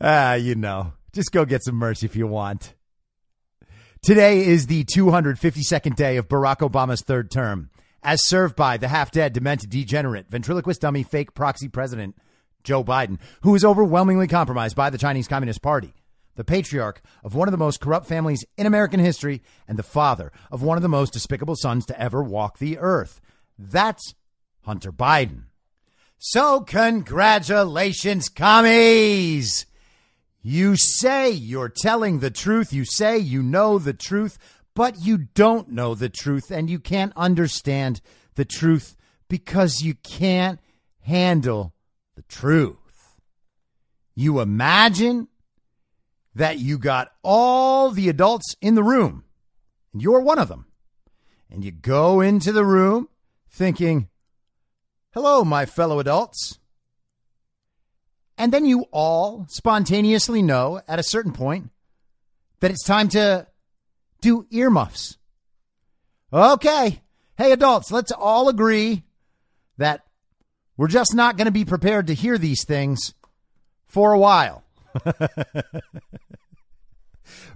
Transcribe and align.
ah, 0.01 0.33
you 0.35 0.55
know, 0.55 0.93
just 1.13 1.31
go 1.31 1.45
get 1.45 1.63
some 1.63 1.75
merch 1.75 2.03
if 2.03 2.15
you 2.15 2.27
want. 2.27 2.75
Today 4.03 4.45
is 4.45 4.67
the 4.67 4.83
252nd 4.83 5.95
day 5.95 6.17
of 6.17 6.27
Barack 6.27 6.57
Obama's 6.57 7.01
third 7.01 7.31
term, 7.31 7.69
as 8.03 8.27
served 8.27 8.53
by 8.53 8.75
the 8.75 8.89
half 8.89 9.11
dead, 9.11 9.31
demented, 9.31 9.69
degenerate, 9.69 10.29
ventriloquist 10.29 10.81
dummy, 10.81 11.03
fake 11.03 11.33
proxy 11.33 11.69
president 11.69 12.17
Joe 12.65 12.83
Biden, 12.83 13.17
who 13.43 13.55
is 13.55 13.63
overwhelmingly 13.63 14.27
compromised 14.27 14.75
by 14.75 14.89
the 14.89 14.97
Chinese 14.97 15.29
Communist 15.29 15.61
Party, 15.61 15.93
the 16.35 16.43
patriarch 16.43 17.01
of 17.23 17.33
one 17.33 17.47
of 17.47 17.53
the 17.53 17.57
most 17.57 17.79
corrupt 17.79 18.05
families 18.05 18.43
in 18.57 18.65
American 18.65 18.99
history, 18.99 19.41
and 19.69 19.79
the 19.79 19.83
father 19.83 20.33
of 20.51 20.61
one 20.61 20.77
of 20.77 20.81
the 20.81 20.89
most 20.89 21.13
despicable 21.13 21.55
sons 21.55 21.85
to 21.85 21.97
ever 21.97 22.21
walk 22.21 22.57
the 22.57 22.77
earth. 22.79 23.21
That's 23.57 24.15
Hunter 24.63 24.91
Biden. 24.91 25.43
So, 26.17 26.59
congratulations, 26.59 28.27
commies! 28.27 29.65
You 30.45 30.75
say 30.75 31.31
you're 31.31 31.69
telling 31.69 32.19
the 32.19 32.29
truth. 32.29 32.73
You 32.73 32.83
say 32.83 33.17
you 33.17 33.41
know 33.41 33.79
the 33.79 33.93
truth, 33.93 34.37
but 34.75 34.99
you 35.01 35.17
don't 35.17 35.69
know 35.69 35.95
the 35.95 36.09
truth 36.09 36.51
and 36.51 36.69
you 36.69 36.79
can't 36.79 37.13
understand 37.15 38.01
the 38.35 38.43
truth 38.43 38.97
because 39.29 39.81
you 39.81 39.93
can't 39.95 40.59
handle 40.99 41.73
the 42.15 42.23
truth. 42.23 42.77
You 44.15 44.41
imagine 44.41 45.29
that 46.35 46.59
you 46.59 46.77
got 46.77 47.11
all 47.23 47.91
the 47.91 48.09
adults 48.09 48.55
in 48.61 48.75
the 48.75 48.83
room 48.83 49.23
and 49.93 50.01
you're 50.01 50.19
one 50.19 50.39
of 50.39 50.49
them. 50.49 50.65
And 51.49 51.63
you 51.63 51.71
go 51.71 52.19
into 52.19 52.51
the 52.51 52.65
room 52.65 53.07
thinking, 53.49 54.09
Hello, 55.13 55.43
my 55.43 55.65
fellow 55.67 55.99
adults. 55.99 56.57
And 58.37 58.51
then 58.51 58.65
you 58.65 58.85
all 58.91 59.45
spontaneously 59.49 60.41
know 60.41 60.81
at 60.87 60.99
a 60.99 61.03
certain 61.03 61.33
point 61.33 61.69
that 62.59 62.71
it's 62.71 62.83
time 62.83 63.09
to 63.09 63.47
do 64.21 64.47
earmuffs. 64.51 65.17
Okay. 66.31 67.01
Hey, 67.37 67.51
adults, 67.51 67.91
let's 67.91 68.11
all 68.11 68.49
agree 68.49 69.03
that 69.77 70.01
we're 70.77 70.87
just 70.87 71.13
not 71.13 71.37
going 71.37 71.45
to 71.45 71.51
be 71.51 71.65
prepared 71.65 72.07
to 72.07 72.13
hear 72.13 72.37
these 72.37 72.65
things 72.65 73.13
for 73.85 74.13
a 74.13 74.19
while. 74.19 74.63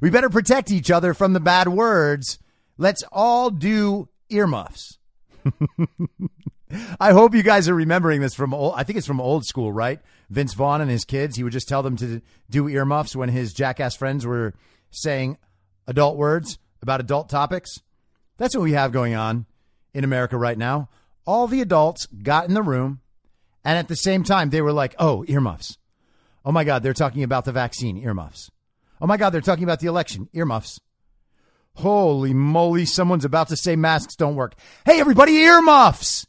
we 0.01 0.09
better 0.09 0.29
protect 0.29 0.71
each 0.71 0.91
other 0.91 1.13
from 1.13 1.33
the 1.33 1.39
bad 1.39 1.67
words. 1.67 2.37
Let's 2.77 3.03
all 3.11 3.49
do 3.49 4.09
earmuffs. 4.29 4.99
I 6.99 7.13
hope 7.13 7.33
you 7.33 7.43
guys 7.43 7.69
are 7.69 7.75
remembering 7.75 8.21
this 8.21 8.35
from 8.35 8.53
old, 8.53 8.73
I 8.75 8.83
think 8.83 8.97
it's 8.97 9.07
from 9.07 9.21
old 9.21 9.45
school, 9.45 9.71
right? 9.71 9.99
Vince 10.29 10.53
Vaughn 10.53 10.81
and 10.81 10.91
his 10.91 11.05
kids, 11.05 11.35
he 11.35 11.43
would 11.43 11.53
just 11.53 11.69
tell 11.69 11.83
them 11.83 11.95
to 11.97 12.21
do 12.49 12.67
earmuffs 12.67 13.15
when 13.15 13.29
his 13.29 13.53
jackass 13.53 13.95
friends 13.95 14.25
were 14.25 14.53
saying 14.91 15.37
adult 15.87 16.17
words 16.17 16.59
about 16.81 16.99
adult 16.99 17.29
topics. 17.29 17.81
That's 18.37 18.55
what 18.55 18.63
we 18.63 18.73
have 18.73 18.91
going 18.91 19.15
on 19.15 19.45
in 19.93 20.03
America 20.03 20.37
right 20.37 20.57
now. 20.57 20.89
All 21.25 21.47
the 21.47 21.61
adults 21.61 22.05
got 22.05 22.47
in 22.47 22.53
the 22.53 22.61
room, 22.61 23.01
and 23.63 23.77
at 23.77 23.87
the 23.87 23.95
same 23.95 24.23
time, 24.23 24.49
they 24.49 24.61
were 24.61 24.73
like, 24.73 24.95
oh, 24.99 25.25
earmuffs. 25.27 25.77
Oh 26.45 26.51
my 26.51 26.63
God, 26.63 26.83
they're 26.83 26.93
talking 26.93 27.23
about 27.23 27.45
the 27.45 27.51
vaccine, 27.51 27.97
earmuffs. 27.97 28.49
Oh 29.01 29.07
my 29.07 29.17
God, 29.17 29.31
they're 29.31 29.41
talking 29.41 29.63
about 29.63 29.79
the 29.79 29.87
election, 29.87 30.29
earmuffs. 30.33 30.79
Holy 31.75 32.33
moly, 32.33 32.85
someone's 32.85 33.25
about 33.25 33.49
to 33.49 33.57
say 33.57 33.75
masks 33.75 34.15
don't 34.15 34.35
work. 34.35 34.55
Hey, 34.85 34.99
everybody, 34.99 35.33
earmuffs! 35.37 36.25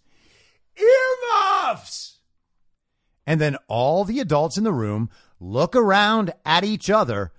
Earmuffs! 0.76 2.07
And 3.28 3.39
then 3.39 3.59
all 3.69 4.05
the 4.05 4.21
adults 4.21 4.56
in 4.56 4.65
the 4.65 4.72
room 4.72 5.11
look 5.39 5.77
around 5.77 6.33
at 6.47 6.65
each 6.65 6.89
other 6.89 7.31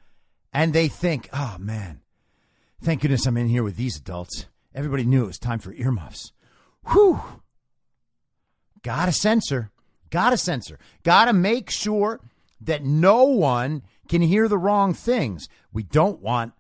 and 0.54 0.72
they 0.72 0.88
think, 0.88 1.28
oh 1.34 1.56
man, 1.60 2.02
thank 2.80 3.02
goodness 3.02 3.26
I'm 3.26 3.38
in 3.38 3.48
here 3.48 3.64
with 3.64 3.76
these 3.76 3.98
adults. 3.98 4.46
Everybody 4.76 5.04
knew 5.04 5.24
it 5.24 5.28
was 5.28 5.40
time 5.40 5.58
for 5.58 5.74
earmuffs. 5.74 6.32
Whew. 6.92 7.20
Gotta 8.84 9.12
censor. 9.12 9.72
Gotta 10.12 10.38
censor. 10.38 10.78
Gotta 11.02 11.34
make 11.34 11.72
sure 11.72 12.20
that 12.62 12.84
no 12.84 13.24
one 13.24 13.82
can 14.08 14.22
hear 14.22 14.48
the 14.48 14.60
wrong 14.60 14.94
things. 14.94 15.50
We 15.74 15.82
don't 15.82 16.22
want 16.22 16.54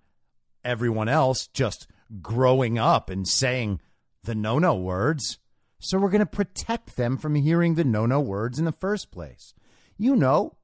everyone 0.65 1.07
else 1.07 1.45
just 1.53 1.85
growing 2.19 2.79
up 2.79 3.11
and 3.11 3.27
saying 3.27 3.79
the 4.23 4.33
no 4.33 4.57
no 4.57 4.73
words. 4.73 5.37
So 5.79 5.97
we're 5.97 6.09
going 6.09 6.19
to 6.19 6.25
protect 6.25 6.97
them 6.97 7.17
from 7.17 7.35
hearing 7.35 7.75
the 7.75 7.83
no 7.83 8.05
no 8.05 8.19
words 8.19 8.59
in 8.59 8.65
the 8.65 8.71
first 8.71 9.11
place. 9.11 9.53
You 9.97 10.15
know, 10.15 10.57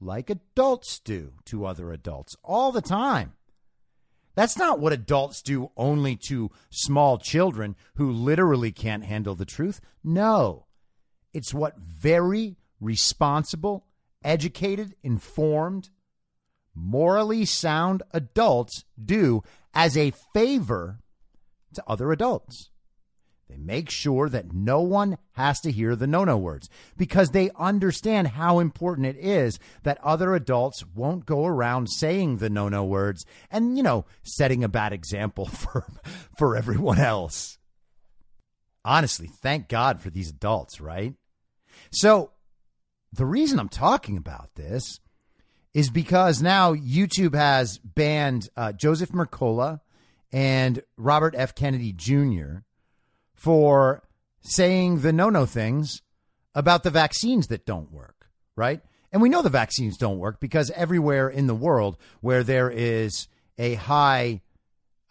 like 0.00 0.30
adults 0.30 0.98
do 0.98 1.34
to 1.46 1.66
other 1.66 1.92
adults 1.92 2.36
all 2.44 2.72
the 2.72 2.82
time. 2.82 3.34
That's 4.34 4.56
not 4.56 4.78
what 4.78 4.92
adults 4.92 5.42
do 5.42 5.70
only 5.76 6.16
to 6.28 6.50
small 6.70 7.18
children 7.18 7.76
who 7.96 8.10
literally 8.10 8.70
can't 8.72 9.04
handle 9.04 9.34
the 9.34 9.44
truth. 9.44 9.80
No, 10.04 10.66
it's 11.34 11.52
what 11.52 11.78
very 11.78 12.56
responsible, 12.80 13.86
educated, 14.24 14.94
informed, 15.02 15.90
morally 16.74 17.44
sound 17.44 18.02
adults 18.12 18.84
do 19.02 19.42
as 19.74 19.96
a 19.96 20.12
favor 20.32 21.00
to 21.74 21.84
other 21.86 22.12
adults. 22.12 22.69
They 23.50 23.56
make 23.56 23.90
sure 23.90 24.28
that 24.28 24.52
no 24.52 24.80
one 24.80 25.18
has 25.32 25.60
to 25.62 25.72
hear 25.72 25.96
the 25.96 26.06
no 26.06 26.24
no 26.24 26.38
words 26.38 26.70
because 26.96 27.30
they 27.30 27.50
understand 27.58 28.28
how 28.28 28.60
important 28.60 29.08
it 29.08 29.16
is 29.16 29.58
that 29.82 29.98
other 30.04 30.36
adults 30.36 30.84
won't 30.94 31.26
go 31.26 31.44
around 31.44 31.88
saying 31.88 32.36
the 32.36 32.48
no 32.48 32.68
no 32.68 32.84
words 32.84 33.26
and, 33.50 33.76
you 33.76 33.82
know, 33.82 34.04
setting 34.22 34.62
a 34.62 34.68
bad 34.68 34.92
example 34.92 35.46
for, 35.46 35.84
for 36.38 36.54
everyone 36.54 37.00
else. 37.00 37.58
Honestly, 38.84 39.28
thank 39.42 39.68
God 39.68 40.00
for 40.00 40.10
these 40.10 40.30
adults, 40.30 40.80
right? 40.80 41.14
So, 41.90 42.30
the 43.12 43.26
reason 43.26 43.58
I'm 43.58 43.68
talking 43.68 44.16
about 44.16 44.54
this 44.54 45.00
is 45.74 45.90
because 45.90 46.40
now 46.40 46.72
YouTube 46.72 47.34
has 47.34 47.78
banned 47.78 48.48
uh, 48.56 48.70
Joseph 48.72 49.10
Mercola 49.10 49.80
and 50.32 50.82
Robert 50.96 51.34
F. 51.36 51.56
Kennedy 51.56 51.92
Jr. 51.92 52.60
for 53.40 54.02
saying 54.42 55.00
the 55.00 55.14
no 55.14 55.30
no 55.30 55.46
things 55.46 56.02
about 56.54 56.82
the 56.82 56.90
vaccines 56.90 57.46
that 57.46 57.64
don't 57.64 57.90
work, 57.90 58.26
right? 58.54 58.82
And 59.10 59.22
we 59.22 59.30
know 59.30 59.40
the 59.40 59.48
vaccines 59.48 59.96
don't 59.96 60.18
work 60.18 60.40
because 60.40 60.70
everywhere 60.72 61.26
in 61.30 61.46
the 61.46 61.54
world 61.54 61.96
where 62.20 62.44
there 62.44 62.70
is 62.70 63.28
a 63.56 63.76
high 63.76 64.42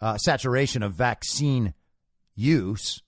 uh, 0.00 0.16
saturation 0.16 0.84
of 0.84 0.94
vaccine 0.94 1.74
use, 2.36 3.02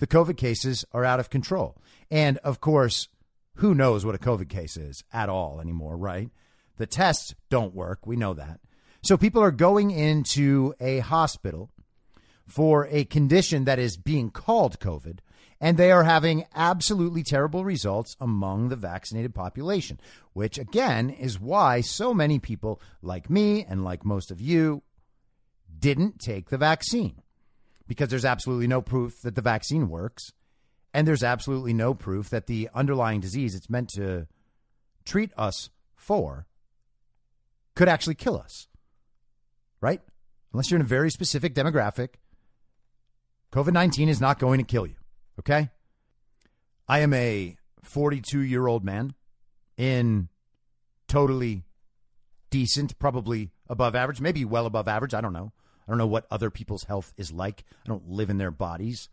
the 0.00 0.06
COVID 0.06 0.36
cases 0.36 0.84
are 0.92 1.04
out 1.04 1.18
of 1.18 1.30
control. 1.30 1.80
And 2.10 2.36
of 2.38 2.60
course, 2.60 3.08
who 3.54 3.74
knows 3.74 4.04
what 4.04 4.14
a 4.14 4.18
COVID 4.18 4.50
case 4.50 4.76
is 4.76 5.02
at 5.14 5.30
all 5.30 5.62
anymore, 5.62 5.96
right? 5.96 6.28
The 6.76 6.86
tests 6.86 7.34
don't 7.48 7.74
work. 7.74 8.06
We 8.06 8.16
know 8.16 8.34
that. 8.34 8.60
So 9.02 9.16
people 9.16 9.42
are 9.42 9.50
going 9.50 9.92
into 9.92 10.74
a 10.78 10.98
hospital 10.98 11.70
for 12.46 12.86
a 12.90 13.04
condition 13.04 13.64
that 13.64 13.78
is 13.78 13.96
being 13.96 14.30
called 14.30 14.78
COVID, 14.78 15.18
and 15.60 15.76
they 15.76 15.90
are 15.90 16.04
having 16.04 16.44
absolutely 16.54 17.22
terrible 17.22 17.64
results 17.64 18.16
among 18.20 18.68
the 18.68 18.76
vaccinated 18.76 19.34
population, 19.34 19.98
which 20.32 20.58
again 20.58 21.10
is 21.10 21.40
why 21.40 21.80
so 21.80 22.12
many 22.12 22.38
people 22.38 22.80
like 23.02 23.30
me 23.30 23.64
and 23.64 23.84
like 23.84 24.04
most 24.04 24.30
of 24.30 24.40
you 24.40 24.82
didn't 25.78 26.20
take 26.20 26.50
the 26.50 26.58
vaccine 26.58 27.22
because 27.86 28.08
there's 28.08 28.24
absolutely 28.24 28.66
no 28.66 28.82
proof 28.82 29.20
that 29.22 29.34
the 29.34 29.42
vaccine 29.42 29.88
works. 29.88 30.32
And 30.92 31.06
there's 31.06 31.22
absolutely 31.22 31.74
no 31.74 31.94
proof 31.94 32.30
that 32.30 32.46
the 32.46 32.70
underlying 32.74 33.20
disease 33.20 33.54
it's 33.54 33.68
meant 33.68 33.90
to 33.90 34.26
treat 35.04 35.30
us 35.36 35.70
for 35.94 36.46
could 37.74 37.88
actually 37.88 38.14
kill 38.14 38.38
us. 38.38 38.68
Right? 39.80 40.00
Unless 40.52 40.70
you're 40.70 40.80
in 40.80 40.86
a 40.86 40.88
very 40.88 41.10
specific 41.10 41.54
demographic, 41.54 42.14
COVID 43.52 43.72
19 43.72 44.08
is 44.08 44.20
not 44.20 44.38
going 44.38 44.58
to 44.58 44.64
kill 44.64 44.86
you. 44.86 44.96
Okay? 45.38 45.70
I 46.88 47.00
am 47.00 47.12
a 47.12 47.56
42 47.82 48.40
year 48.40 48.66
old 48.66 48.84
man 48.84 49.14
in 49.76 50.28
totally 51.08 51.64
decent, 52.50 52.98
probably 52.98 53.50
above 53.68 53.94
average, 53.94 54.20
maybe 54.20 54.44
well 54.44 54.66
above 54.66 54.88
average. 54.88 55.14
I 55.14 55.20
don't 55.20 55.32
know. 55.32 55.52
I 55.86 55.90
don't 55.90 55.98
know 55.98 56.06
what 56.06 56.26
other 56.30 56.50
people's 56.50 56.84
health 56.84 57.12
is 57.16 57.32
like. 57.32 57.64
I 57.84 57.88
don't 57.88 58.08
live 58.08 58.30
in 58.30 58.38
their 58.38 58.50
bodies. 58.50 59.08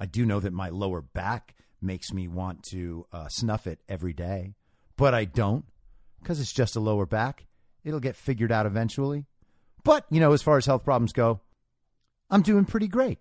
I 0.00 0.06
do 0.06 0.26
know 0.26 0.40
that 0.40 0.52
my 0.52 0.68
lower 0.68 1.00
back 1.00 1.54
makes 1.80 2.12
me 2.12 2.26
want 2.28 2.64
to 2.70 3.06
uh, 3.12 3.28
snuff 3.28 3.66
it 3.66 3.80
every 3.88 4.12
day, 4.12 4.54
but 4.96 5.14
I 5.14 5.24
don't 5.24 5.64
because 6.20 6.40
it's 6.40 6.52
just 6.52 6.76
a 6.76 6.80
lower 6.80 7.06
back. 7.06 7.46
It'll 7.84 8.00
get 8.00 8.16
figured 8.16 8.52
out 8.52 8.66
eventually. 8.66 9.26
But, 9.84 10.04
you 10.10 10.20
know, 10.20 10.32
as 10.32 10.42
far 10.42 10.56
as 10.56 10.66
health 10.66 10.84
problems 10.84 11.12
go, 11.12 11.40
I'm 12.30 12.42
doing 12.42 12.64
pretty 12.64 12.88
great. 12.88 13.18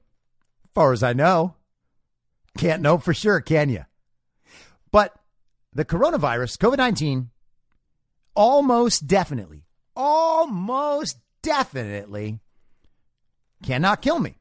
As 0.78 0.80
far 0.80 0.94
as 0.94 1.02
I 1.02 1.14
know. 1.14 1.56
Can't 2.56 2.84
know 2.84 3.00
for 3.00 3.12
sure, 3.12 3.42
can 3.42 3.68
you? 3.68 3.86
But 4.92 5.12
the 5.74 5.84
coronavirus, 5.84 6.60
COVID 6.60 6.78
19, 6.78 7.32
almost 8.36 9.08
definitely, 9.08 9.64
almost 9.96 11.18
definitely 11.42 12.42
cannot 13.64 14.04
kill 14.04 14.20
me. 14.20 14.38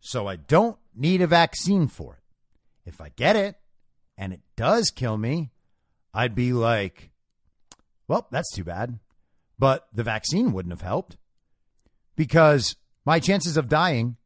So 0.00 0.26
I 0.26 0.36
don't 0.36 0.78
need 0.94 1.20
a 1.20 1.26
vaccine 1.26 1.86
for 1.86 2.14
it. 2.14 2.88
If 2.88 3.02
I 3.02 3.10
get 3.10 3.36
it 3.36 3.56
and 4.16 4.32
it 4.32 4.40
does 4.56 4.90
kill 4.90 5.18
me, 5.18 5.50
I'd 6.14 6.34
be 6.34 6.54
like, 6.54 7.10
well, 8.08 8.26
that's 8.30 8.50
too 8.54 8.64
bad. 8.64 9.00
But 9.58 9.86
the 9.92 10.02
vaccine 10.02 10.54
wouldn't 10.54 10.72
have 10.72 10.80
helped 10.80 11.18
because 12.16 12.74
my 13.04 13.20
chances 13.20 13.58
of 13.58 13.68
dying 13.68 14.16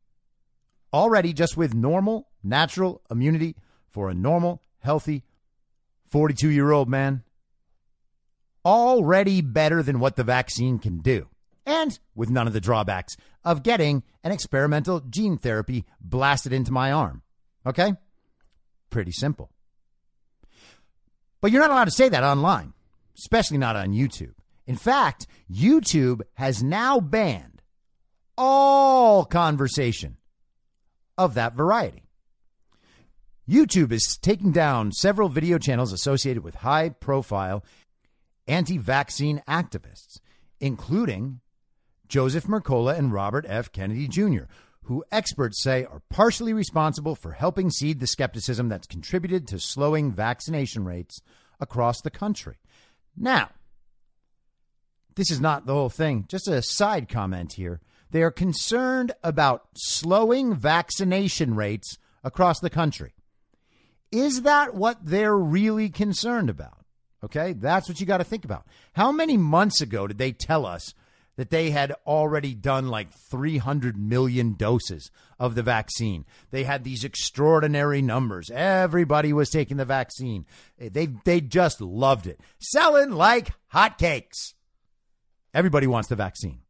already 0.97 1.33
just 1.33 1.57
with 1.57 1.75
normal, 1.75 2.29
natural 2.43 3.03
immunity 3.11 3.55
for 3.91 4.09
a 4.09 4.15
normal, 4.15 4.63
healthy 4.79 5.23
42 6.07 6.49
year 6.49 6.71
old 6.73 6.89
man, 6.89 7.23
already 8.65 9.43
better 9.43 9.83
than 9.83 10.01
what 10.01 10.17
the 10.17 10.25
vaccine 10.25 10.79
can 10.79 10.99
do 10.99 11.29
and 11.67 11.99
with 12.15 12.31
none 12.31 12.47
of 12.47 12.53
the 12.53 12.61
drawbacks 12.61 13.17
of 13.45 13.63
getting 13.63 14.03
an 14.25 14.33
experimental 14.33 15.01
gene 15.01 15.37
therapy 15.37 15.85
blasted 16.01 16.53
into 16.53 16.73
my 16.73 16.91
arm. 16.91 17.23
Okay? 17.67 17.95
Pretty 18.89 19.13
simple. 19.13 19.51
But 21.41 21.53
you're 21.53 21.61
not 21.61 21.71
allowed 21.71 21.85
to 21.85 21.91
say 21.91 22.09
that 22.09 22.25
online, 22.25 22.73
especially 23.19 23.59
not 23.59 23.77
on 23.77 23.93
YouTube. 23.93 24.35
In 24.67 24.77
fact, 24.77 25.27
YouTube 25.53 26.23
has 26.35 26.63
now 26.63 26.99
banned 27.01 27.63
all 28.39 29.25
conversation 29.25 30.17
of 31.19 31.35
that 31.35 31.55
variety. 31.55 32.03
YouTube 33.49 33.93
is 33.93 34.19
taking 34.21 34.51
down 34.51 34.93
several 34.93 35.29
video 35.29 35.59
channels 35.59 35.93
associated 35.93 36.43
with 36.43 36.57
high 36.57 36.89
profile 36.89 37.65
anti 38.49 38.79
vaccine 38.79 39.43
activists, 39.49 40.19
including 40.61 41.41
Joseph 42.09 42.45
Mercola 42.45 42.97
and 42.97 43.13
Robert 43.13 43.45
F. 43.49 43.71
Kennedy 43.71 44.09
Jr., 44.09 44.45
who 44.85 45.05
experts 45.11 45.63
say 45.63 45.85
are 45.85 46.03
partially 46.11 46.53
responsible 46.53 47.15
for 47.15 47.33
helping 47.33 47.71
seed 47.71 47.99
the 48.01 48.07
skepticism 48.07 48.69
that's 48.69 48.87
contributed 48.87 49.47
to 49.49 49.59
slowing 49.59 50.13
vaccination 50.13 50.85
rates 50.85 51.21
across 51.61 52.01
the 52.01 52.11
country. 52.11 52.57
Now, 53.17 53.51
this 55.17 55.31
is 55.31 55.41
not 55.41 55.67
the 55.67 55.75
whole 55.75 55.89
thing, 55.89 56.27
just 56.29 56.47
a 56.47 56.63
side 56.63 57.09
comment 57.09 57.55
here. 57.55 57.81
They 58.11 58.23
are 58.23 58.31
concerned 58.31 59.13
about 59.23 59.69
slowing 59.75 60.55
vaccination 60.55 61.55
rates 61.55 61.99
across 62.23 62.61
the 62.61 62.71
country. 62.71 63.15
Is 64.13 64.43
that 64.43 64.75
what 64.75 64.99
they're 65.05 65.37
really 65.37 65.89
concerned 65.89 66.49
about? 66.49 66.85
Okay, 67.25 67.55
that's 67.55 67.89
what 67.89 67.99
you 68.01 68.07
got 68.07 68.19
to 68.19 68.25
think 68.25 68.45
about. 68.45 68.67
How 68.93 69.11
many 69.11 69.37
months 69.37 69.81
ago 69.81 70.07
did 70.07 70.19
they 70.19 70.33
tell 70.33 70.65
us 70.65 70.95
that 71.37 71.51
they 71.51 71.71
had 71.71 71.95
already 72.07 72.55
done 72.55 72.89
like 72.89 73.13
300 73.31 73.97
million 73.97 74.55
doses 74.55 75.11
of 75.39 75.55
the 75.55 75.63
vaccine. 75.63 76.25
They 76.51 76.65
had 76.65 76.83
these 76.83 77.05
extraordinary 77.05 78.03
numbers. 78.03 78.51
Everybody 78.51 79.33
was 79.33 79.51
taking 79.51 79.77
the 79.77 79.85
vaccine. 79.85 80.47
They 80.79 81.07
they 81.07 81.41
just 81.41 81.81
loved 81.81 82.27
it. 82.27 82.41
Selling 82.59 83.13
like 83.13 83.51
hotcakes. 83.73 84.55
Everybody 85.53 85.87
wants 85.87 86.09
the 86.09 86.17
vaccine. 86.17 86.61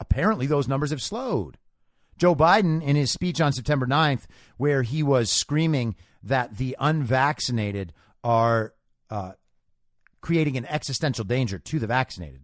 Apparently 0.00 0.46
those 0.46 0.68
numbers 0.68 0.90
have 0.90 1.02
slowed. 1.02 1.58
Joe 2.18 2.34
Biden 2.34 2.82
in 2.82 2.96
his 2.96 3.10
speech 3.10 3.40
on 3.40 3.52
September 3.52 3.86
9th 3.86 4.24
where 4.56 4.82
he 4.82 5.02
was 5.02 5.30
screaming 5.30 5.96
that 6.22 6.56
the 6.56 6.76
unvaccinated 6.78 7.92
are 8.24 8.74
uh, 9.10 9.32
creating 10.20 10.56
an 10.56 10.66
existential 10.66 11.24
danger 11.24 11.58
to 11.58 11.78
the 11.78 11.86
vaccinated 11.86 12.40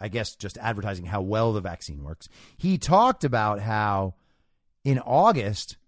I 0.00 0.08
guess 0.08 0.34
just 0.34 0.58
advertising 0.58 1.06
how 1.06 1.22
well 1.22 1.52
the 1.52 1.62
vaccine 1.62 2.04
works. 2.04 2.28
He 2.58 2.76
talked 2.76 3.24
about 3.24 3.60
how 3.60 4.14
in 4.84 4.98
August 4.98 5.78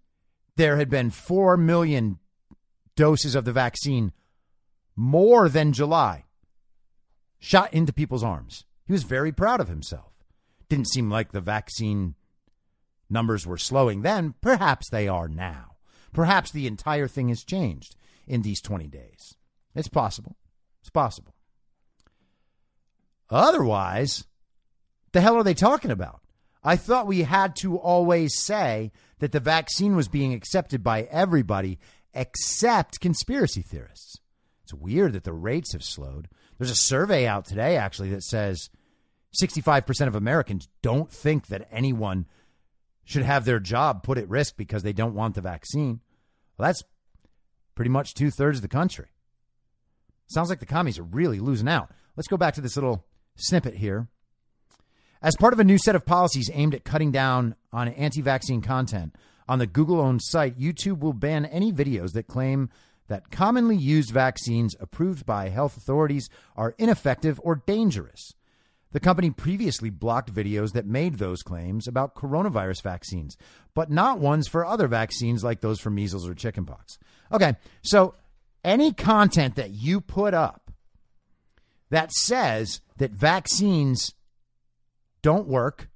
there 0.57 0.79
had 0.79 0.89
been 0.89 1.11
4 1.11 1.59
million 1.59 2.19
doses 2.95 3.35
of 3.35 3.45
the 3.45 3.53
vaccine 3.53 4.13
more 4.95 5.51
than 5.51 5.75
July 5.75 6.25
shot 7.39 7.75
into 7.75 7.93
people's 7.93 8.25
arms. 8.25 8.65
He 8.87 8.93
was 8.93 9.03
very 9.03 9.33
proud 9.33 9.61
of 9.61 9.69
himself. 9.69 10.16
Didn't 10.69 10.89
seem 10.89 11.11
like 11.11 11.33
the 11.33 11.41
vaccine 11.41 12.15
numbers 13.09 13.47
were 13.47 13.59
slowing 13.59 14.03
then. 14.03 14.35
Perhaps 14.41 14.91
they 14.91 15.09
are 15.09 15.29
now. 15.29 15.77
Perhaps 16.13 16.51
the 16.51 16.67
entire 16.67 17.09
thing 17.09 17.29
has 17.29 17.45
changed 17.45 17.97
in 18.27 18.43
these 18.43 18.61
20 18.61 18.89
days. 18.89 19.35
It's 19.75 19.89
possible. 19.89 20.37
It's 20.81 20.91
possible. 20.91 21.35
Otherwise, 23.29 24.25
the 25.13 25.21
hell 25.21 25.37
are 25.37 25.45
they 25.45 25.55
talking 25.55 25.91
about? 25.91 26.21
I 26.63 26.77
thought 26.77 27.07
we 27.07 27.23
had 27.23 27.55
to 27.57 27.77
always 27.77 28.35
say 28.37 28.93
that 29.21 29.33
the 29.33 29.41
vaccine 29.41 29.95
was 29.95 30.09
being 30.09 30.33
accepted 30.33 30.83
by 30.83 31.03
everybody 31.03 31.79
except 32.13 33.01
conspiracy 33.01 33.63
theorists. 33.63 34.17
It's 34.65 34.75
weird 34.75 35.13
that 35.13 35.25
the 35.25 35.33
rates 35.33 35.75
have 35.75 35.85
slowed. 35.85 36.29
There's 36.59 36.71
a 36.71 36.77
survey 36.77 37.27
out 37.27 37.45
today, 37.45 37.77
actually, 37.77 38.11
that 38.11 38.25
says 38.25 38.69
65% 39.41 40.07
of 40.07 40.15
Americans 40.15 40.69
don't 40.83 41.11
think 41.11 41.49
that 41.49 41.69
anyone 41.71 42.27
should 43.05 43.23
have 43.23 43.45
their 43.45 43.61
job 43.61 44.03
put 44.03 44.19
at 44.19 44.29
risk 44.29 44.57
because 44.57 44.83
they 44.83 44.93
don't 44.93 45.15
want 45.15 45.35
the 45.35 45.41
vaccine. 45.41 46.01
Well, 46.59 46.69
that's 46.69 46.83
pretty 47.75 47.91
much 47.91 48.15
two 48.15 48.31
thirds 48.31 48.59
of 48.59 48.63
the 48.63 48.69
country. 48.69 49.07
Sounds 50.27 50.51
like 50.51 50.61
the 50.61 50.67
commies 50.67 50.99
are 50.99 51.05
really 51.05 51.39
losing 51.39 51.69
out. 51.69 51.91
Let's 52.17 52.29
go 52.29 52.37
back 52.37 52.55
to 52.55 52.61
this 52.61 52.77
little 52.77 53.07
snippet 53.37 53.75
here. 53.75 54.09
As 55.23 55.37
part 55.37 55.53
of 55.53 55.61
a 55.61 55.65
new 55.65 55.79
set 55.79 55.95
of 55.95 56.05
policies 56.05 56.51
aimed 56.53 56.75
at 56.75 56.85
cutting 56.85 57.13
down 57.13 57.55
on 57.73 57.89
anti 57.89 58.21
vaccine 58.21 58.61
content 58.61 59.15
On 59.49 59.61
the 59.61 59.67
Google 59.67 60.01
owned 60.01 60.23
site, 60.23 60.59
YouTube 60.59 60.99
will 60.99 61.13
ban 61.13 61.47
any 61.47 61.73
videos 61.73 62.13
that 62.13 62.27
claim 62.27 62.69
that 63.07 63.31
commonly 63.31 63.77
used 63.77 64.11
vaccines 64.11 64.75
approved 64.81 65.25
by 65.25 65.49
health 65.49 65.77
authorities 65.77 66.29
are 66.57 66.75
ineffective 66.79 67.41
or 67.45 67.63
dangerous. 67.67 68.33
The 68.93 69.01
company 69.01 69.31
previously 69.31 69.91
blocked 69.91 70.33
videos 70.33 70.73
that 70.73 70.87
made 70.87 71.19
those 71.19 71.43
claims 71.43 71.87
about 71.87 72.15
coronavirus 72.15 72.83
vaccines, 72.83 73.37
but 73.75 73.91
not 73.91 74.21
ones 74.21 74.49
for 74.49 74.65
other 74.65 74.89
vaccines 74.89 75.45
like 75.45 75.61
those 75.61 75.81
for 75.81 75.91
measles 75.91 76.27
or 76.27 76.35
chickenpox. 76.35 76.99
Okay, 77.31 77.57
so 77.83 78.15
any 78.65 78.93
content 78.93 79.57
that 79.57 79.71
you 79.71 80.01
put 80.01 80.35
up 80.35 80.71
that 81.91 82.13
says 82.13 82.81
that 82.97 83.11
vaccines 83.11 84.15
don't 85.23 85.49
work 85.49 85.89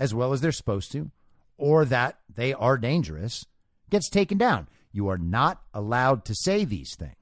as 0.00 0.14
well 0.14 0.32
as 0.32 0.40
they're 0.40 0.52
supposed 0.52 0.92
to, 0.92 1.10
or 1.56 1.84
that 1.84 2.18
they 2.32 2.54
are 2.54 2.78
dangerous, 2.78 3.44
gets 3.90 4.08
taken 4.08 4.38
down. 4.38 4.68
You 4.92 5.08
are 5.08 5.18
not 5.18 5.60
allowed 5.74 6.24
to 6.26 6.34
say 6.34 6.64
these 6.64 6.94
things. 6.94 7.14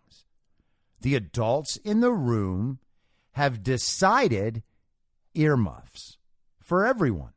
The 1.01 1.15
adults 1.15 1.77
in 1.79 2.01
the 2.01 2.13
room 2.13 2.79
have 3.33 3.63
decided 3.63 4.63
earmuffs 5.37 6.17
for 6.63 6.87
everyone. 6.87 7.33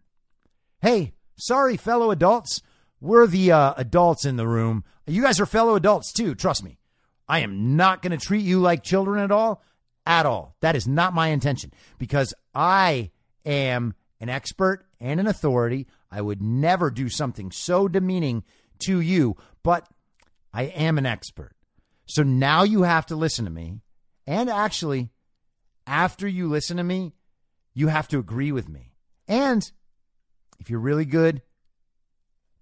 Hey, 0.81 1.13
sorry, 1.37 1.77
fellow 1.77 2.11
adults. 2.11 2.61
We're 3.01 3.27
the 3.27 3.51
uh, 3.51 3.73
adults 3.77 4.25
in 4.25 4.35
the 4.35 4.47
room. 4.47 4.83
You 5.07 5.21
guys 5.21 5.39
are 5.39 5.45
fellow 5.45 5.75
adults 5.75 6.11
too. 6.11 6.35
Trust 6.35 6.63
me. 6.63 6.77
I 7.27 7.39
am 7.39 7.75
not 7.77 8.01
going 8.01 8.17
to 8.17 8.25
treat 8.25 8.43
you 8.43 8.59
like 8.59 8.83
children 8.83 9.19
at 9.19 9.31
all. 9.31 9.63
At 10.05 10.25
all. 10.25 10.55
That 10.61 10.75
is 10.75 10.87
not 10.87 11.13
my 11.13 11.27
intention 11.27 11.71
because 11.97 12.33
I 12.55 13.11
am 13.45 13.93
an 14.19 14.29
expert 14.29 14.85
and 14.99 15.19
an 15.19 15.27
authority. 15.27 15.87
I 16.11 16.21
would 16.21 16.41
never 16.41 16.89
do 16.89 17.09
something 17.09 17.51
so 17.51 17.87
demeaning 17.87 18.43
to 18.79 18.99
you, 18.99 19.37
but 19.63 19.87
I 20.53 20.63
am 20.63 20.97
an 20.97 21.05
expert. 21.05 21.53
So 22.05 22.23
now 22.23 22.63
you 22.63 22.81
have 22.81 23.05
to 23.07 23.15
listen 23.15 23.45
to 23.45 23.51
me. 23.51 23.81
And 24.25 24.49
actually, 24.49 25.09
after 25.85 26.27
you 26.27 26.47
listen 26.47 26.77
to 26.77 26.83
me, 26.83 27.13
you 27.79 27.87
have 27.87 28.09
to 28.09 28.19
agree 28.19 28.51
with 28.51 28.67
me. 28.67 28.91
And 29.27 29.71
if 30.59 30.69
you're 30.69 30.79
really 30.79 31.05
good 31.05 31.41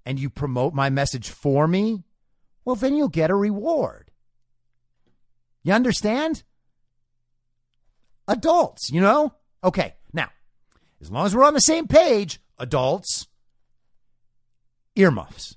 and 0.06 0.20
you 0.20 0.30
promote 0.30 0.76
my 0.76 0.92
message 0.92 1.30
for 1.30 1.68
me, 1.68 2.04
well, 2.64 2.76
then 2.76 2.96
you'll 2.96 3.08
get 3.08 3.32
a 3.32 3.36
reward. 3.36 4.12
You 5.64 5.74
understand? 5.74 6.44
Adults, 8.28 8.92
you 8.92 9.02
know? 9.02 9.34
Okay, 9.64 9.96
now, 10.14 10.30
as 11.02 11.10
long 11.10 11.26
as 11.26 11.36
we're 11.36 11.46
on 11.46 11.56
the 11.56 11.60
same 11.62 11.88
page, 11.88 12.40
adults, 12.60 13.28
earmuffs. 14.96 15.56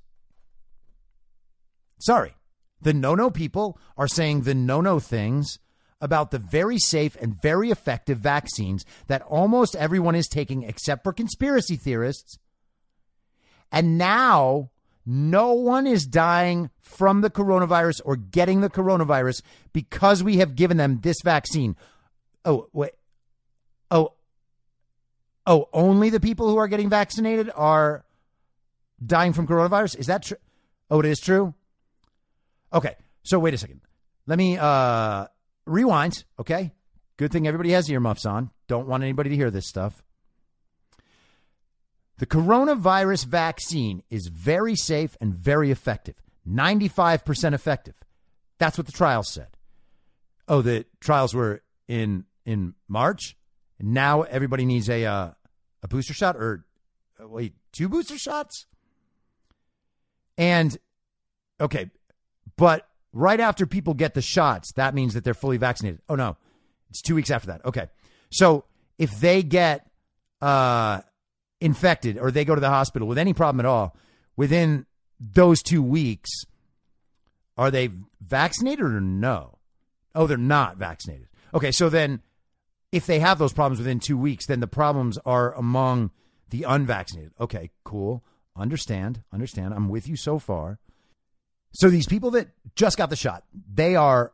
Sorry. 1.98 2.34
The 2.80 2.94
no 2.94 3.14
no 3.14 3.30
people 3.30 3.78
are 3.98 4.08
saying 4.08 4.42
the 4.42 4.54
no 4.54 4.80
no 4.80 5.00
things 5.00 5.58
about 6.00 6.30
the 6.30 6.38
very 6.38 6.78
safe 6.78 7.16
and 7.20 7.40
very 7.40 7.70
effective 7.70 8.18
vaccines 8.18 8.84
that 9.06 9.22
almost 9.22 9.76
everyone 9.76 10.14
is 10.14 10.28
taking 10.28 10.62
except 10.62 11.04
for 11.04 11.12
conspiracy 11.12 11.76
theorists. 11.76 12.38
And 13.70 13.98
now 13.98 14.70
no 15.06 15.52
one 15.52 15.86
is 15.86 16.06
dying 16.06 16.70
from 16.80 17.20
the 17.20 17.30
coronavirus 17.30 18.00
or 18.04 18.16
getting 18.16 18.60
the 18.60 18.70
coronavirus 18.70 19.42
because 19.72 20.22
we 20.22 20.38
have 20.38 20.56
given 20.56 20.76
them 20.76 21.00
this 21.02 21.18
vaccine. 21.24 21.76
Oh, 22.44 22.68
wait. 22.72 22.92
Oh, 23.90 24.14
oh, 25.46 25.68
only 25.72 26.10
the 26.10 26.20
people 26.20 26.48
who 26.48 26.56
are 26.56 26.68
getting 26.68 26.88
vaccinated 26.88 27.50
are 27.54 28.04
dying 29.04 29.32
from 29.32 29.46
coronavirus? 29.46 29.98
Is 29.98 30.06
that 30.06 30.22
true? 30.22 30.36
Oh, 30.90 31.00
it 31.00 31.06
is 31.06 31.20
true? 31.20 31.54
Okay. 32.72 32.96
So 33.22 33.38
wait 33.38 33.54
a 33.54 33.58
second. 33.58 33.80
Let 34.26 34.38
me 34.38 34.58
uh 34.58 35.26
rewind, 35.70 36.24
okay? 36.38 36.72
Good 37.16 37.32
thing 37.32 37.46
everybody 37.46 37.70
has 37.72 37.90
earmuffs 37.90 38.26
on. 38.26 38.50
Don't 38.66 38.86
want 38.86 39.02
anybody 39.02 39.30
to 39.30 39.36
hear 39.36 39.50
this 39.50 39.68
stuff. 39.68 40.02
The 42.18 42.26
coronavirus 42.26 43.26
vaccine 43.26 44.02
is 44.10 44.26
very 44.26 44.76
safe 44.76 45.16
and 45.20 45.34
very 45.34 45.70
effective. 45.70 46.16
95% 46.46 47.54
effective. 47.54 47.94
That's 48.58 48.76
what 48.76 48.86
the 48.86 48.92
trials 48.92 49.32
said. 49.32 49.48
Oh, 50.46 50.60
the 50.62 50.84
trials 51.00 51.34
were 51.34 51.62
in 51.88 52.24
in 52.44 52.74
March. 52.88 53.36
Now 53.78 54.22
everybody 54.22 54.64
needs 54.66 54.90
a 54.90 55.04
uh, 55.04 55.30
a 55.82 55.88
booster 55.88 56.12
shot 56.12 56.36
or 56.36 56.66
uh, 57.22 57.28
wait, 57.28 57.54
two 57.72 57.88
booster 57.88 58.18
shots? 58.18 58.66
And 60.36 60.76
okay, 61.60 61.90
but 62.56 62.86
right 63.12 63.40
after 63.40 63.66
people 63.66 63.94
get 63.94 64.14
the 64.14 64.22
shots, 64.22 64.72
that 64.72 64.94
means 64.94 65.14
that 65.14 65.24
they're 65.24 65.34
fully 65.34 65.56
vaccinated. 65.56 66.00
Oh 66.08 66.14
no, 66.14 66.36
it's 66.88 67.02
two 67.02 67.14
weeks 67.14 67.30
after 67.30 67.48
that. 67.48 67.64
Okay, 67.64 67.86
so 68.30 68.64
if 68.98 69.18
they 69.20 69.42
get 69.42 69.86
uh, 70.40 71.00
infected 71.60 72.18
or 72.18 72.30
they 72.30 72.44
go 72.44 72.54
to 72.54 72.60
the 72.60 72.68
hospital 72.68 73.08
with 73.08 73.18
any 73.18 73.32
problem 73.32 73.60
at 73.60 73.68
all 73.68 73.96
within 74.36 74.86
those 75.18 75.62
two 75.62 75.82
weeks, 75.82 76.30
are 77.56 77.70
they 77.70 77.90
vaccinated 78.20 78.84
or 78.84 79.00
no? 79.00 79.58
Oh, 80.14 80.26
they're 80.26 80.36
not 80.36 80.76
vaccinated. 80.76 81.28
Okay, 81.52 81.72
so 81.72 81.88
then 81.88 82.20
if 82.92 83.06
they 83.06 83.20
have 83.20 83.38
those 83.38 83.52
problems 83.52 83.78
within 83.78 84.00
two 84.00 84.18
weeks, 84.18 84.46
then 84.46 84.60
the 84.60 84.66
problems 84.66 85.18
are 85.24 85.54
among 85.54 86.10
the 86.50 86.64
unvaccinated. 86.64 87.32
Okay, 87.40 87.70
cool. 87.84 88.24
Understand, 88.56 89.22
understand. 89.32 89.74
I'm 89.74 89.88
with 89.88 90.08
you 90.08 90.16
so 90.16 90.38
far. 90.38 90.78
So 91.72 91.88
these 91.88 92.06
people 92.06 92.32
that 92.32 92.48
just 92.74 92.98
got 92.98 93.10
the 93.10 93.16
shot, 93.16 93.44
they 93.72 93.96
are 93.96 94.32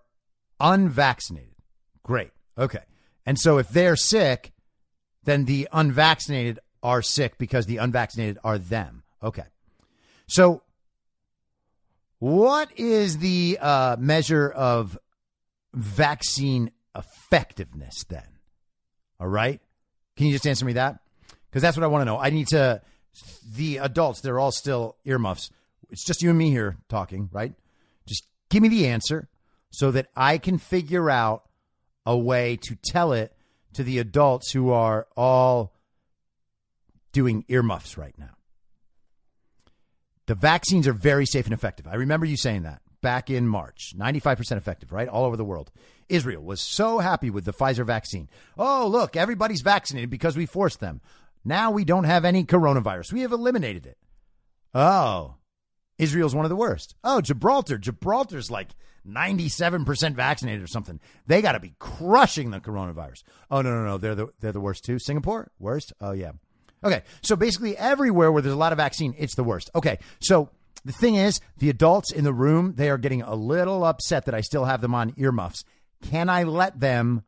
unvaccinated. 0.61 1.55
Great. 2.02 2.31
Okay. 2.57 2.83
And 3.26 3.38
so 3.38 3.59
if 3.59 3.69
they're 3.69 3.97
sick, 3.97 4.52
then 5.25 5.45
the 5.45 5.69
unvaccinated 5.73 6.61
are 6.83 7.02
sick 7.02 7.37
because 7.37 7.66
the 7.66 7.78
unvaccinated 7.78 8.38
are 8.45 8.59
them. 8.59 9.02
Okay. 9.23 9.45
So 10.28 10.62
what 12.19 12.71
is 12.76 13.19
the 13.19 13.59
uh, 13.61 13.97
measure 13.99 14.49
of 14.49 14.99
vaccine 15.75 16.71
effectiveness 16.95 18.05
then? 18.05 18.26
All 19.21 19.28
right. 19.28 19.61
Can 20.16 20.26
you 20.26 20.33
just 20.33 20.47
answer 20.47 20.64
me 20.64 20.75
that? 20.75 21.00
Because 21.50 21.62
that's 21.62 21.76
what 21.76 21.85
I 21.85 21.88
want 21.88 22.02
to 22.02 22.07
know. 22.07 22.19
I 22.19 22.31
need 22.31 22.49
to, 22.49 22.81
the 23.55 23.78
adults, 23.78 24.21
they're 24.21 24.38
all 24.38 24.52
still 24.52 24.97
earmuffs 25.05 25.50
it's 25.90 26.05
just 26.05 26.23
you 26.23 26.31
and 26.31 26.38
me 26.38 26.50
here 26.50 26.76
talking, 26.88 27.28
right? 27.33 27.55
Just 28.07 28.26
give 28.50 28.62
me 28.62 28.69
the 28.69 28.88
answer 28.88 29.28
so 29.71 29.90
that 29.90 30.09
I 30.16 30.38
can 30.38 30.59
figure 30.59 31.11
out 31.11 31.45
a 32.05 32.16
way 32.16 32.59
to 32.62 32.76
tell 32.85 33.12
it 33.12 33.33
to 33.75 33.83
the 33.83 33.99
adults 33.99 34.52
who 34.52 34.71
are 34.71 35.07
all 35.16 35.75
doing 37.12 37.45
earmuffs 37.49 37.99
right 37.99 38.14
now. 38.19 38.37
The 40.26 40.35
vaccines 40.35 40.88
are 40.88 40.93
very 40.93 41.26
safe 41.26 41.47
and 41.47 41.55
effective. 41.55 41.87
I 41.87 41.95
remember 41.95 42.26
you 42.26 42.37
saying 42.37 42.62
that 42.62 42.83
back 43.00 43.31
in 43.31 43.47
March. 43.47 43.93
95% 43.97 44.57
effective, 44.57 44.93
right? 44.93 45.09
All 45.09 45.25
over 45.25 45.37
the 45.37 45.45
world. 45.45 45.71
Israel 46.09 46.43
was 46.43 46.61
so 46.61 46.99
happy 46.99 47.31
with 47.31 47.45
the 47.45 47.52
Pfizer 47.52 47.85
vaccine. 47.87 48.28
Oh, 48.59 48.88
look, 48.88 49.16
everybody's 49.16 49.62
vaccinated 49.62 50.11
because 50.11 50.37
we 50.37 50.47
forced 50.47 50.81
them. 50.81 51.00
Now 51.45 51.71
we 51.71 51.85
don't 51.85 52.05
have 52.05 52.25
any 52.25 52.45
coronavirus. 52.45 53.12
We 53.12 53.21
have 53.21 53.33
eliminated 53.33 53.87
it. 53.87 53.99
Oh, 54.75 55.37
Israel's 55.98 56.34
one 56.34 56.44
of 56.44 56.50
the 56.50 56.56
worst. 56.56 56.94
Oh, 57.02 57.20
Gibraltar. 57.20 57.78
Gibraltar's 57.78 58.50
like 58.50 58.68
97% 59.06 60.14
vaccinated 60.14 60.62
or 60.62 60.66
something. 60.66 61.00
They 61.26 61.42
got 61.42 61.52
to 61.52 61.60
be 61.60 61.74
crushing 61.78 62.50
the 62.50 62.60
coronavirus. 62.60 63.22
Oh, 63.50 63.62
no, 63.62 63.70
no, 63.70 63.84
no. 63.84 63.98
They're 63.98 64.14
the, 64.14 64.28
they're 64.40 64.52
the 64.52 64.60
worst 64.60 64.84
too. 64.84 64.98
Singapore? 64.98 65.50
Worst? 65.58 65.92
Oh, 66.00 66.12
yeah. 66.12 66.32
Okay. 66.84 67.02
So 67.22 67.36
basically, 67.36 67.76
everywhere 67.76 68.30
where 68.30 68.42
there's 68.42 68.54
a 68.54 68.58
lot 68.58 68.72
of 68.72 68.78
vaccine, 68.78 69.14
it's 69.18 69.34
the 69.34 69.44
worst. 69.44 69.70
Okay. 69.74 69.98
So 70.20 70.50
the 70.84 70.92
thing 70.92 71.14
is, 71.16 71.40
the 71.58 71.70
adults 71.70 72.12
in 72.12 72.24
the 72.24 72.32
room, 72.32 72.74
they 72.76 72.90
are 72.90 72.98
getting 72.98 73.22
a 73.22 73.34
little 73.34 73.84
upset 73.84 74.26
that 74.26 74.34
I 74.34 74.40
still 74.40 74.64
have 74.64 74.80
them 74.80 74.94
on 74.94 75.14
earmuffs. 75.16 75.64
Can 76.02 76.28
I 76.28 76.42
let 76.42 76.80
them 76.80 77.22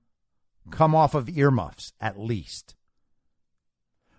come 0.71 0.95
off 0.95 1.15
of 1.15 1.29
earmuffs 1.29 1.93
at 2.01 2.19
least? 2.19 2.75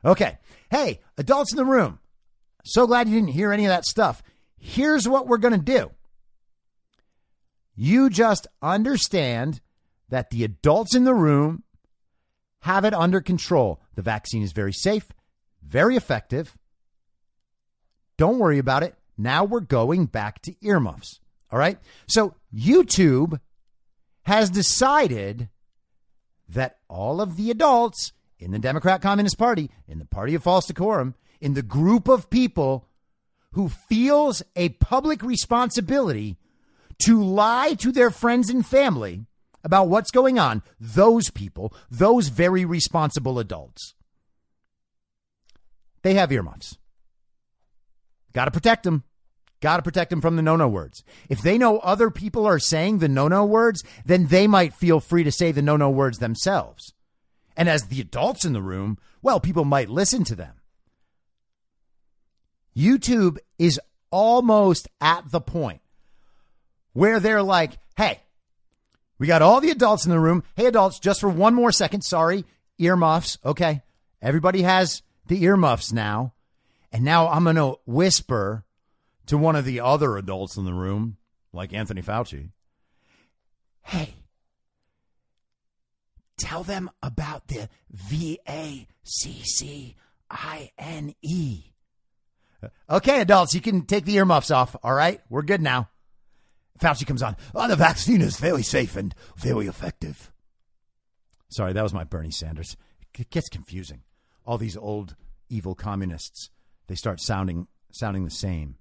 Okay. 0.03 0.37
Hey, 0.71 0.99
adults 1.17 1.51
in 1.51 1.57
the 1.57 1.65
room. 1.65 1.99
So 2.65 2.87
glad 2.87 3.07
you 3.07 3.15
didn't 3.15 3.33
hear 3.33 3.51
any 3.51 3.65
of 3.65 3.69
that 3.69 3.85
stuff. 3.85 4.21
Here's 4.59 5.07
what 5.07 5.27
we're 5.27 5.37
going 5.37 5.53
to 5.53 5.57
do. 5.57 5.91
You 7.75 8.09
just 8.09 8.45
understand 8.61 9.61
that 10.09 10.29
the 10.29 10.43
adults 10.43 10.95
in 10.95 11.05
the 11.05 11.13
room 11.13 11.63
have 12.61 12.83
it 12.83 12.93
under 12.93 13.21
control. 13.21 13.81
The 13.95 14.01
vaccine 14.01 14.43
is 14.43 14.51
very 14.51 14.73
safe, 14.73 15.07
very 15.63 15.95
effective. 15.95 16.57
Don't 18.17 18.39
worry 18.39 18.57
about 18.57 18.83
it. 18.83 18.95
Now 19.17 19.45
we're 19.45 19.61
going 19.61 20.07
back 20.07 20.41
to 20.41 20.55
earmuffs. 20.61 21.19
All 21.51 21.59
right. 21.59 21.79
So 22.07 22.35
YouTube 22.53 23.39
has 24.23 24.49
decided 24.49 25.49
that 26.49 26.79
all 26.89 27.21
of 27.21 27.37
the 27.37 27.49
adults 27.49 28.11
in 28.39 28.51
the 28.51 28.59
Democrat 28.59 29.01
Communist 29.01 29.37
Party, 29.37 29.69
in 29.87 29.99
the 29.99 30.05
party 30.05 30.35
of 30.35 30.43
false 30.43 30.65
decorum, 30.65 31.15
in 31.39 31.53
the 31.53 31.61
group 31.61 32.07
of 32.07 32.29
people 32.29 32.88
who 33.53 33.69
feels 33.69 34.43
a 34.55 34.69
public 34.69 35.23
responsibility 35.23 36.37
to 36.99 37.23
lie 37.23 37.73
to 37.75 37.91
their 37.91 38.11
friends 38.11 38.49
and 38.49 38.65
family 38.65 39.25
about 39.63 39.89
what's 39.89 40.11
going 40.11 40.39
on, 40.39 40.63
those 40.79 41.29
people, 41.29 41.73
those 41.89 42.29
very 42.29 42.65
responsible 42.65 43.39
adults, 43.39 43.95
they 46.01 46.13
have 46.13 46.31
earmuffs. 46.31 46.77
Got 48.33 48.45
to 48.45 48.51
protect 48.51 48.83
them. 48.83 49.03
Got 49.61 49.77
to 49.77 49.83
protect 49.83 50.09
them 50.09 50.21
from 50.21 50.37
the 50.37 50.41
no 50.41 50.55
no 50.55 50.69
words. 50.69 51.03
If 51.27 51.41
they 51.41 51.57
know 51.57 51.79
other 51.79 52.09
people 52.09 52.45
are 52.45 52.59
saying 52.59 52.99
the 52.99 53.09
no 53.09 53.27
no 53.27 53.43
words, 53.43 53.83
then 54.05 54.27
they 54.27 54.47
might 54.47 54.73
feel 54.73 55.01
free 55.01 55.23
to 55.23 55.31
say 55.31 55.51
the 55.51 55.61
no 55.61 55.75
no 55.75 55.89
words 55.89 56.19
themselves. 56.19 56.93
And 57.57 57.67
as 57.67 57.87
the 57.87 57.99
adults 57.99 58.45
in 58.45 58.53
the 58.53 58.61
room, 58.61 58.97
well, 59.21 59.41
people 59.41 59.65
might 59.65 59.89
listen 59.89 60.23
to 60.25 60.35
them. 60.35 60.58
YouTube 62.79 63.37
is 63.57 63.79
almost 64.09 64.87
at 65.01 65.29
the 65.29 65.41
point 65.41 65.81
where 66.93 67.19
they're 67.19 67.43
like, 67.43 67.77
hey, 67.97 68.21
we 69.17 69.27
got 69.27 69.41
all 69.41 69.59
the 69.59 69.71
adults 69.71 70.05
in 70.05 70.11
the 70.11 70.19
room. 70.19 70.43
Hey, 70.55 70.65
adults, 70.65 70.99
just 70.99 71.19
for 71.19 71.29
one 71.29 71.53
more 71.53 71.73
second, 71.73 72.01
sorry, 72.01 72.45
earmuffs. 72.77 73.37
Okay. 73.43 73.81
Everybody 74.21 74.61
has 74.61 75.01
the 75.27 75.43
earmuffs 75.43 75.91
now. 75.91 76.33
And 76.91 77.03
now 77.03 77.27
I'm 77.27 77.43
going 77.43 77.57
to 77.57 77.79
whisper 77.85 78.63
to 79.27 79.37
one 79.37 79.55
of 79.55 79.65
the 79.65 79.81
other 79.81 80.17
adults 80.17 80.57
in 80.57 80.65
the 80.65 80.73
room, 80.73 81.17
like 81.53 81.73
Anthony 81.73 82.01
Fauci. 82.01 82.49
Hey, 83.83 84.15
tell 86.37 86.63
them 86.63 86.89
about 87.03 87.47
the 87.47 87.69
V 87.91 88.39
A 88.47 88.87
C 89.03 89.41
C 89.43 89.95
I 90.29 90.71
N 90.77 91.13
E. 91.21 91.65
Okay, 92.89 93.21
adults, 93.21 93.53
you 93.53 93.61
can 93.61 93.85
take 93.85 94.05
the 94.05 94.15
earmuffs 94.15 94.51
off. 94.51 94.75
All 94.83 94.93
right, 94.93 95.21
we're 95.29 95.43
good 95.43 95.61
now. 95.61 95.89
Fauci 96.79 97.05
comes 97.05 97.21
on. 97.21 97.35
Oh, 97.53 97.67
the 97.67 97.75
vaccine 97.75 98.21
is 98.21 98.37
very 98.37 98.63
safe 98.63 98.95
and 98.95 99.13
very 99.37 99.67
effective. 99.67 100.31
Sorry, 101.49 101.73
that 101.73 101.83
was 101.83 101.93
my 101.93 102.03
Bernie 102.03 102.31
Sanders. 102.31 102.77
It 103.17 103.29
gets 103.29 103.49
confusing. 103.49 104.03
All 104.45 104.57
these 104.57 104.77
old 104.77 105.15
evil 105.49 105.75
communists, 105.75 106.49
they 106.87 106.95
start 106.95 107.19
sounding 107.21 107.67
sounding 107.91 108.23
the 108.23 108.31
same. 108.31 108.75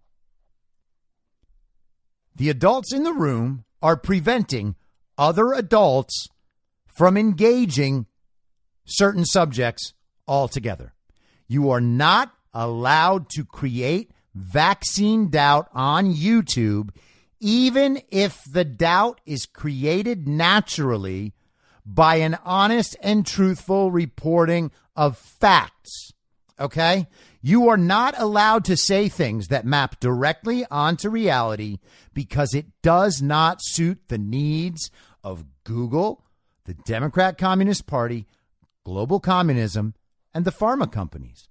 The 2.36 2.50
adults 2.50 2.92
in 2.92 3.02
the 3.02 3.12
room 3.12 3.64
are 3.82 3.96
preventing 3.96 4.76
other 5.16 5.52
adults 5.52 6.28
from 6.86 7.16
engaging 7.16 8.06
certain 8.84 9.24
subjects 9.24 9.94
altogether. 10.26 10.94
You 11.48 11.70
are 11.70 11.80
not 11.80 12.32
allowed 12.58 13.30
to 13.30 13.44
create 13.44 14.10
vaccine 14.34 15.28
doubt 15.30 15.68
on 15.72 16.12
YouTube, 16.12 16.90
even 17.38 18.02
if 18.10 18.42
the 18.50 18.64
doubt 18.64 19.20
is 19.24 19.46
created 19.46 20.26
naturally 20.26 21.34
by 21.86 22.16
an 22.16 22.36
honest 22.44 22.96
and 23.00 23.24
truthful 23.24 23.92
reporting 23.92 24.72
of 24.96 25.16
facts. 25.16 26.12
Okay? 26.58 27.06
You 27.40 27.68
are 27.68 27.76
not 27.76 28.18
allowed 28.18 28.64
to 28.64 28.76
say 28.76 29.08
things 29.08 29.46
that 29.46 29.64
map 29.64 30.00
directly 30.00 30.66
onto 30.68 31.08
reality 31.08 31.78
because 32.12 32.54
it 32.54 32.66
does 32.82 33.22
not 33.22 33.60
suit 33.62 34.08
the 34.08 34.18
needs 34.18 34.90
of 35.22 35.44
Google, 35.62 36.24
the 36.64 36.74
Democrat 36.74 37.38
Communist 37.38 37.86
Party, 37.86 38.26
global 38.84 39.20
communism, 39.20 39.94
and 40.34 40.44
the 40.44 40.50
pharma 40.50 40.90
companies, 40.90 41.47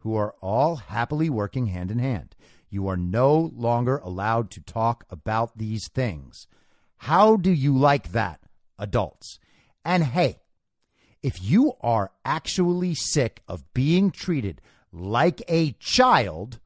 who 0.00 0.14
are 0.14 0.34
all 0.40 0.76
happily 0.76 1.30
working 1.30 1.66
hand 1.66 1.90
in 1.90 1.98
hand. 1.98 2.34
You 2.68 2.86
are 2.88 2.96
no 2.96 3.50
longer 3.54 3.98
allowed 3.98 4.50
to 4.52 4.60
talk 4.60 5.04
about 5.10 5.58
these 5.58 5.88
things. 5.88 6.46
How 6.98 7.36
do 7.36 7.50
you 7.50 7.76
like 7.76 8.12
that, 8.12 8.40
adults? 8.78 9.38
And 9.84 10.04
hey, 10.04 10.38
if 11.22 11.42
you 11.42 11.74
are 11.80 12.12
actually 12.24 12.94
sick 12.94 13.42
of 13.48 13.72
being 13.74 14.10
treated 14.10 14.60
like 14.92 15.42
a 15.48 15.72
child 15.72 16.60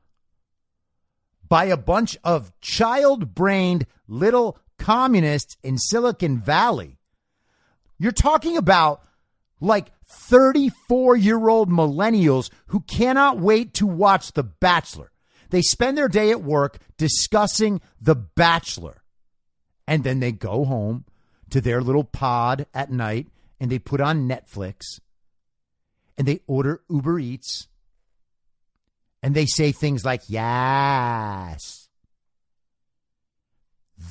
by 1.49 1.65
a 1.67 1.77
bunch 1.77 2.17
of 2.25 2.53
child 2.61 3.35
brained 3.35 3.87
little 4.09 4.59
communists 4.79 5.57
in 5.63 5.79
Silicon 5.79 6.39
Valley. 6.39 6.99
You're 7.99 8.13
talking 8.13 8.57
about 8.57 9.03
like 9.61 9.93
34 10.07 11.17
year 11.17 11.49
old 11.49 11.71
millennials 11.71 12.51
who 12.69 12.81
cannot 12.81 13.39
wait 13.39 13.75
to 13.75 13.87
watch 13.87 14.33
The 14.33 14.43
Bachelor. 14.43 15.11
They 15.51 15.63
spend 15.63 15.97
their 15.97 16.09
day 16.09 16.31
at 16.31 16.43
work 16.43 16.79
discussing 16.97 17.81
The 18.01 18.15
Bachelor. 18.15 19.03
And 19.87 20.03
then 20.03 20.21
they 20.21 20.33
go 20.33 20.65
home 20.65 21.05
to 21.51 21.61
their 21.61 21.81
little 21.81 22.05
pod 22.05 22.67
at 22.75 22.91
night 22.91 23.29
and 23.61 23.71
they 23.71 23.79
put 23.79 24.01
on 24.01 24.29
Netflix 24.29 25.01
and 26.17 26.27
they 26.27 26.41
order 26.47 26.83
Uber 26.89 27.19
Eats 27.19 27.69
and 29.23 29.35
they 29.35 29.47
say 29.47 29.73
things 29.73 30.05
like, 30.05 30.23
yes. 30.29 31.89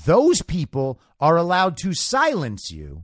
Those 0.05 0.41
people 0.41 0.99
are 1.19 1.37
allowed 1.37 1.77
to 1.77 1.93
silence 1.93 2.71
you. 2.71 3.03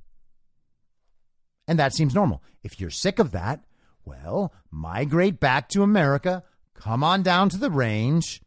And 1.67 1.77
that 1.77 1.93
seems 1.93 2.15
normal. 2.15 2.41
If 2.63 2.79
you're 2.79 2.89
sick 2.89 3.19
of 3.19 3.31
that, 3.31 3.63
well, 4.05 4.53
migrate 4.71 5.39
back 5.39 5.69
to 5.69 5.83
America, 5.83 6.43
come 6.73 7.03
on 7.03 7.23
down 7.23 7.49
to 7.49 7.57
the 7.57 7.71
range. 7.71 8.41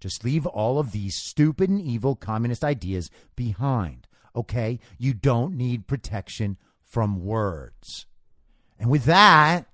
Just 0.00 0.24
leave 0.24 0.46
all 0.46 0.78
of 0.78 0.92
these 0.92 1.16
stupid 1.16 1.70
and 1.70 1.80
evil 1.80 2.14
communist 2.14 2.64
ideas 2.64 3.10
behind. 3.36 4.06
Okay? 4.36 4.80
You 4.98 5.14
don't 5.14 5.56
need 5.56 5.86
protection 5.86 6.58
from 6.82 7.24
words. 7.24 8.06
And 8.78 8.90
with 8.90 9.04
that, 9.04 9.66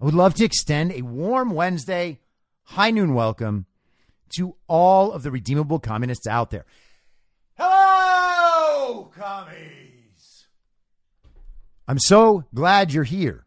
I 0.00 0.04
would 0.04 0.14
love 0.14 0.34
to 0.34 0.44
extend 0.44 0.92
a 0.92 1.02
warm 1.02 1.50
Wednesday 1.50 2.20
high 2.62 2.90
noon 2.90 3.14
welcome 3.14 3.66
to 4.36 4.54
all 4.68 5.12
of 5.12 5.22
the 5.22 5.30
redeemable 5.30 5.78
communists 5.78 6.26
out 6.26 6.50
there. 6.50 6.66
Hello, 7.56 9.10
commies. 9.16 9.77
I'm 11.88 11.98
so 11.98 12.44
glad 12.54 12.92
you're 12.92 13.04
here. 13.04 13.46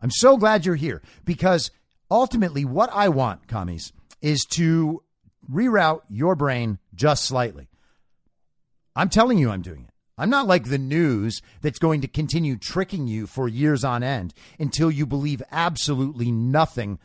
I'm 0.00 0.10
so 0.10 0.38
glad 0.38 0.64
you're 0.64 0.74
here 0.74 1.02
because 1.26 1.70
ultimately, 2.10 2.64
what 2.64 2.90
I 2.92 3.10
want, 3.10 3.46
commies, 3.46 3.92
is 4.22 4.46
to 4.54 5.02
reroute 5.50 6.00
your 6.08 6.34
brain 6.34 6.78
just 6.94 7.24
slightly. 7.24 7.68
I'm 8.96 9.10
telling 9.10 9.36
you, 9.36 9.50
I'm 9.50 9.62
doing 9.62 9.84
it. 9.84 9.90
I'm 10.16 10.30
not 10.30 10.46
like 10.46 10.64
the 10.64 10.78
news 10.78 11.42
that's 11.60 11.78
going 11.78 12.00
to 12.00 12.08
continue 12.08 12.56
tricking 12.56 13.06
you 13.06 13.26
for 13.26 13.46
years 13.46 13.84
on 13.84 14.02
end 14.02 14.32
until 14.58 14.90
you 14.90 15.06
believe 15.06 15.42
absolutely 15.50 16.30
nothing 16.30 16.98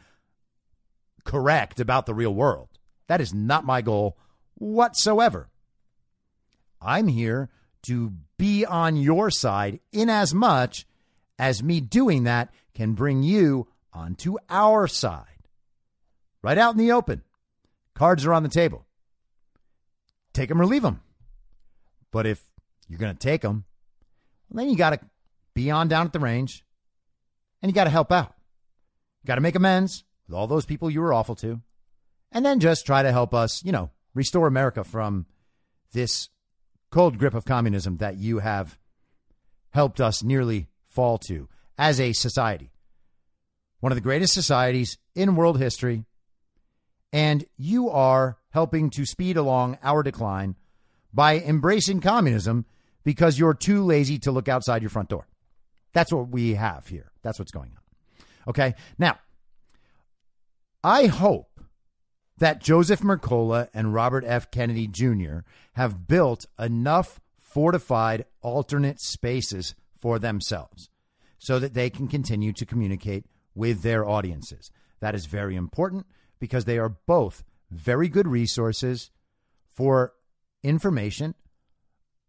correct 1.25 1.79
about 1.79 2.05
the 2.05 2.13
real 2.13 2.33
world. 2.33 2.69
That 3.07 3.21
is 3.21 3.33
not 3.33 3.65
my 3.65 3.81
goal 3.81 4.17
whatsoever. 4.55 5.49
I'm 6.81 7.07
here 7.07 7.49
to 7.87 8.13
be 8.37 8.65
on 8.65 8.95
your 8.95 9.29
side 9.29 9.79
in 9.91 10.09
as 10.09 10.33
much 10.33 10.85
as 11.39 11.63
me 11.63 11.81
doing 11.81 12.23
that 12.23 12.53
can 12.73 12.93
bring 12.93 13.23
you 13.23 13.67
onto 13.93 14.37
our 14.49 14.87
side. 14.87 15.25
Right 16.41 16.57
out 16.57 16.73
in 16.73 16.77
the 16.77 16.91
open. 16.91 17.23
Cards 17.95 18.25
are 18.25 18.33
on 18.33 18.43
the 18.43 18.49
table. 18.49 18.85
Take 20.33 20.49
them 20.49 20.61
or 20.61 20.65
leave 20.65 20.83
them. 20.83 21.01
But 22.11 22.27
if 22.27 22.43
you're 22.87 22.99
going 22.99 23.15
to 23.15 23.19
take 23.19 23.41
them, 23.41 23.65
well, 24.49 24.63
then 24.63 24.69
you 24.69 24.77
got 24.77 24.91
to 24.91 24.99
be 25.53 25.71
on 25.71 25.87
down 25.87 26.05
at 26.05 26.13
the 26.13 26.19
range 26.19 26.63
and 27.61 27.71
you 27.71 27.73
got 27.73 27.85
to 27.85 27.89
help 27.89 28.11
out. 28.11 28.35
Got 29.25 29.35
to 29.35 29.41
make 29.41 29.55
amends 29.55 30.03
with 30.27 30.35
all 30.35 30.47
those 30.47 30.65
people 30.65 30.89
you 30.89 31.01
were 31.01 31.13
awful 31.13 31.35
to, 31.35 31.61
and 32.31 32.45
then 32.45 32.59
just 32.59 32.85
try 32.85 33.01
to 33.01 33.11
help 33.11 33.33
us, 33.33 33.63
you 33.63 33.71
know, 33.71 33.89
restore 34.13 34.47
America 34.47 34.83
from 34.83 35.25
this 35.91 36.29
cold 36.89 37.17
grip 37.17 37.33
of 37.33 37.45
communism 37.45 37.97
that 37.97 38.17
you 38.17 38.39
have 38.39 38.77
helped 39.71 39.99
us 39.99 40.23
nearly 40.23 40.67
fall 40.87 41.17
to 41.17 41.47
as 41.77 41.99
a 41.99 42.13
society. 42.13 42.71
One 43.79 43.91
of 43.91 43.97
the 43.97 44.01
greatest 44.01 44.33
societies 44.33 44.97
in 45.15 45.35
world 45.35 45.59
history. 45.59 46.05
And 47.13 47.45
you 47.57 47.89
are 47.89 48.37
helping 48.49 48.89
to 48.91 49.05
speed 49.05 49.37
along 49.37 49.77
our 49.83 50.03
decline 50.03 50.55
by 51.13 51.39
embracing 51.39 52.01
communism 52.01 52.65
because 53.03 53.39
you're 53.39 53.53
too 53.53 53.83
lazy 53.83 54.19
to 54.19 54.31
look 54.31 54.49
outside 54.49 54.81
your 54.81 54.89
front 54.89 55.09
door. 55.09 55.27
That's 55.93 56.11
what 56.11 56.29
we 56.29 56.55
have 56.55 56.87
here. 56.87 57.11
That's 57.21 57.39
what's 57.39 57.51
going 57.51 57.71
on. 57.71 58.27
Okay. 58.49 58.75
Now, 58.97 59.17
I 60.83 61.05
hope 61.05 61.46
that 62.37 62.61
Joseph 62.61 63.01
Mercola 63.01 63.69
and 63.73 63.93
Robert 63.93 64.23
F. 64.25 64.51
Kennedy 64.51 64.87
Jr. 64.87 65.39
have 65.73 66.07
built 66.07 66.45
enough 66.59 67.19
fortified 67.39 68.25
alternate 68.41 68.99
spaces 68.99 69.73
for 69.97 70.19
themselves 70.19 70.89
so 71.39 71.59
that 71.59 71.73
they 71.73 71.89
can 71.89 72.07
continue 72.07 72.53
to 72.53 72.65
communicate 72.65 73.25
with 73.55 73.81
their 73.81 74.07
audiences. 74.07 74.71
That 74.99 75.15
is 75.15 75.25
very 75.25 75.55
important 75.55 76.05
because 76.39 76.65
they 76.65 76.77
are 76.77 76.89
both 76.89 77.43
very 77.71 78.07
good 78.07 78.27
resources 78.27 79.11
for 79.67 80.13
information 80.63 81.35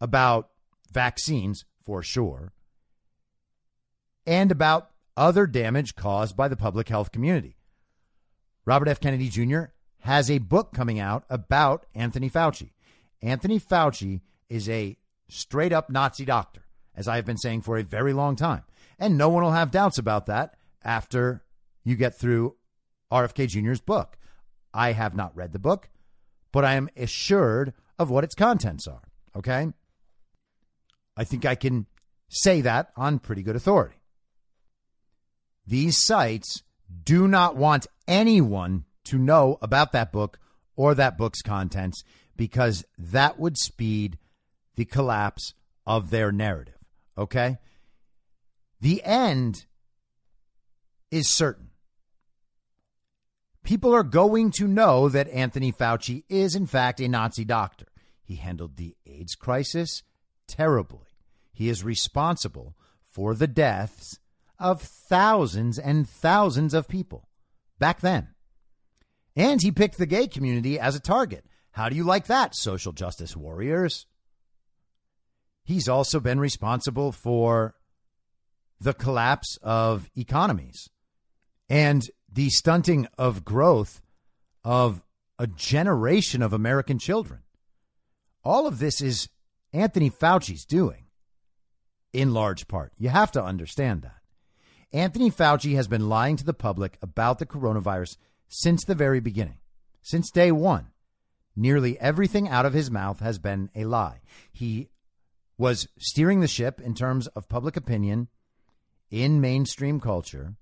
about 0.00 0.50
vaccines, 0.90 1.64
for 1.84 2.02
sure, 2.02 2.52
and 4.26 4.50
about 4.50 4.90
other 5.16 5.46
damage 5.46 5.96
caused 5.96 6.36
by 6.36 6.48
the 6.48 6.56
public 6.56 6.88
health 6.88 7.12
community. 7.12 7.56
Robert 8.64 8.88
F. 8.88 9.00
Kennedy 9.00 9.28
Jr. 9.28 9.64
has 10.00 10.30
a 10.30 10.38
book 10.38 10.72
coming 10.72 10.98
out 10.98 11.24
about 11.28 11.86
Anthony 11.94 12.30
Fauci. 12.30 12.70
Anthony 13.22 13.58
Fauci 13.58 14.20
is 14.48 14.68
a 14.68 14.96
straight 15.28 15.72
up 15.72 15.90
Nazi 15.90 16.24
doctor, 16.24 16.62
as 16.94 17.08
I 17.08 17.16
have 17.16 17.26
been 17.26 17.36
saying 17.36 17.62
for 17.62 17.76
a 17.76 17.82
very 17.82 18.12
long 18.12 18.36
time. 18.36 18.62
And 18.98 19.18
no 19.18 19.28
one 19.28 19.42
will 19.42 19.52
have 19.52 19.70
doubts 19.70 19.98
about 19.98 20.26
that 20.26 20.54
after 20.82 21.42
you 21.84 21.96
get 21.96 22.16
through 22.16 22.56
RFK 23.12 23.48
Jr.'s 23.48 23.80
book. 23.80 24.18
I 24.72 24.92
have 24.92 25.14
not 25.14 25.36
read 25.36 25.52
the 25.52 25.58
book, 25.58 25.88
but 26.52 26.64
I 26.64 26.74
am 26.74 26.88
assured 26.96 27.72
of 27.98 28.10
what 28.10 28.24
its 28.24 28.34
contents 28.34 28.86
are. 28.86 29.02
Okay? 29.36 29.68
I 31.16 31.24
think 31.24 31.44
I 31.44 31.54
can 31.54 31.86
say 32.28 32.60
that 32.60 32.90
on 32.96 33.18
pretty 33.18 33.42
good 33.42 33.56
authority. 33.56 33.96
These 35.66 36.04
sites 36.04 36.62
do 37.04 37.28
not 37.28 37.56
want 37.56 37.86
anyone 38.06 38.84
to 39.08 39.18
know 39.18 39.58
about 39.60 39.92
that 39.92 40.12
book 40.12 40.38
or 40.76 40.94
that 40.94 41.18
book's 41.18 41.42
contents 41.42 42.04
because 42.36 42.84
that 42.96 43.38
would 43.38 43.58
speed 43.58 44.18
the 44.76 44.84
collapse 44.84 45.54
of 45.86 46.10
their 46.10 46.30
narrative. 46.30 46.78
Okay? 47.16 47.58
The 48.80 49.02
end 49.04 49.66
is 51.10 51.28
certain. 51.28 51.70
People 53.64 53.92
are 53.94 54.04
going 54.04 54.50
to 54.52 54.66
know 54.66 55.08
that 55.08 55.28
Anthony 55.28 55.72
Fauci 55.72 56.24
is, 56.28 56.54
in 56.54 56.66
fact, 56.66 57.00
a 57.00 57.08
Nazi 57.08 57.44
doctor. 57.44 57.86
He 58.22 58.36
handled 58.36 58.76
the 58.76 58.96
AIDS 59.04 59.34
crisis 59.34 60.02
terribly. 60.46 61.08
He 61.52 61.68
is 61.68 61.82
responsible 61.84 62.76
for 63.02 63.34
the 63.34 63.46
deaths 63.46 64.18
of 64.58 64.80
thousands 64.80 65.78
and 65.78 66.08
thousands 66.08 66.72
of 66.72 66.88
people 66.88 67.28
back 67.78 68.00
then. 68.00 68.28
And 69.38 69.62
he 69.62 69.70
picked 69.70 69.98
the 69.98 70.06
gay 70.06 70.26
community 70.26 70.80
as 70.80 70.96
a 70.96 71.00
target. 71.00 71.46
How 71.70 71.88
do 71.88 71.94
you 71.94 72.02
like 72.02 72.26
that, 72.26 72.56
social 72.56 72.92
justice 72.92 73.36
warriors? 73.36 74.06
He's 75.64 75.88
also 75.88 76.18
been 76.18 76.40
responsible 76.40 77.12
for 77.12 77.76
the 78.80 78.94
collapse 78.94 79.56
of 79.62 80.10
economies 80.16 80.90
and 81.68 82.10
the 82.32 82.50
stunting 82.50 83.06
of 83.16 83.44
growth 83.44 84.02
of 84.64 85.02
a 85.38 85.46
generation 85.46 86.42
of 86.42 86.52
American 86.52 86.98
children. 86.98 87.40
All 88.42 88.66
of 88.66 88.80
this 88.80 89.00
is 89.00 89.28
Anthony 89.72 90.10
Fauci's 90.10 90.64
doing 90.64 91.04
in 92.12 92.34
large 92.34 92.66
part. 92.66 92.92
You 92.98 93.10
have 93.10 93.30
to 93.32 93.42
understand 93.42 94.02
that. 94.02 94.16
Anthony 94.92 95.30
Fauci 95.30 95.76
has 95.76 95.86
been 95.86 96.08
lying 96.08 96.36
to 96.36 96.44
the 96.44 96.54
public 96.54 96.98
about 97.02 97.38
the 97.38 97.46
coronavirus 97.46 98.16
since 98.48 98.84
the 98.84 98.94
very 98.94 99.20
beginning, 99.20 99.58
since 100.02 100.30
day 100.30 100.50
one. 100.52 100.88
Nearly 101.54 101.98
everything 101.98 102.48
out 102.48 102.66
of 102.66 102.72
his 102.72 102.90
mouth 102.90 103.20
has 103.20 103.38
been 103.38 103.68
a 103.74 103.84
lie. 103.84 104.20
He 104.52 104.88
was 105.58 105.88
steering 105.98 106.40
the 106.40 106.46
ship 106.46 106.80
in 106.80 106.94
terms 106.94 107.26
of 107.28 107.48
public 107.48 107.76
opinion 107.76 108.28
in 109.10 109.40
mainstream 109.40 109.98
culture. 110.00 110.54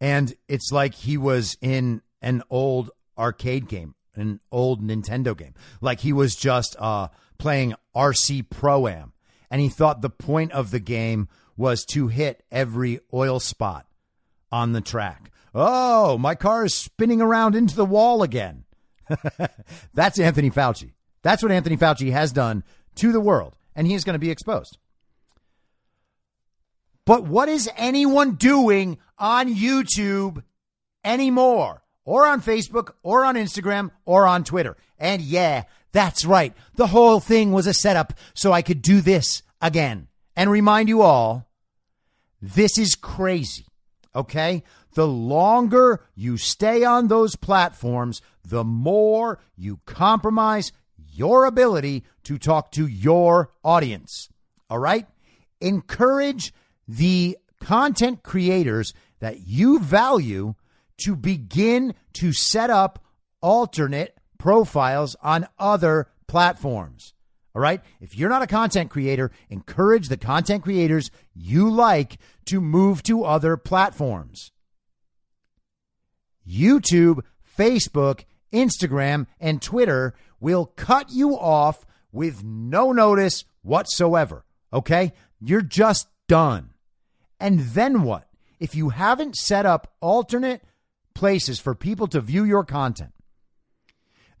And 0.00 0.34
it's 0.48 0.72
like 0.72 0.94
he 0.94 1.16
was 1.16 1.56
in 1.60 2.02
an 2.20 2.42
old 2.50 2.90
arcade 3.16 3.68
game, 3.68 3.94
an 4.14 4.40
old 4.50 4.82
Nintendo 4.82 5.36
game. 5.36 5.54
Like 5.80 6.00
he 6.00 6.12
was 6.12 6.34
just 6.34 6.76
uh, 6.78 7.08
playing 7.38 7.74
RC 7.94 8.50
Pro 8.50 8.88
Am. 8.88 9.12
And 9.50 9.60
he 9.60 9.68
thought 9.68 10.02
the 10.02 10.10
point 10.10 10.52
of 10.52 10.70
the 10.70 10.80
game 10.80 11.28
was 11.56 11.84
to 11.92 12.08
hit 12.08 12.44
every 12.50 13.00
oil 13.12 13.40
spot 13.40 13.86
on 14.52 14.72
the 14.72 14.80
track. 14.80 15.30
Oh, 15.54 16.18
my 16.18 16.34
car 16.34 16.64
is 16.64 16.74
spinning 16.74 17.20
around 17.20 17.54
into 17.54 17.74
the 17.74 17.84
wall 17.84 18.22
again. 18.22 18.64
That's 19.94 20.18
Anthony 20.18 20.50
Fauci. 20.50 20.92
That's 21.22 21.42
what 21.42 21.52
Anthony 21.52 21.76
Fauci 21.76 22.12
has 22.12 22.32
done 22.32 22.64
to 22.96 23.12
the 23.12 23.20
world, 23.20 23.56
and 23.74 23.86
he 23.86 23.94
is 23.94 24.04
going 24.04 24.14
to 24.14 24.18
be 24.18 24.30
exposed. 24.30 24.78
But 27.04 27.24
what 27.24 27.48
is 27.48 27.70
anyone 27.76 28.34
doing 28.34 28.98
on 29.18 29.54
YouTube 29.54 30.42
anymore, 31.04 31.82
or 32.04 32.26
on 32.26 32.42
Facebook, 32.42 32.92
or 33.02 33.24
on 33.24 33.34
Instagram, 33.34 33.90
or 34.04 34.26
on 34.26 34.44
Twitter? 34.44 34.76
And 34.98 35.22
yeah, 35.22 35.64
that's 35.92 36.24
right. 36.24 36.52
The 36.74 36.88
whole 36.88 37.20
thing 37.20 37.52
was 37.52 37.66
a 37.66 37.74
setup 37.74 38.12
so 38.34 38.52
I 38.52 38.62
could 38.62 38.82
do 38.82 39.00
this 39.00 39.42
again 39.60 40.08
and 40.36 40.50
remind 40.50 40.88
you 40.88 41.02
all 41.02 41.48
this 42.40 42.78
is 42.78 42.94
crazy. 42.94 43.66
Okay? 44.14 44.62
The 44.98 45.06
longer 45.06 46.00
you 46.16 46.36
stay 46.38 46.82
on 46.82 47.06
those 47.06 47.36
platforms, 47.36 48.20
the 48.44 48.64
more 48.64 49.38
you 49.56 49.78
compromise 49.86 50.72
your 50.96 51.44
ability 51.44 52.02
to 52.24 52.36
talk 52.36 52.72
to 52.72 52.84
your 52.84 53.52
audience. 53.62 54.28
All 54.68 54.80
right? 54.80 55.06
Encourage 55.60 56.52
the 56.88 57.38
content 57.60 58.24
creators 58.24 58.92
that 59.20 59.46
you 59.46 59.78
value 59.78 60.56
to 61.04 61.14
begin 61.14 61.94
to 62.14 62.32
set 62.32 62.68
up 62.68 62.98
alternate 63.40 64.18
profiles 64.36 65.14
on 65.22 65.46
other 65.60 66.08
platforms. 66.26 67.14
All 67.54 67.62
right. 67.62 67.82
If 68.00 68.18
you're 68.18 68.30
not 68.30 68.42
a 68.42 68.48
content 68.48 68.90
creator, 68.90 69.30
encourage 69.48 70.08
the 70.08 70.16
content 70.16 70.64
creators 70.64 71.12
you 71.36 71.70
like 71.70 72.18
to 72.46 72.60
move 72.60 73.04
to 73.04 73.22
other 73.22 73.56
platforms. 73.56 74.50
YouTube, 76.48 77.20
Facebook, 77.58 78.24
Instagram, 78.52 79.26
and 79.40 79.60
Twitter 79.60 80.14
will 80.40 80.66
cut 80.66 81.10
you 81.10 81.38
off 81.38 81.84
with 82.12 82.42
no 82.42 82.92
notice 82.92 83.44
whatsoever. 83.62 84.44
Okay. 84.72 85.12
You're 85.40 85.62
just 85.62 86.08
done. 86.26 86.70
And 87.38 87.60
then 87.60 88.02
what? 88.02 88.28
If 88.58 88.74
you 88.74 88.88
haven't 88.88 89.36
set 89.36 89.66
up 89.66 89.94
alternate 90.00 90.62
places 91.14 91.60
for 91.60 91.74
people 91.74 92.08
to 92.08 92.20
view 92.20 92.44
your 92.44 92.64
content, 92.64 93.12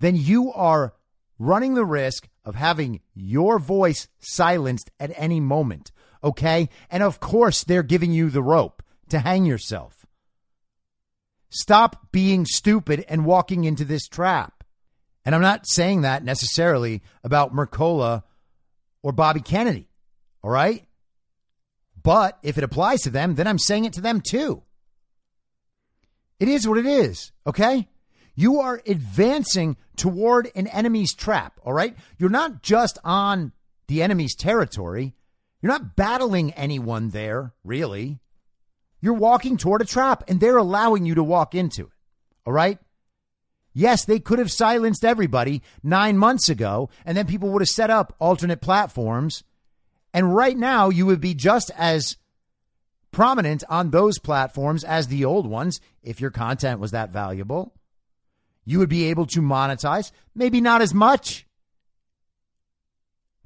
then 0.00 0.16
you 0.16 0.52
are 0.52 0.94
running 1.38 1.74
the 1.74 1.84
risk 1.84 2.28
of 2.44 2.54
having 2.54 3.00
your 3.14 3.58
voice 3.58 4.08
silenced 4.18 4.90
at 4.98 5.12
any 5.14 5.40
moment. 5.40 5.92
Okay. 6.24 6.68
And 6.90 7.02
of 7.02 7.20
course, 7.20 7.62
they're 7.62 7.82
giving 7.82 8.12
you 8.12 8.30
the 8.30 8.42
rope 8.42 8.82
to 9.10 9.20
hang 9.20 9.44
yourself. 9.44 9.97
Stop 11.50 12.12
being 12.12 12.44
stupid 12.46 13.04
and 13.08 13.24
walking 13.24 13.64
into 13.64 13.84
this 13.84 14.06
trap. 14.06 14.64
And 15.24 15.34
I'm 15.34 15.42
not 15.42 15.66
saying 15.66 16.02
that 16.02 16.24
necessarily 16.24 17.02
about 17.24 17.54
Mercola 17.54 18.22
or 19.02 19.12
Bobby 19.12 19.40
Kennedy. 19.40 19.88
All 20.42 20.50
right. 20.50 20.84
But 22.02 22.38
if 22.42 22.58
it 22.58 22.64
applies 22.64 23.02
to 23.02 23.10
them, 23.10 23.34
then 23.34 23.46
I'm 23.46 23.58
saying 23.58 23.84
it 23.84 23.92
to 23.94 24.00
them 24.00 24.20
too. 24.20 24.62
It 26.40 26.48
is 26.48 26.66
what 26.66 26.78
it 26.78 26.86
is. 26.86 27.32
Okay. 27.46 27.88
You 28.34 28.60
are 28.60 28.80
advancing 28.86 29.76
toward 29.96 30.50
an 30.54 30.68
enemy's 30.68 31.12
trap, 31.12 31.58
all 31.64 31.72
right? 31.72 31.96
You're 32.18 32.30
not 32.30 32.62
just 32.62 32.96
on 33.02 33.52
the 33.88 34.00
enemy's 34.00 34.36
territory. 34.36 35.14
You're 35.60 35.72
not 35.72 35.96
battling 35.96 36.52
anyone 36.52 37.10
there, 37.10 37.52
really. 37.64 38.20
You're 39.00 39.14
walking 39.14 39.56
toward 39.56 39.82
a 39.82 39.86
trap 39.86 40.24
and 40.28 40.40
they're 40.40 40.56
allowing 40.56 41.06
you 41.06 41.14
to 41.14 41.22
walk 41.22 41.54
into 41.54 41.86
it, 41.86 41.92
all 42.46 42.52
right? 42.52 42.78
Yes, 43.72 44.04
they 44.04 44.18
could 44.18 44.38
have 44.38 44.50
silenced 44.50 45.04
everybody 45.04 45.62
nine 45.82 46.18
months 46.18 46.48
ago, 46.48 46.90
and 47.04 47.16
then 47.16 47.26
people 47.26 47.50
would 47.50 47.62
have 47.62 47.68
set 47.68 47.90
up 47.90 48.16
alternate 48.18 48.60
platforms. 48.60 49.44
And 50.12 50.34
right 50.34 50.56
now, 50.56 50.88
you 50.88 51.06
would 51.06 51.20
be 51.20 51.34
just 51.34 51.70
as 51.76 52.16
prominent 53.12 53.62
on 53.68 53.90
those 53.90 54.18
platforms 54.18 54.82
as 54.82 55.06
the 55.06 55.24
old 55.24 55.46
ones 55.46 55.80
if 56.02 56.20
your 56.20 56.30
content 56.30 56.80
was 56.80 56.90
that 56.90 57.10
valuable 57.10 57.72
you 58.68 58.78
would 58.78 58.90
be 58.90 59.04
able 59.04 59.24
to 59.24 59.40
monetize. 59.40 60.12
Maybe 60.34 60.60
not 60.60 60.82
as 60.82 60.92
much, 60.92 61.46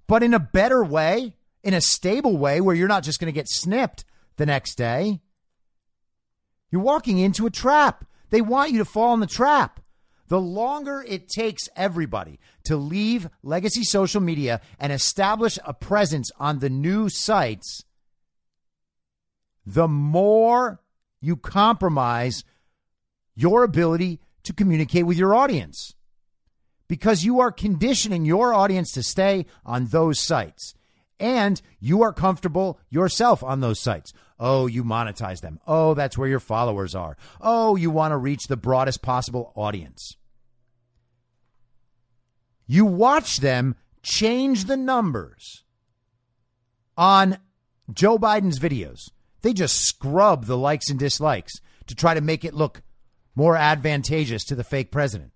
but 0.08 0.24
in 0.24 0.34
a 0.34 0.40
better 0.40 0.82
way, 0.82 1.36
in 1.62 1.74
a 1.74 1.80
stable 1.80 2.36
way 2.36 2.60
where 2.60 2.74
you're 2.74 2.88
not 2.88 3.04
just 3.04 3.20
going 3.20 3.32
to 3.32 3.40
get 3.40 3.48
snipped 3.48 4.04
the 4.36 4.46
next 4.46 4.74
day. 4.74 5.20
You're 6.72 6.80
walking 6.80 7.18
into 7.18 7.46
a 7.46 7.50
trap. 7.50 8.04
They 8.30 8.40
want 8.40 8.72
you 8.72 8.78
to 8.78 8.84
fall 8.84 9.14
in 9.14 9.20
the 9.20 9.26
trap. 9.26 9.78
The 10.28 10.40
longer 10.40 11.04
it 11.06 11.28
takes 11.28 11.68
everybody 11.76 12.40
to 12.64 12.76
leave 12.76 13.28
legacy 13.42 13.84
social 13.84 14.22
media 14.22 14.62
and 14.80 14.90
establish 14.90 15.58
a 15.64 15.74
presence 15.74 16.30
on 16.40 16.60
the 16.60 16.70
new 16.70 17.10
sites, 17.10 17.84
the 19.66 19.86
more 19.86 20.80
you 21.20 21.36
compromise 21.36 22.44
your 23.34 23.62
ability 23.62 24.20
to 24.44 24.54
communicate 24.54 25.06
with 25.06 25.18
your 25.18 25.34
audience 25.34 25.94
because 26.88 27.24
you 27.24 27.40
are 27.40 27.52
conditioning 27.52 28.24
your 28.24 28.54
audience 28.54 28.92
to 28.92 29.02
stay 29.02 29.46
on 29.64 29.86
those 29.86 30.18
sites 30.18 30.74
and 31.20 31.62
you 31.78 32.02
are 32.02 32.12
comfortable 32.12 32.80
yourself 32.90 33.44
on 33.44 33.60
those 33.60 33.80
sites. 33.80 34.12
Oh, 34.38 34.66
you 34.66 34.84
monetize 34.84 35.40
them. 35.40 35.60
Oh, 35.66 35.94
that's 35.94 36.18
where 36.18 36.28
your 36.28 36.40
followers 36.40 36.94
are. 36.94 37.16
Oh, 37.40 37.76
you 37.76 37.90
want 37.90 38.12
to 38.12 38.16
reach 38.16 38.46
the 38.48 38.56
broadest 38.56 39.02
possible 39.02 39.52
audience. 39.54 40.16
You 42.66 42.84
watch 42.84 43.38
them 43.38 43.76
change 44.02 44.64
the 44.64 44.76
numbers 44.76 45.64
on 46.96 47.38
Joe 47.92 48.18
Biden's 48.18 48.58
videos. 48.58 49.10
They 49.42 49.52
just 49.52 49.84
scrub 49.84 50.46
the 50.46 50.56
likes 50.56 50.88
and 50.88 50.98
dislikes 50.98 51.52
to 51.86 51.94
try 51.94 52.14
to 52.14 52.20
make 52.20 52.44
it 52.44 52.54
look 52.54 52.82
more 53.34 53.56
advantageous 53.56 54.44
to 54.44 54.54
the 54.54 54.64
fake 54.64 54.90
president. 54.90 55.32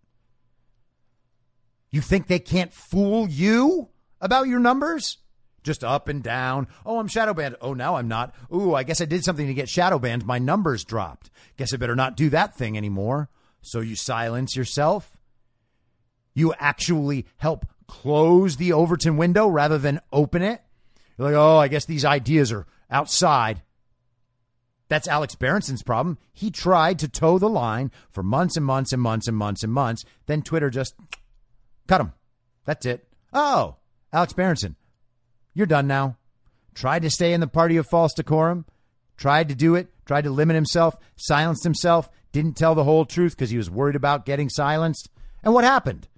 You 1.91 2.01
think 2.01 2.27
they 2.27 2.39
can't 2.39 2.73
fool 2.73 3.29
you 3.29 3.89
about 4.21 4.49
your 4.49 4.61
numbers? 4.61 5.19
Just 5.67 5.83
up 5.83 6.07
and 6.07 6.23
down. 6.23 6.69
Oh, 6.87 7.01
I'm 7.01 7.09
shadow 7.09 7.35
banned. 7.35 7.57
Oh, 7.61 7.75
now 7.75 7.97
I'm 7.97 8.07
not. 8.07 8.33
Ooh, 8.55 8.77
I 8.77 8.85
guess 8.85 9.01
I 9.01 9.05
did 9.05 9.25
something 9.25 9.49
to 9.49 9.53
get 9.53 9.69
shadow 9.69 9.99
banned. 9.99 10.25
My 10.25 10.39
numbers 10.39 10.85
dropped. 10.85 11.29
Guess 11.57 11.75
I 11.75 11.77
better 11.77 11.97
not 11.97 12.17
do 12.17 12.31
that 12.31 12.55
thing 12.55 12.77
anymore. 12.77 13.31
So 13.63 13.81
you 13.81 13.97
silence 13.97 14.55
yourself. 14.55 15.19
You 16.35 16.55
actually 16.61 17.27
help 17.39 17.67
close 17.89 18.59
the 18.59 18.73
Overton 18.73 19.17
window 19.17 19.49
rather 19.49 19.77
than 19.77 20.01
open 20.13 20.41
it. 20.41 20.63
You're 21.19 21.31
like, 21.31 21.37
oh, 21.37 21.59
I 21.59 21.67
guess 21.67 21.85
these 21.85 22.05
ideas 22.05 22.53
are 22.53 22.69
outside. 22.89 23.63
That's 24.89 25.09
Alex 25.09 25.35
Berenson's 25.35 25.83
problem. 25.83 26.17
He 26.33 26.53
tried 26.53 27.01
to 27.01 27.09
toe 27.09 27.41
the 27.41 27.49
line 27.49 27.91
for 28.09 28.23
months 28.23 28.57
and 28.57 28.65
months 28.65 28.93
and 28.93 29.03
months 29.03 29.27
and 29.27 29.37
months 29.37 29.65
and 29.65 29.73
months. 29.73 30.05
Then 30.27 30.43
Twitter 30.43 30.71
just 30.71 30.95
cut 31.89 32.01
him. 32.01 32.13
That's 32.65 32.87
it. 32.87 33.09
Oh, 33.33 33.79
Alex 34.13 34.33
Berenson, 34.33 34.77
you're 35.57 35.67
done 35.67 35.87
now. 35.87 36.19
Tried 36.75 37.01
to 37.01 37.11
stay 37.11 37.33
in 37.33 37.41
the 37.41 37.47
party 37.47 37.79
of 37.79 37.87
false 37.87 38.13
decorum. 38.13 38.67
Tried 39.17 39.49
to 39.49 39.55
do 39.55 39.75
it. 39.75 39.89
Tried 40.05 40.25
to 40.25 40.31
limit 40.31 40.55
himself. 40.55 40.99
Silenced 41.17 41.65
himself. 41.65 42.11
Didn't 42.31 42.59
tell 42.59 42.75
the 42.75 42.85
whole 42.85 43.07
truth 43.07 43.35
because 43.35 43.49
he 43.49 43.57
was 43.57 43.71
worried 43.71 43.97
about 43.97 44.27
getting 44.27 44.51
silenced. 44.51 45.09
And 45.43 45.55
what 45.55 45.65
happened? 45.65 46.09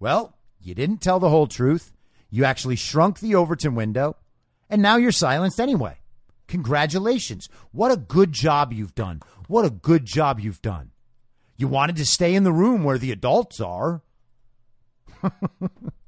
Well, 0.00 0.36
you 0.60 0.74
didn't 0.74 1.02
tell 1.02 1.20
the 1.20 1.28
whole 1.28 1.46
truth. 1.46 1.92
You 2.30 2.44
actually 2.44 2.74
shrunk 2.74 3.20
the 3.20 3.36
Overton 3.36 3.76
window. 3.76 4.16
And 4.68 4.82
now 4.82 4.96
you're 4.96 5.12
silenced 5.12 5.60
anyway. 5.60 5.98
Congratulations. 6.48 7.48
What 7.70 7.92
a 7.92 7.96
good 7.96 8.32
job 8.32 8.72
you've 8.72 8.96
done. 8.96 9.22
What 9.46 9.64
a 9.64 9.70
good 9.70 10.04
job 10.04 10.40
you've 10.40 10.62
done. 10.62 10.90
You 11.56 11.68
wanted 11.68 11.94
to 11.94 12.04
stay 12.04 12.34
in 12.34 12.42
the 12.42 12.52
room 12.52 12.82
where 12.82 12.98
the 12.98 13.12
adults 13.12 13.60
are. 13.60 14.02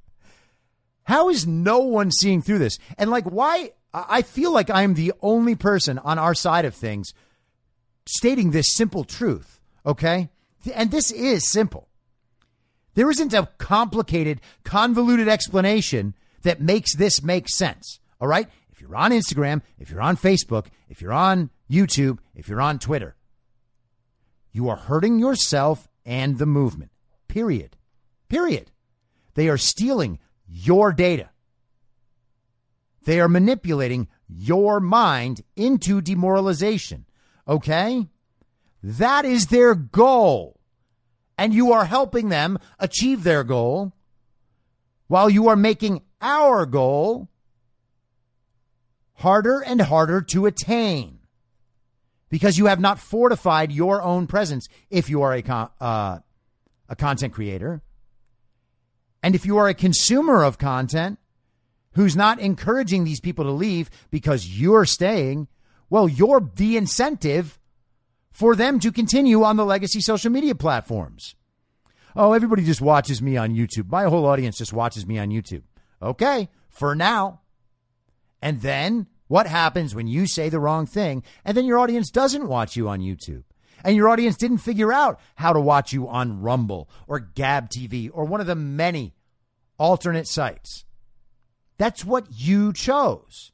How 1.04 1.28
is 1.28 1.46
no 1.46 1.80
one 1.80 2.10
seeing 2.10 2.42
through 2.42 2.58
this? 2.58 2.78
And 2.96 3.10
like, 3.10 3.24
why? 3.24 3.72
I 3.94 4.22
feel 4.22 4.52
like 4.52 4.70
I'm 4.70 4.94
the 4.94 5.12
only 5.20 5.54
person 5.54 5.98
on 5.98 6.18
our 6.18 6.34
side 6.34 6.64
of 6.64 6.74
things 6.74 7.12
stating 8.06 8.50
this 8.50 8.66
simple 8.74 9.04
truth. 9.04 9.60
Okay. 9.84 10.30
And 10.74 10.90
this 10.90 11.10
is 11.10 11.50
simple. 11.50 11.88
There 12.94 13.10
isn't 13.10 13.34
a 13.34 13.48
complicated, 13.58 14.40
convoluted 14.64 15.28
explanation 15.28 16.14
that 16.42 16.60
makes 16.60 16.94
this 16.96 17.22
make 17.22 17.48
sense. 17.48 18.00
All 18.20 18.28
right 18.28 18.48
If 18.70 18.80
you're 18.80 18.96
on 18.96 19.10
Instagram, 19.10 19.62
if 19.78 19.90
you're 19.90 20.02
on 20.02 20.16
Facebook, 20.16 20.66
if 20.88 21.00
you're 21.00 21.12
on 21.12 21.50
YouTube, 21.70 22.18
if 22.34 22.48
you're 22.48 22.60
on 22.60 22.78
Twitter, 22.78 23.16
you 24.52 24.68
are 24.68 24.76
hurting 24.76 25.18
yourself 25.18 25.88
and 26.04 26.38
the 26.38 26.46
movement. 26.46 26.90
Period. 27.28 27.76
Period. 28.28 28.70
They 29.34 29.48
are 29.48 29.56
stealing 29.56 30.18
your 30.52 30.92
data. 30.92 31.30
They 33.04 33.20
are 33.20 33.28
manipulating 33.28 34.08
your 34.28 34.80
mind 34.80 35.42
into 35.56 36.00
demoralization. 36.00 37.06
Okay? 37.48 38.08
That 38.82 39.24
is 39.24 39.46
their 39.46 39.74
goal. 39.74 40.60
And 41.38 41.54
you 41.54 41.72
are 41.72 41.86
helping 41.86 42.28
them 42.28 42.58
achieve 42.78 43.24
their 43.24 43.42
goal 43.42 43.92
while 45.08 45.28
you 45.28 45.48
are 45.48 45.56
making 45.56 46.02
our 46.20 46.66
goal 46.66 47.28
harder 49.14 49.60
and 49.60 49.80
harder 49.80 50.20
to 50.20 50.46
attain 50.46 51.18
because 52.28 52.58
you 52.58 52.66
have 52.66 52.80
not 52.80 52.98
fortified 52.98 53.72
your 53.72 54.02
own 54.02 54.26
presence 54.26 54.68
if 54.90 55.10
you 55.10 55.22
are 55.22 55.34
a, 55.34 55.70
uh, 55.80 56.18
a 56.88 56.96
content 56.96 57.32
creator. 57.32 57.82
And 59.22 59.34
if 59.34 59.46
you 59.46 59.56
are 59.58 59.68
a 59.68 59.74
consumer 59.74 60.42
of 60.42 60.58
content 60.58 61.18
who's 61.92 62.16
not 62.16 62.40
encouraging 62.40 63.04
these 63.04 63.20
people 63.20 63.44
to 63.44 63.50
leave 63.50 63.90
because 64.10 64.58
you're 64.58 64.84
staying, 64.84 65.48
well, 65.90 66.08
you're 66.08 66.50
the 66.56 66.76
incentive 66.76 67.58
for 68.30 68.56
them 68.56 68.80
to 68.80 68.90
continue 68.90 69.44
on 69.44 69.56
the 69.56 69.64
legacy 69.64 70.00
social 70.00 70.30
media 70.30 70.54
platforms. 70.54 71.36
Oh, 72.16 72.32
everybody 72.32 72.64
just 72.64 72.80
watches 72.80 73.22
me 73.22 73.36
on 73.36 73.54
YouTube. 73.54 73.90
My 73.90 74.04
whole 74.04 74.26
audience 74.26 74.58
just 74.58 74.72
watches 74.72 75.06
me 75.06 75.18
on 75.18 75.28
YouTube. 75.28 75.62
Okay, 76.02 76.48
for 76.68 76.94
now. 76.94 77.40
And 78.40 78.60
then 78.60 79.06
what 79.28 79.46
happens 79.46 79.94
when 79.94 80.08
you 80.08 80.26
say 80.26 80.48
the 80.48 80.60
wrong 80.60 80.84
thing 80.84 81.22
and 81.44 81.56
then 81.56 81.64
your 81.64 81.78
audience 81.78 82.10
doesn't 82.10 82.48
watch 82.48 82.76
you 82.76 82.88
on 82.88 83.00
YouTube? 83.00 83.44
And 83.84 83.96
your 83.96 84.08
audience 84.08 84.36
didn't 84.36 84.58
figure 84.58 84.92
out 84.92 85.20
how 85.36 85.52
to 85.52 85.60
watch 85.60 85.92
you 85.92 86.08
on 86.08 86.40
Rumble 86.40 86.88
or 87.06 87.18
Gab 87.18 87.70
TV 87.70 88.10
or 88.12 88.24
one 88.24 88.40
of 88.40 88.46
the 88.46 88.54
many 88.54 89.14
alternate 89.78 90.28
sites. 90.28 90.84
That's 91.78 92.04
what 92.04 92.26
you 92.30 92.72
chose. 92.72 93.52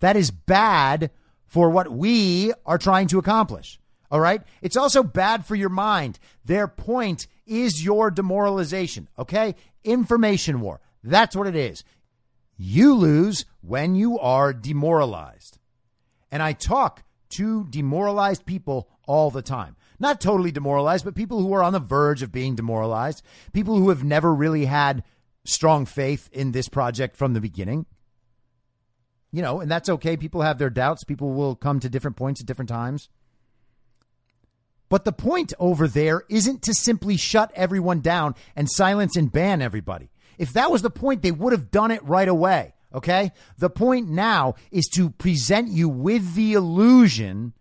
That 0.00 0.16
is 0.16 0.30
bad 0.30 1.10
for 1.46 1.70
what 1.70 1.90
we 1.90 2.52
are 2.64 2.78
trying 2.78 3.08
to 3.08 3.18
accomplish. 3.18 3.78
All 4.10 4.20
right. 4.20 4.42
It's 4.62 4.76
also 4.76 5.02
bad 5.02 5.44
for 5.44 5.54
your 5.54 5.68
mind. 5.68 6.18
Their 6.44 6.68
point 6.68 7.26
is 7.46 7.84
your 7.84 8.10
demoralization. 8.10 9.08
Okay. 9.18 9.54
Information 9.84 10.60
war. 10.60 10.80
That's 11.02 11.36
what 11.36 11.46
it 11.46 11.56
is. 11.56 11.84
You 12.56 12.94
lose 12.94 13.44
when 13.60 13.94
you 13.94 14.18
are 14.18 14.52
demoralized. 14.52 15.58
And 16.30 16.42
I 16.42 16.52
talk 16.52 17.02
to 17.30 17.64
demoralized 17.64 18.46
people 18.46 18.88
all 19.06 19.30
the 19.30 19.42
time. 19.42 19.76
Not 19.98 20.20
totally 20.20 20.52
demoralized, 20.52 21.04
but 21.04 21.14
people 21.14 21.40
who 21.40 21.52
are 21.54 21.62
on 21.62 21.72
the 21.72 21.78
verge 21.78 22.22
of 22.22 22.32
being 22.32 22.54
demoralized, 22.54 23.22
people 23.52 23.76
who 23.78 23.88
have 23.88 24.04
never 24.04 24.34
really 24.34 24.66
had 24.66 25.02
strong 25.44 25.86
faith 25.86 26.28
in 26.32 26.52
this 26.52 26.68
project 26.68 27.16
from 27.16 27.32
the 27.32 27.40
beginning. 27.40 27.86
You 29.32 29.42
know, 29.42 29.60
and 29.60 29.70
that's 29.70 29.88
okay. 29.88 30.16
People 30.16 30.42
have 30.42 30.58
their 30.58 30.70
doubts. 30.70 31.04
People 31.04 31.32
will 31.32 31.54
come 31.54 31.80
to 31.80 31.88
different 31.88 32.16
points 32.16 32.40
at 32.40 32.46
different 32.46 32.68
times. 32.68 33.08
But 34.88 35.04
the 35.04 35.12
point 35.12 35.52
over 35.58 35.88
there 35.88 36.24
isn't 36.28 36.62
to 36.62 36.74
simply 36.74 37.16
shut 37.16 37.50
everyone 37.54 38.00
down 38.00 38.34
and 38.54 38.70
silence 38.70 39.16
and 39.16 39.32
ban 39.32 39.60
everybody. 39.60 40.10
If 40.38 40.52
that 40.52 40.70
was 40.70 40.82
the 40.82 40.90
point, 40.90 41.22
they 41.22 41.32
would 41.32 41.52
have 41.52 41.70
done 41.70 41.90
it 41.90 42.04
right 42.04 42.28
away. 42.28 42.74
Okay. 42.94 43.32
The 43.58 43.70
point 43.70 44.08
now 44.08 44.54
is 44.70 44.86
to 44.94 45.10
present 45.10 45.68
you 45.68 45.88
with 45.88 46.34
the 46.34 46.52
illusion 46.52 47.52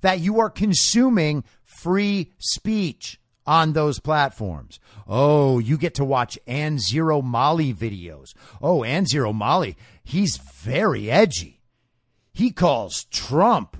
that 0.00 0.20
you 0.20 0.40
are 0.40 0.50
consuming 0.50 1.44
free 1.64 2.32
speech 2.38 3.20
on 3.46 3.72
those 3.72 3.98
platforms. 3.98 4.78
Oh, 5.08 5.58
you 5.58 5.76
get 5.76 5.94
to 5.94 6.04
watch 6.04 6.38
Anzero 6.46 7.22
Mali 7.22 7.74
videos. 7.74 8.34
Oh, 8.62 8.80
Anzero 8.80 9.34
Mali, 9.34 9.76
he's 10.04 10.36
very 10.62 11.10
edgy. 11.10 11.60
He 12.32 12.52
calls 12.52 13.04
Trump 13.04 13.76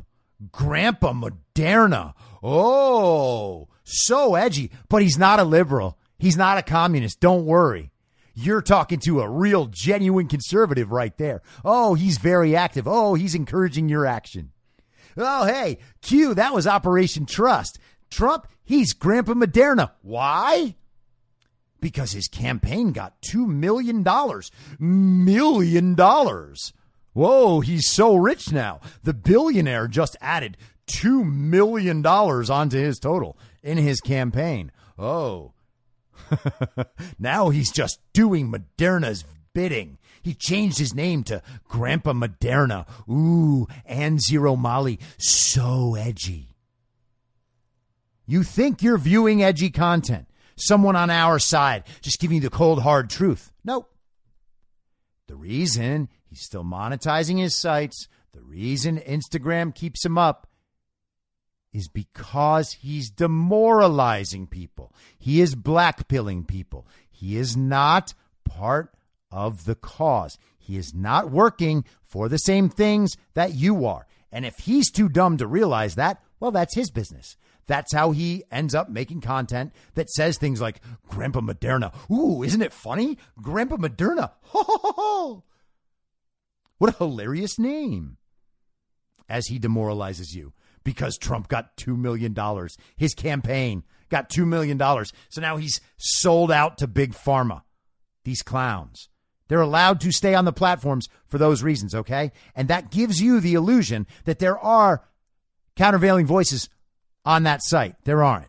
Grandpa 0.50 1.12
Moderna. 1.12 2.14
Oh, 2.42 3.68
so 3.85 4.35
edgy, 4.35 4.70
but 4.88 5.02
he's 5.02 5.18
not 5.18 5.38
a 5.38 5.44
liberal. 5.44 5.98
He's 6.18 6.37
not 6.37 6.59
a 6.59 6.62
communist. 6.62 7.20
Don't 7.20 7.44
worry. 7.44 7.90
You're 8.35 8.62
talking 8.62 9.00
to 9.00 9.20
a 9.20 9.28
real, 9.28 9.66
genuine 9.66 10.26
conservative 10.26 10.92
right 10.92 11.16
there. 11.18 11.42
Oh, 11.64 11.94
he's 11.94 12.18
very 12.18 12.56
active. 12.56 12.88
Oh, 12.88 13.14
he's 13.14 13.35
encouraging 13.35 13.88
your 13.88 14.06
action. 14.06 14.52
Oh, 15.16 15.44
hey, 15.46 15.79
Q, 16.03 16.35
that 16.35 16.55
was 16.55 16.66
Operation 16.66 17.27
Trust. 17.27 17.79
Trump, 18.11 18.46
he's 18.64 18.92
Grandpa 18.92 19.35
Moderna. 19.35 19.92
Why? 20.03 20.75
Because 21.81 22.12
his 22.12 22.29
campaign 22.29 22.92
got 22.92 23.20
$2 23.23 23.46
million. 23.46 24.05
Million 24.79 25.94
dollars. 25.94 26.73
Whoa, 27.12 27.61
he's 27.61 27.90
so 27.90 28.14
rich 28.14 28.53
now. 28.53 28.81
The 29.03 29.14
billionaire 29.14 29.88
just 29.88 30.16
added 30.20 30.57
$2 30.88 31.25
million 31.25 32.05
onto 32.07 32.79
his 32.79 32.99
total 32.99 33.37
in 33.62 33.79
his 33.79 34.01
campaign. 34.01 34.70
Oh, 34.99 35.53
now 37.18 37.49
he's 37.51 37.73
just 37.73 37.99
doing 38.12 38.53
Moderna's 38.53 39.25
bidding. 39.55 39.99
He 40.22 40.35
changed 40.35 40.78
his 40.78 40.94
name 40.94 41.24
to 41.24 41.42
Grandpa 41.68 42.12
Moderna. 42.12 42.87
Ooh, 43.09 43.66
and 43.87 44.20
Zero 44.20 44.56
Molly. 44.56 44.98
so 45.18 45.94
edgy. 45.94 46.48
You 48.26 48.42
think 48.42 48.83
you're 48.83 48.98
viewing 48.98 49.42
edgy 49.42 49.70
content, 49.70 50.28
someone 50.56 50.94
on 50.94 51.11
our 51.11 51.38
side, 51.38 51.85
just 52.00 52.20
giving 52.20 52.37
you 52.37 52.42
the 52.42 52.50
cold, 52.50 52.83
hard 52.83 53.11
truth. 53.11 53.50
Nope. 53.64 53.92
The 55.26 55.37
reason 55.37 56.09
he's 56.28 56.42
still 56.42 56.64
monetizing 56.64 57.38
his 57.38 57.59
sites, 57.59 58.06
the 58.33 58.42
reason 58.42 58.98
Instagram 58.98 59.74
keeps 59.74 60.04
him 60.04 60.16
up 60.16 60.46
is 61.72 61.88
because 61.88 62.72
he's 62.72 63.11
demoralizing 63.11 64.46
people. 64.46 64.94
He 65.18 65.40
is 65.40 65.54
blackpilling 65.54 66.46
people. 66.46 66.87
He 67.11 67.37
is 67.37 67.56
not 67.56 68.14
part 68.44 68.94
of 69.31 69.64
the 69.64 69.75
cause. 69.75 70.38
He 70.59 70.77
is 70.77 70.95
not 70.95 71.31
working 71.31 71.85
for 72.05 72.29
the 72.29 72.38
same 72.38 72.69
things 72.69 73.16
that 73.35 73.55
you 73.55 73.85
are. 73.87 74.07
And 74.33 74.45
if 74.45 74.59
he's 74.59 74.90
too 74.90 75.09
dumb 75.09 75.37
to 75.38 75.47
realize 75.47 75.97
that, 75.97 76.23
well, 76.38 76.51
that's 76.51 76.75
his 76.75 76.90
business. 76.90 77.37
That's 77.66 77.93
how 77.93 78.11
he 78.11 78.45
ends 78.51 78.75
up 78.75 78.88
making 78.88 79.21
content 79.21 79.73
that 79.95 80.11
says 80.11 80.38
things 80.38 80.61
like 80.61 80.81
Grandpa 81.09 81.40
Moderna. 81.40 81.95
Ooh, 82.11 82.43
isn't 82.43 82.62
it 82.62 82.73
funny? 82.73 83.19
Grandpa 83.40 83.77
Moderna. 83.77 84.33
Ho, 84.43 84.62
ho, 84.66 84.93
ho. 84.97 85.45
What 86.79 86.95
a 86.95 86.97
hilarious 86.97 87.59
name. 87.59 88.16
As 89.29 89.47
he 89.47 89.61
demoralizes 89.61 90.35
you 90.35 90.53
because 90.83 91.16
Trump 91.19 91.47
got 91.47 91.77
$2 91.77 91.97
million. 91.97 92.35
His 92.97 93.14
campaign 93.14 93.85
got 94.09 94.31
$2 94.31 94.47
million. 94.47 94.79
So 95.29 95.40
now 95.40 95.57
he's 95.57 95.81
sold 95.99 96.51
out 96.51 96.79
to 96.79 96.88
Big 96.88 97.12
Pharma. 97.12 97.62
These 98.25 98.43
clowns. 98.43 99.10
They're 99.50 99.60
allowed 99.60 100.00
to 100.02 100.12
stay 100.12 100.36
on 100.36 100.44
the 100.44 100.52
platforms 100.52 101.08
for 101.26 101.36
those 101.36 101.60
reasons, 101.60 101.92
okay? 101.92 102.30
And 102.54 102.68
that 102.68 102.92
gives 102.92 103.20
you 103.20 103.40
the 103.40 103.54
illusion 103.54 104.06
that 104.24 104.38
there 104.38 104.56
are 104.56 105.02
countervailing 105.74 106.24
voices 106.24 106.68
on 107.24 107.42
that 107.42 107.60
site. 107.64 107.96
There 108.04 108.22
aren't. 108.22 108.46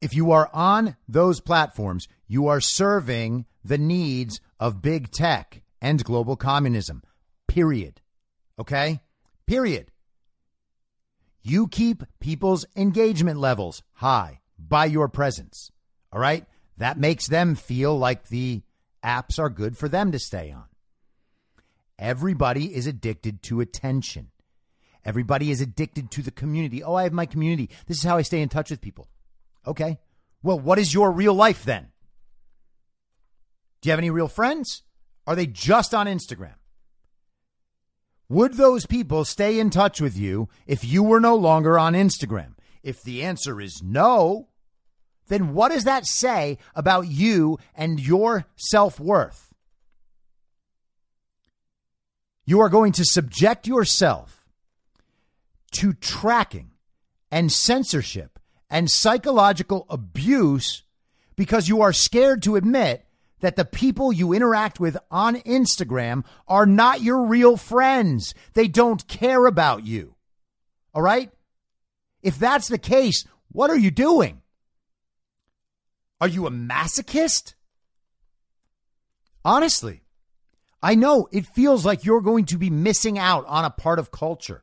If 0.00 0.14
you 0.14 0.32
are 0.32 0.48
on 0.54 0.96
those 1.06 1.40
platforms, 1.40 2.08
you 2.26 2.46
are 2.46 2.62
serving 2.62 3.44
the 3.62 3.76
needs 3.76 4.40
of 4.58 4.80
big 4.80 5.10
tech 5.10 5.60
and 5.82 6.02
global 6.02 6.34
communism. 6.34 7.02
Period. 7.46 8.00
Okay? 8.58 9.02
Period. 9.46 9.92
You 11.42 11.68
keep 11.68 12.04
people's 12.20 12.64
engagement 12.74 13.38
levels 13.38 13.82
high 13.96 14.40
by 14.58 14.86
your 14.86 15.08
presence. 15.08 15.70
All 16.10 16.20
right? 16.20 16.46
That 16.78 16.98
makes 16.98 17.28
them 17.28 17.54
feel 17.54 17.98
like 17.98 18.28
the 18.28 18.62
apps 19.04 19.38
are 19.38 19.50
good 19.50 19.76
for 19.76 19.88
them 19.88 20.12
to 20.12 20.18
stay 20.18 20.50
on. 20.50 20.64
Everybody 21.98 22.74
is 22.74 22.86
addicted 22.86 23.42
to 23.44 23.60
attention. 23.60 24.30
Everybody 25.04 25.50
is 25.50 25.60
addicted 25.60 26.10
to 26.12 26.22
the 26.22 26.30
community. 26.30 26.82
Oh, 26.82 26.94
I 26.94 27.04
have 27.04 27.12
my 27.12 27.26
community. 27.26 27.70
This 27.86 27.98
is 27.98 28.04
how 28.04 28.16
I 28.16 28.22
stay 28.22 28.40
in 28.40 28.48
touch 28.48 28.70
with 28.70 28.80
people. 28.80 29.08
Okay. 29.66 29.98
Well, 30.42 30.58
what 30.58 30.78
is 30.78 30.94
your 30.94 31.10
real 31.10 31.34
life 31.34 31.64
then? 31.64 31.88
Do 33.80 33.88
you 33.88 33.90
have 33.92 33.98
any 33.98 34.10
real 34.10 34.28
friends? 34.28 34.82
Are 35.26 35.36
they 35.36 35.46
just 35.46 35.94
on 35.94 36.06
Instagram? 36.06 36.54
Would 38.28 38.54
those 38.54 38.86
people 38.86 39.24
stay 39.24 39.58
in 39.58 39.70
touch 39.70 40.00
with 40.00 40.16
you 40.16 40.48
if 40.66 40.84
you 40.84 41.02
were 41.02 41.20
no 41.20 41.36
longer 41.36 41.78
on 41.78 41.92
Instagram? 41.94 42.54
If 42.82 43.02
the 43.02 43.22
answer 43.22 43.60
is 43.60 43.82
no, 43.82 44.48
then 45.28 45.54
what 45.54 45.70
does 45.70 45.84
that 45.84 46.06
say 46.06 46.58
about 46.74 47.08
you 47.08 47.58
and 47.74 48.00
your 48.00 48.46
self 48.56 49.00
worth? 49.00 49.52
You 52.44 52.60
are 52.60 52.68
going 52.68 52.92
to 52.92 53.04
subject 53.04 53.66
yourself 53.66 54.44
to 55.72 55.92
tracking 55.92 56.72
and 57.30 57.50
censorship 57.50 58.38
and 58.68 58.90
psychological 58.90 59.86
abuse 59.88 60.82
because 61.36 61.68
you 61.68 61.80
are 61.80 61.92
scared 61.92 62.42
to 62.42 62.56
admit 62.56 63.06
that 63.40 63.56
the 63.56 63.64
people 63.64 64.12
you 64.12 64.32
interact 64.32 64.78
with 64.78 64.96
on 65.10 65.36
Instagram 65.36 66.24
are 66.46 66.66
not 66.66 67.00
your 67.00 67.24
real 67.24 67.56
friends. 67.56 68.34
They 68.54 68.68
don't 68.68 69.06
care 69.08 69.46
about 69.46 69.84
you. 69.84 70.14
All 70.94 71.02
right? 71.02 71.30
If 72.22 72.38
that's 72.38 72.68
the 72.68 72.78
case, 72.78 73.24
what 73.50 73.70
are 73.70 73.78
you 73.78 73.90
doing? 73.90 74.41
Are 76.22 76.28
you 76.28 76.46
a 76.46 76.52
masochist? 76.52 77.54
Honestly, 79.44 80.04
I 80.80 80.94
know 80.94 81.26
it 81.32 81.46
feels 81.46 81.84
like 81.84 82.04
you're 82.04 82.20
going 82.20 82.44
to 82.44 82.58
be 82.58 82.70
missing 82.70 83.18
out 83.18 83.44
on 83.48 83.64
a 83.64 83.70
part 83.70 83.98
of 83.98 84.12
culture. 84.12 84.62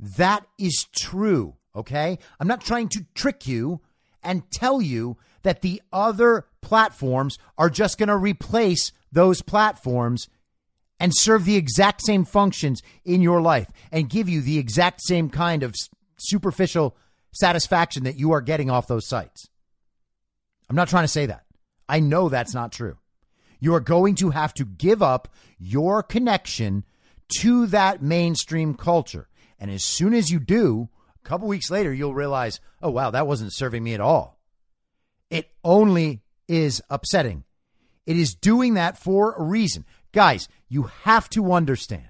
That 0.00 0.44
is 0.58 0.88
true, 0.90 1.54
okay? 1.76 2.18
I'm 2.40 2.48
not 2.48 2.62
trying 2.62 2.88
to 2.88 3.06
trick 3.14 3.46
you 3.46 3.80
and 4.24 4.50
tell 4.50 4.82
you 4.82 5.18
that 5.44 5.62
the 5.62 5.80
other 5.92 6.46
platforms 6.62 7.38
are 7.56 7.70
just 7.70 7.96
going 7.96 8.08
to 8.08 8.16
replace 8.16 8.90
those 9.12 9.40
platforms 9.40 10.28
and 10.98 11.12
serve 11.14 11.44
the 11.44 11.54
exact 11.54 12.02
same 12.02 12.24
functions 12.24 12.82
in 13.04 13.22
your 13.22 13.40
life 13.40 13.70
and 13.92 14.10
give 14.10 14.28
you 14.28 14.40
the 14.40 14.58
exact 14.58 15.02
same 15.02 15.30
kind 15.30 15.62
of 15.62 15.76
superficial 16.16 16.96
satisfaction 17.30 18.02
that 18.02 18.18
you 18.18 18.32
are 18.32 18.40
getting 18.40 18.68
off 18.68 18.88
those 18.88 19.06
sites. 19.06 19.48
I'm 20.68 20.76
not 20.76 20.88
trying 20.88 21.04
to 21.04 21.08
say 21.08 21.26
that. 21.26 21.44
I 21.88 22.00
know 22.00 22.28
that's 22.28 22.54
not 22.54 22.72
true. 22.72 22.98
You 23.60 23.74
are 23.74 23.80
going 23.80 24.14
to 24.16 24.30
have 24.30 24.54
to 24.54 24.64
give 24.64 25.02
up 25.02 25.28
your 25.58 26.02
connection 26.02 26.84
to 27.40 27.66
that 27.66 28.02
mainstream 28.02 28.74
culture. 28.74 29.28
And 29.58 29.70
as 29.70 29.84
soon 29.84 30.14
as 30.14 30.30
you 30.30 30.38
do, 30.38 30.88
a 31.24 31.28
couple 31.28 31.48
weeks 31.48 31.70
later, 31.70 31.92
you'll 31.92 32.14
realize, 32.14 32.60
oh, 32.82 32.90
wow, 32.90 33.10
that 33.10 33.26
wasn't 33.26 33.52
serving 33.52 33.82
me 33.82 33.94
at 33.94 34.00
all. 34.00 34.38
It 35.30 35.50
only 35.64 36.22
is 36.46 36.82
upsetting. 36.88 37.44
It 38.06 38.16
is 38.16 38.34
doing 38.34 38.74
that 38.74 38.96
for 38.96 39.34
a 39.34 39.42
reason. 39.42 39.84
Guys, 40.12 40.48
you 40.68 40.84
have 41.02 41.28
to 41.30 41.52
understand, 41.52 42.08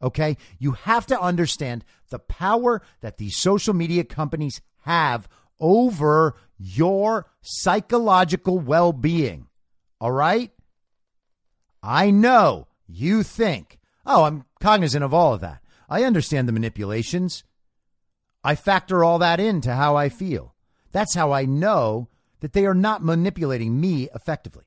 okay? 0.00 0.36
You 0.58 0.72
have 0.72 1.06
to 1.06 1.20
understand 1.20 1.84
the 2.10 2.20
power 2.20 2.82
that 3.00 3.18
these 3.18 3.36
social 3.36 3.74
media 3.74 4.04
companies 4.04 4.60
have 4.84 5.28
over 5.62 6.36
your 6.58 7.30
psychological 7.40 8.58
well 8.58 8.92
being. 8.92 9.46
All 10.00 10.12
right? 10.12 10.50
I 11.82 12.10
know 12.10 12.68
you 12.86 13.22
think, 13.22 13.78
oh, 14.04 14.24
I'm 14.24 14.44
cognizant 14.60 15.02
of 15.02 15.14
all 15.14 15.32
of 15.32 15.40
that. 15.40 15.60
I 15.88 16.04
understand 16.04 16.46
the 16.46 16.52
manipulations. 16.52 17.44
I 18.44 18.54
factor 18.56 19.02
all 19.04 19.18
that 19.20 19.40
into 19.40 19.72
how 19.72 19.96
I 19.96 20.08
feel. 20.08 20.54
That's 20.90 21.14
how 21.14 21.32
I 21.32 21.44
know 21.44 22.08
that 22.40 22.52
they 22.52 22.66
are 22.66 22.74
not 22.74 23.04
manipulating 23.04 23.80
me 23.80 24.08
effectively. 24.14 24.64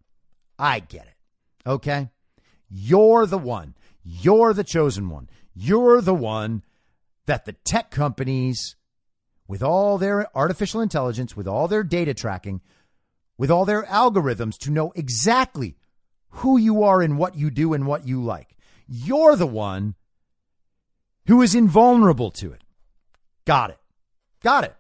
I 0.57 0.79
get 0.79 1.07
it. 1.07 1.69
Okay? 1.69 2.09
You're 2.69 3.25
the 3.25 3.37
one. 3.37 3.75
You're 4.03 4.53
the 4.53 4.63
chosen 4.63 5.09
one. 5.09 5.29
You're 5.53 6.01
the 6.01 6.13
one 6.13 6.63
that 7.25 7.45
the 7.45 7.53
tech 7.53 7.91
companies 7.91 8.75
with 9.47 9.61
all 9.61 9.97
their 9.97 10.35
artificial 10.35 10.81
intelligence, 10.81 11.35
with 11.35 11.47
all 11.47 11.67
their 11.67 11.83
data 11.83 12.13
tracking, 12.13 12.61
with 13.37 13.51
all 13.51 13.65
their 13.65 13.83
algorithms 13.83 14.57
to 14.59 14.71
know 14.71 14.91
exactly 14.95 15.75
who 16.29 16.57
you 16.57 16.83
are 16.83 17.01
and 17.01 17.17
what 17.17 17.35
you 17.35 17.49
do 17.49 17.73
and 17.73 17.85
what 17.85 18.07
you 18.07 18.21
like. 18.21 18.57
You're 18.87 19.35
the 19.35 19.47
one 19.47 19.95
who 21.27 21.41
is 21.41 21.55
invulnerable 21.55 22.31
to 22.31 22.51
it. 22.51 22.61
Got 23.45 23.71
it. 23.71 23.79
Got 24.43 24.65
it. 24.65 24.75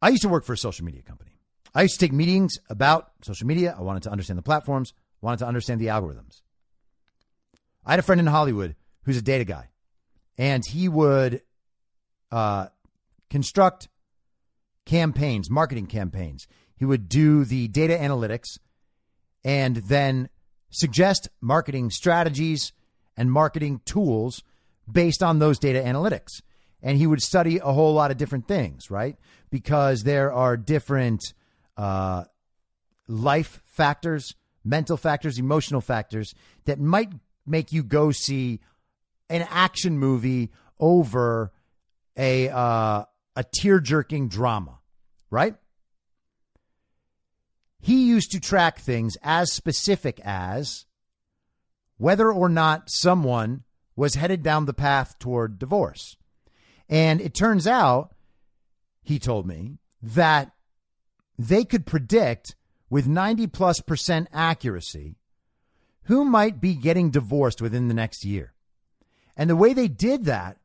I 0.00 0.10
used 0.10 0.22
to 0.22 0.28
work 0.28 0.44
for 0.44 0.52
a 0.52 0.58
social 0.58 0.84
media 0.84 1.02
company. 1.02 1.32
I 1.74 1.82
used 1.82 1.98
to 1.98 2.06
take 2.06 2.12
meetings 2.12 2.58
about 2.70 3.10
social 3.22 3.46
media. 3.46 3.74
I 3.76 3.82
wanted 3.82 4.04
to 4.04 4.10
understand 4.10 4.38
the 4.38 4.42
platforms, 4.42 4.92
I 5.22 5.26
wanted 5.26 5.38
to 5.38 5.46
understand 5.46 5.80
the 5.80 5.86
algorithms. 5.86 6.40
I 7.84 7.92
had 7.92 7.98
a 7.98 8.02
friend 8.02 8.20
in 8.20 8.26
Hollywood 8.26 8.76
who's 9.02 9.16
a 9.16 9.22
data 9.22 9.44
guy, 9.44 9.70
and 10.36 10.64
he 10.64 10.88
would 10.88 11.42
uh, 12.30 12.66
construct 13.30 13.88
campaigns, 14.84 15.50
marketing 15.50 15.86
campaigns. 15.86 16.46
He 16.76 16.84
would 16.84 17.08
do 17.08 17.44
the 17.44 17.68
data 17.68 17.94
analytics 17.94 18.58
and 19.44 19.76
then 19.76 20.28
suggest 20.70 21.28
marketing 21.40 21.90
strategies 21.90 22.72
and 23.16 23.32
marketing 23.32 23.80
tools 23.84 24.42
based 24.90 25.22
on 25.22 25.38
those 25.38 25.58
data 25.58 25.80
analytics. 25.80 26.40
And 26.82 26.96
he 26.96 27.06
would 27.06 27.22
study 27.22 27.58
a 27.58 27.72
whole 27.72 27.92
lot 27.92 28.10
of 28.10 28.16
different 28.16 28.46
things, 28.46 28.90
right? 28.90 29.16
Because 29.50 30.04
there 30.04 30.32
are 30.32 30.56
different 30.56 31.34
uh, 31.76 32.24
life 33.08 33.60
factors, 33.64 34.34
mental 34.64 34.96
factors, 34.96 35.38
emotional 35.38 35.80
factors 35.80 36.34
that 36.66 36.78
might 36.78 37.10
make 37.46 37.72
you 37.72 37.82
go 37.82 38.12
see 38.12 38.60
an 39.28 39.46
action 39.50 39.98
movie 39.98 40.50
over 40.78 41.52
a 42.18 42.50
uh, 42.50 43.04
a 43.36 43.44
tear 43.44 43.80
jerking 43.80 44.28
drama, 44.28 44.80
right? 45.30 45.54
He 47.80 48.06
used 48.06 48.32
to 48.32 48.40
track 48.40 48.80
things 48.80 49.16
as 49.22 49.52
specific 49.52 50.20
as 50.24 50.84
whether 51.96 52.30
or 52.30 52.48
not 52.48 52.90
someone 52.90 53.62
was 53.94 54.16
headed 54.16 54.42
down 54.42 54.66
the 54.66 54.74
path 54.74 55.18
toward 55.18 55.58
divorce. 55.58 56.16
And 56.88 57.20
it 57.20 57.34
turns 57.34 57.66
out, 57.66 58.14
he 59.02 59.18
told 59.18 59.46
me, 59.46 59.78
that 60.02 60.52
they 61.38 61.64
could 61.64 61.86
predict 61.86 62.56
with 62.90 63.06
90 63.06 63.46
plus 63.48 63.80
percent 63.80 64.28
accuracy 64.32 65.16
who 66.04 66.24
might 66.24 66.60
be 66.60 66.74
getting 66.74 67.10
divorced 67.10 67.60
within 67.60 67.88
the 67.88 67.94
next 67.94 68.24
year. 68.24 68.54
And 69.36 69.48
the 69.48 69.56
way 69.56 69.72
they 69.72 69.88
did 69.88 70.24
that 70.24 70.56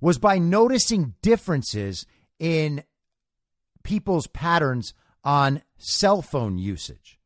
was 0.00 0.18
by 0.18 0.38
noticing 0.38 1.14
differences 1.22 2.06
in 2.38 2.84
people's 3.82 4.26
patterns 4.26 4.94
on 5.22 5.62
cell 5.78 6.22
phone 6.22 6.58
usage 6.58 7.18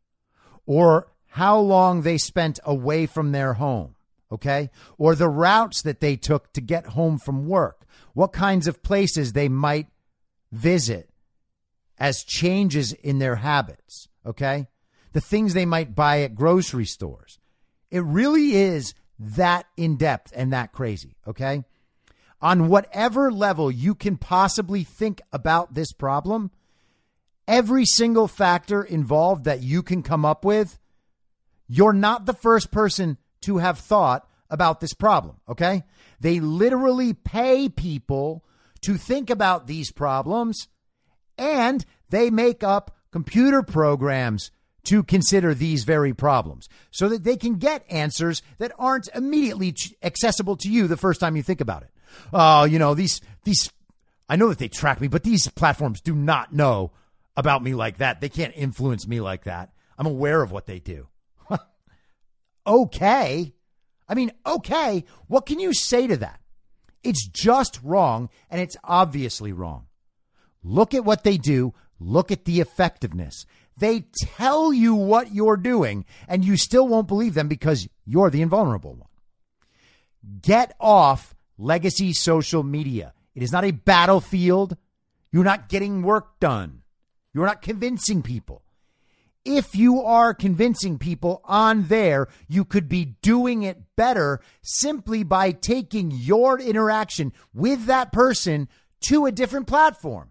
or 0.67 1.09
how 1.33 1.59
long 1.59 2.03
they 2.03 2.19
spent 2.19 2.59
away 2.65 3.07
from 3.07 3.33
their 3.33 3.55
home, 3.55 3.95
okay? 4.31 4.71
Or 4.97 5.15
the 5.15 5.29
routes 5.29 5.83
that 5.83 6.01
they 6.01 6.17
took 6.17 6.53
to 6.53 6.61
get 6.61 6.87
home 6.87 7.19
from 7.19 7.47
work, 7.47 7.87
what 8.13 8.33
kinds 8.33 8.67
of 8.67 8.83
places 8.83 9.33
they 9.33 9.49
might 9.49 9.87
visit 10.51 11.11
as 11.99 12.25
changes 12.25 12.93
in 12.93 13.19
their 13.19 13.37
habits, 13.37 14.09
okay? 14.25 14.69
The 15.13 15.21
things 15.21 15.55
they 15.55 15.67
might 15.67 15.95
buy 15.95 16.23
at 16.23 16.35
grocery 16.35 16.87
stores. 16.87 17.39
It 17.91 18.05
really 18.05 18.53
is 18.55 18.95
that 19.19 19.67
in 19.77 19.97
depth 19.97 20.33
and 20.35 20.53
that 20.53 20.73
crazy, 20.73 21.17
okay? 21.27 21.65
On 22.41 22.69
whatever 22.69 23.33
level 23.33 23.71
you 23.71 23.95
can 23.95 24.17
possibly 24.17 24.85
think 24.85 25.21
about 25.33 25.75
this 25.75 25.93
problem, 25.93 26.51
every 27.49 27.85
single 27.85 28.29
factor 28.29 28.83
involved 28.83 29.45
that 29.45 29.63
you 29.63 29.83
can 29.83 30.03
come 30.03 30.25
up 30.25 30.45
with, 30.45 30.79
you're 31.67 31.93
not 31.93 32.27
the 32.27 32.33
first 32.33 32.71
person 32.71 33.19
to 33.43 33.59
have 33.59 33.79
thought 33.79 34.29
about 34.51 34.81
this 34.81 34.95
problem, 34.95 35.37
okay? 35.49 35.83
They 36.21 36.41
literally 36.41 37.13
pay 37.13 37.69
people 37.69 38.45
to 38.83 38.97
think 38.97 39.31
about 39.31 39.67
these 39.67 39.91
problems 39.91 40.69
and 41.37 41.85
they 42.11 42.31
make 42.31 42.63
up 42.63 42.97
computer 43.11 43.63
programs 43.63 44.51
to 44.85 45.03
consider 45.03 45.55
these 45.55 45.85
very 45.85 46.15
problems 46.15 46.69
so 46.91 47.09
that 47.09 47.25
they 47.25 47.37
can 47.37 47.57
get 47.57 47.85
answers 47.91 48.43
that 48.59 48.73
aren't 48.79 49.09
immediately 49.15 49.75
accessible 50.03 50.57
to 50.57 50.71
you 50.71 50.87
the 50.87 50.97
first 50.97 51.21
time 51.21 51.37
you 51.37 51.43
think 51.43 51.61
about 51.61 51.83
it. 51.83 51.91
Oh, 52.33 52.65
you 52.65 52.79
know, 52.79 52.95
these, 52.95 53.21
these, 53.45 53.71
I 54.29 54.37
know 54.37 54.49
that 54.49 54.59
they 54.59 54.69
track 54.69 55.01
me, 55.01 55.09
but 55.09 55.23
these 55.23 55.49
platforms 55.49 56.01
do 56.01 56.15
not 56.15 56.53
know 56.53 56.93
about 57.37 57.63
me 57.63 57.75
like 57.75 57.99
that. 57.99 58.21
They 58.21 58.29
can't 58.29 58.53
influence 58.57 59.07
me 59.07 59.21
like 59.21 59.45
that. 59.45 59.73
I'm 59.97 60.07
aware 60.07 60.43
of 60.43 60.51
what 60.53 60.67
they 60.67 60.79
do. 60.79 61.09
okay. 62.67 63.55
I 64.09 64.15
mean, 64.15 64.33
okay. 64.47 65.05
What 65.27 65.47
can 65.47 65.61
you 65.61 65.73
say 65.73 66.07
to 66.07 66.17
that? 66.19 66.41
It's 67.03 67.27
just 67.27 67.81
wrong, 67.83 68.29
and 68.51 68.61
it's 68.61 68.77
obviously 68.83 69.53
wrong. 69.53 69.87
Look 70.63 70.95
at 70.95 71.05
what 71.05 71.25
they 71.25 71.37
do. 71.37 71.75
Look 72.01 72.31
at 72.31 72.45
the 72.45 72.61
effectiveness. 72.61 73.47
They 73.77 74.07
tell 74.21 74.73
you 74.73 74.95
what 74.95 75.33
you're 75.33 75.57
doing, 75.57 76.05
and 76.27 76.45
you 76.45 76.57
still 76.57 76.89
won't 76.89 77.09
believe 77.09 77.35
them 77.35 77.49
because 77.49 77.89
you're 78.05 78.31
the 78.31 78.43
invulnerable 78.43 78.95
one. 78.95 79.09
Get 80.43 80.75
off 80.81 81.35
legacy 81.59 82.13
social 82.13 82.63
media. 82.63 83.13
It 83.35 83.43
is 83.43 83.53
not 83.53 83.65
a 83.65 83.73
battlefield. 83.73 84.77
You're 85.31 85.45
not 85.45 85.69
getting 85.69 86.03
work 86.03 86.41
done. 86.41 86.83
You're 87.35 87.47
not 87.47 87.63
convincing 87.63 88.23
people. 88.23 88.63
If 89.45 89.75
you 89.75 90.03
are 90.03 90.35
convincing 90.35 90.99
people 90.99 91.41
on 91.45 91.85
there, 91.85 92.29
you 92.49 92.65
could 92.65 92.89
be 92.89 93.17
doing 93.23 93.63
it 93.63 93.97
better 93.97 94.41
simply 94.63 95.23
by 95.23 95.53
taking 95.53 96.11
your 96.11 96.61
interaction 96.61 97.33
with 97.55 97.87
that 97.87 98.13
person 98.13 98.69
to 99.09 99.27
a 99.27 99.33
different 99.33 99.67
platform 99.67 100.31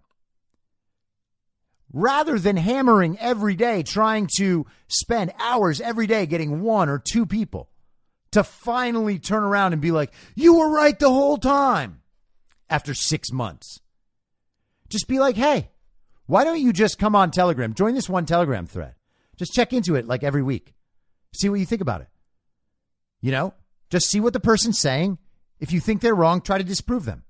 rather 1.92 2.38
than 2.38 2.56
hammering 2.56 3.18
every 3.18 3.54
day, 3.54 3.82
trying 3.82 4.28
to 4.36 4.66
spend 4.88 5.32
hours 5.38 5.80
every 5.80 6.06
day 6.06 6.26
getting 6.26 6.60
one 6.60 6.88
or 6.88 6.98
two 6.98 7.26
people 7.26 7.68
to 8.32 8.44
finally 8.44 9.18
turn 9.18 9.42
around 9.42 9.72
and 9.72 9.82
be 9.82 9.90
like, 9.90 10.12
you 10.34 10.58
were 10.58 10.70
right 10.70 10.98
the 10.98 11.08
whole 11.08 11.38
time 11.38 12.00
after 12.68 12.94
six 12.94 13.32
months. 13.32 13.80
Just 14.88 15.08
be 15.08 15.18
like, 15.18 15.36
hey, 15.36 15.70
why 16.26 16.44
don't 16.44 16.60
you 16.60 16.72
just 16.72 16.98
come 16.98 17.16
on 17.16 17.30
Telegram? 17.30 17.74
Join 17.74 17.94
this 17.94 18.08
one 18.08 18.26
Telegram 18.26 18.66
thread. 18.66 18.94
Just 19.36 19.54
check 19.54 19.72
into 19.72 19.94
it 19.94 20.06
like 20.06 20.22
every 20.22 20.42
week. 20.42 20.74
See 21.34 21.48
what 21.48 21.60
you 21.60 21.66
think 21.66 21.80
about 21.80 22.00
it. 22.00 22.08
You 23.20 23.32
know, 23.32 23.54
just 23.90 24.08
see 24.08 24.20
what 24.20 24.32
the 24.32 24.40
person's 24.40 24.78
saying. 24.78 25.18
If 25.60 25.72
you 25.72 25.80
think 25.80 26.00
they're 26.00 26.14
wrong, 26.14 26.40
try 26.40 26.58
to 26.58 26.64
disprove 26.64 27.04
them. 27.04 27.24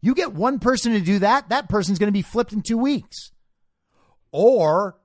You 0.00 0.14
get 0.14 0.32
one 0.32 0.58
person 0.58 0.92
to 0.92 1.00
do 1.00 1.20
that, 1.20 1.48
that 1.50 1.68
person's 1.68 1.98
going 1.98 2.08
to 2.08 2.12
be 2.12 2.22
flipped 2.22 2.52
in 2.52 2.62
two 2.62 2.76
weeks. 2.76 3.30
Or 4.32 4.98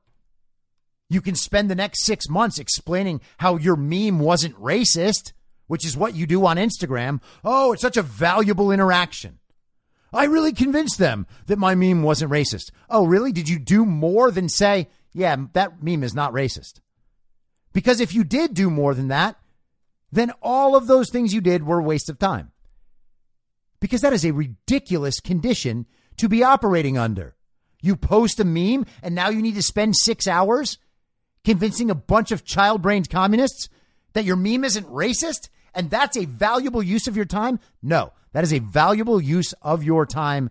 you 1.10 1.22
can 1.22 1.36
spend 1.36 1.70
the 1.70 1.76
next 1.76 2.04
six 2.04 2.30
months 2.30 2.60
explaining 2.60 3.22
how 3.38 3.58
your 3.58 3.76
meme 3.76 4.20
wasn't 4.20 4.60
racist, 4.60 5.34
which 5.68 5.86
is 5.86 5.98
what 5.98 6.16
you 6.16 6.26
do 6.26 6.46
on 6.46 6.58
Instagram. 6.58 7.22
Oh, 7.44 7.74
it's 7.74 7.82
such 7.82 7.98
a 7.98 8.02
valuable 8.02 8.72
interaction. 8.72 9.40
I 10.14 10.26
really 10.26 10.54
convinced 10.54 10.98
them 10.98 11.28
that 11.48 11.60
my 11.60 11.76
meme 11.76 12.04
wasn't 12.04 12.32
racist. 12.32 12.72
Oh, 12.90 13.06
really? 13.06 13.32
Did 13.32 13.50
you 13.50 13.60
do 13.60 13.86
more 13.86 14.32
than 14.32 14.50
say, 14.50 14.88
yeah, 15.14 15.36
that 15.54 15.84
meme 15.84 16.04
is 16.04 16.16
not 16.16 16.34
racist? 16.34 16.80
Because 17.74 18.00
if 18.00 18.14
you 18.14 18.24
did 18.24 18.54
do 18.54 18.70
more 18.70 18.94
than 18.94 19.10
that, 19.10 19.38
then 20.12 20.32
all 20.42 20.76
of 20.76 20.88
those 20.88 21.10
things 21.10 21.34
you 21.34 21.42
did 21.42 21.64
were 21.64 21.80
a 21.80 21.84
waste 21.84 22.10
of 22.10 22.18
time 22.18 22.52
because 23.80 24.02
that 24.02 24.14
is 24.14 24.26
a 24.26 24.32
ridiculous 24.32 25.20
condition 25.20 25.86
to 26.18 26.28
be 26.28 26.44
operating 26.44 26.98
under. 26.98 27.36
You 27.82 27.96
post 27.96 28.40
a 28.40 28.46
meme 28.46 28.86
and 29.04 29.14
now 29.14 29.30
you 29.30 29.42
need 29.42 29.56
to 29.56 29.62
spend 29.62 29.96
six 29.96 30.28
hours 30.28 30.78
convincing 31.44 31.90
a 31.90 31.96
bunch 31.96 32.32
of 32.32 32.46
child 32.46 32.82
brained 32.82 33.10
communists 33.10 33.70
that 34.14 34.26
your 34.26 34.36
meme 34.36 34.64
isn't 34.64 34.88
racist 34.88 35.50
and 35.74 35.90
that's 35.90 36.18
a 36.18 36.26
valuable 36.26 36.82
use 36.82 37.08
of 37.08 37.16
your 37.16 37.26
time? 37.26 37.60
No, 37.82 38.14
that 38.34 38.44
is 38.44 38.54
a 38.54 38.60
valuable 38.60 39.22
use 39.22 39.54
of 39.62 39.84
your 39.84 40.06
time 40.06 40.50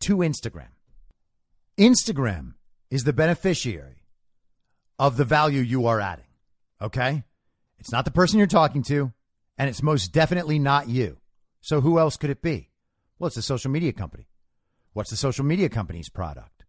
to 0.00 0.18
Instagram. 0.18 0.68
Instagram 1.78 2.54
is 2.90 3.04
the 3.04 3.12
beneficiary 3.12 4.02
of 4.98 5.16
the 5.16 5.24
value 5.24 5.60
you 5.60 5.86
are 5.86 6.00
adding. 6.00 6.24
Okay? 6.80 7.24
It's 7.78 7.92
not 7.92 8.04
the 8.04 8.10
person 8.10 8.38
you're 8.38 8.46
talking 8.46 8.82
to, 8.84 9.12
and 9.58 9.68
it's 9.68 9.82
most 9.82 10.12
definitely 10.12 10.58
not 10.58 10.88
you. 10.88 11.18
So 11.60 11.80
who 11.80 11.98
else 11.98 12.16
could 12.16 12.30
it 12.30 12.42
be? 12.42 12.70
Well, 13.18 13.28
it's 13.28 13.36
a 13.36 13.42
social 13.42 13.70
media 13.70 13.92
company. 13.92 14.28
What's 14.92 15.10
the 15.10 15.16
social 15.16 15.44
media 15.44 15.68
company's 15.68 16.08
product? 16.08 16.64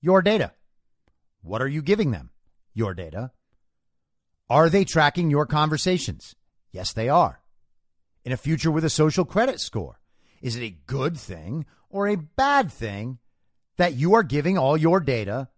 Your 0.00 0.22
data. 0.22 0.52
What 1.42 1.60
are 1.60 1.68
you 1.68 1.82
giving 1.82 2.10
them? 2.10 2.30
Your 2.74 2.94
data. 2.94 3.32
Are 4.48 4.68
they 4.68 4.84
tracking 4.84 5.30
your 5.30 5.46
conversations? 5.46 6.34
Yes, 6.72 6.92
they 6.92 7.08
are. 7.08 7.40
In 8.24 8.32
a 8.32 8.36
future 8.36 8.70
with 8.70 8.84
a 8.84 8.90
social 8.90 9.24
credit 9.24 9.60
score, 9.60 10.00
is 10.40 10.56
it 10.56 10.62
a 10.62 10.78
good 10.86 11.16
thing 11.16 11.66
or 11.90 12.08
a 12.08 12.16
bad 12.16 12.70
thing 12.70 13.18
that 13.76 13.94
you 13.94 14.14
are 14.14 14.22
giving 14.22 14.58
all 14.58 14.76
your 14.76 15.00
data 15.00 15.48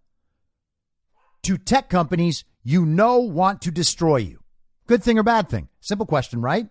to 1.43 1.59
tech 1.59 1.89
companies 1.89 2.45
you 2.63 2.87
know 2.87 3.19
want 3.19 3.63
to 3.63 3.71
destroy 3.71 4.17
you? 4.17 4.41
Good 4.87 5.03
thing 5.03 5.19
or 5.19 5.23
bad 5.23 5.49
thing? 5.49 5.69
Simple 5.81 6.07
question, 6.07 6.41
right? 6.41 6.69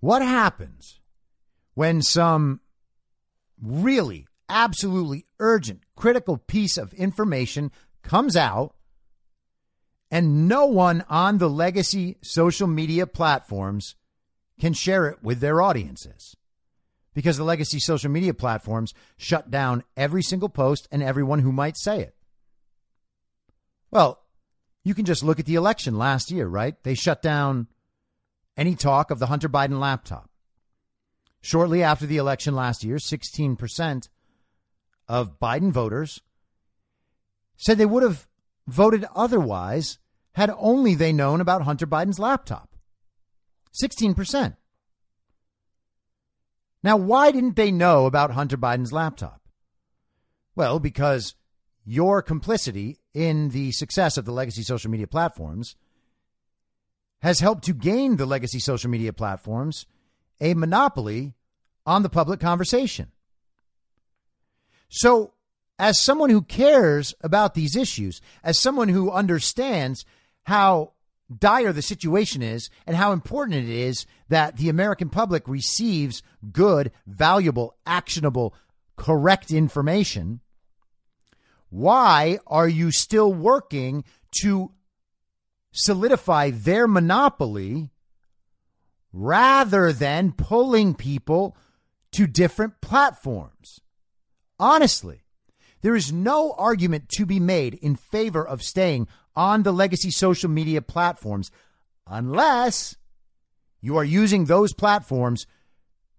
What 0.00 0.22
happens 0.22 1.00
when 1.74 2.02
some 2.02 2.60
really, 3.60 4.26
absolutely 4.48 5.26
urgent, 5.38 5.82
critical 5.96 6.36
piece 6.36 6.76
of 6.76 6.92
information 6.94 7.70
comes 8.02 8.36
out 8.36 8.74
and 10.10 10.48
no 10.48 10.66
one 10.66 11.04
on 11.08 11.38
the 11.38 11.48
legacy 11.48 12.16
social 12.22 12.66
media 12.66 13.06
platforms 13.06 13.94
can 14.60 14.72
share 14.72 15.08
it 15.08 15.22
with 15.22 15.40
their 15.40 15.62
audiences? 15.62 16.36
Because 17.14 17.36
the 17.36 17.44
legacy 17.44 17.78
social 17.78 18.10
media 18.10 18.34
platforms 18.34 18.94
shut 19.16 19.50
down 19.50 19.84
every 19.96 20.22
single 20.22 20.48
post 20.48 20.88
and 20.90 21.02
everyone 21.02 21.40
who 21.40 21.52
might 21.52 21.76
say 21.76 22.00
it. 22.00 22.14
Well, 23.90 24.22
you 24.84 24.94
can 24.94 25.04
just 25.04 25.22
look 25.22 25.38
at 25.38 25.46
the 25.46 25.54
election 25.54 25.96
last 25.98 26.30
year, 26.30 26.46
right? 26.46 26.74
They 26.82 26.94
shut 26.94 27.22
down 27.22 27.68
any 28.56 28.74
talk 28.74 29.10
of 29.10 29.18
the 29.18 29.26
Hunter 29.26 29.48
Biden 29.48 29.78
laptop. 29.78 30.30
Shortly 31.40 31.82
after 31.82 32.06
the 32.06 32.16
election 32.16 32.54
last 32.54 32.84
year, 32.84 32.96
16% 32.96 34.08
of 35.08 35.38
Biden 35.38 35.72
voters 35.72 36.20
said 37.62 37.78
they 37.78 37.86
would 37.86 38.02
have 38.02 38.26
voted 38.66 39.04
otherwise 39.14 39.98
had 40.32 40.50
only 40.58 40.96
they 40.96 41.12
known 41.12 41.40
about 41.40 41.62
Hunter 41.62 41.86
Biden's 41.86 42.18
laptop. 42.18 42.74
16%. 43.80 44.56
Now, 46.82 46.96
why 46.96 47.30
didn't 47.30 47.54
they 47.54 47.70
know 47.70 48.06
about 48.06 48.32
Hunter 48.32 48.56
Biden's 48.56 48.92
laptop? 48.92 49.42
Well, 50.56 50.80
because 50.80 51.36
your 51.84 52.20
complicity 52.20 52.98
in 53.14 53.50
the 53.50 53.70
success 53.70 54.16
of 54.16 54.24
the 54.24 54.32
legacy 54.32 54.64
social 54.64 54.90
media 54.90 55.06
platforms 55.06 55.76
has 57.20 57.38
helped 57.38 57.62
to 57.64 57.72
gain 57.72 58.16
the 58.16 58.26
legacy 58.26 58.58
social 58.58 58.90
media 58.90 59.12
platforms 59.12 59.86
a 60.40 60.54
monopoly 60.54 61.34
on 61.86 62.02
the 62.02 62.08
public 62.08 62.40
conversation. 62.40 63.12
So, 64.88 65.34
as 65.82 65.98
someone 65.98 66.30
who 66.30 66.42
cares 66.42 67.12
about 67.22 67.54
these 67.54 67.74
issues, 67.74 68.20
as 68.44 68.56
someone 68.56 68.88
who 68.88 69.10
understands 69.10 70.04
how 70.44 70.92
dire 71.36 71.72
the 71.72 71.82
situation 71.82 72.40
is 72.40 72.70
and 72.86 72.94
how 72.94 73.10
important 73.10 73.56
it 73.56 73.68
is 73.68 74.06
that 74.28 74.58
the 74.58 74.68
American 74.68 75.08
public 75.08 75.42
receives 75.48 76.22
good, 76.52 76.92
valuable, 77.04 77.74
actionable, 77.84 78.54
correct 78.94 79.50
information, 79.50 80.38
why 81.68 82.38
are 82.46 82.68
you 82.68 82.92
still 82.92 83.32
working 83.32 84.04
to 84.30 84.70
solidify 85.72 86.50
their 86.50 86.86
monopoly 86.86 87.90
rather 89.12 89.92
than 89.92 90.30
pulling 90.30 90.94
people 90.94 91.56
to 92.12 92.28
different 92.28 92.80
platforms? 92.80 93.80
Honestly, 94.60 95.21
there 95.82 95.96
is 95.96 96.12
no 96.12 96.54
argument 96.56 97.08
to 97.10 97.26
be 97.26 97.38
made 97.38 97.74
in 97.74 97.96
favor 97.96 98.46
of 98.46 98.62
staying 98.62 99.08
on 99.36 99.62
the 99.62 99.72
legacy 99.72 100.10
social 100.10 100.48
media 100.48 100.80
platforms 100.80 101.50
unless 102.06 102.96
you 103.80 103.96
are 103.96 104.04
using 104.04 104.44
those 104.44 104.72
platforms 104.72 105.46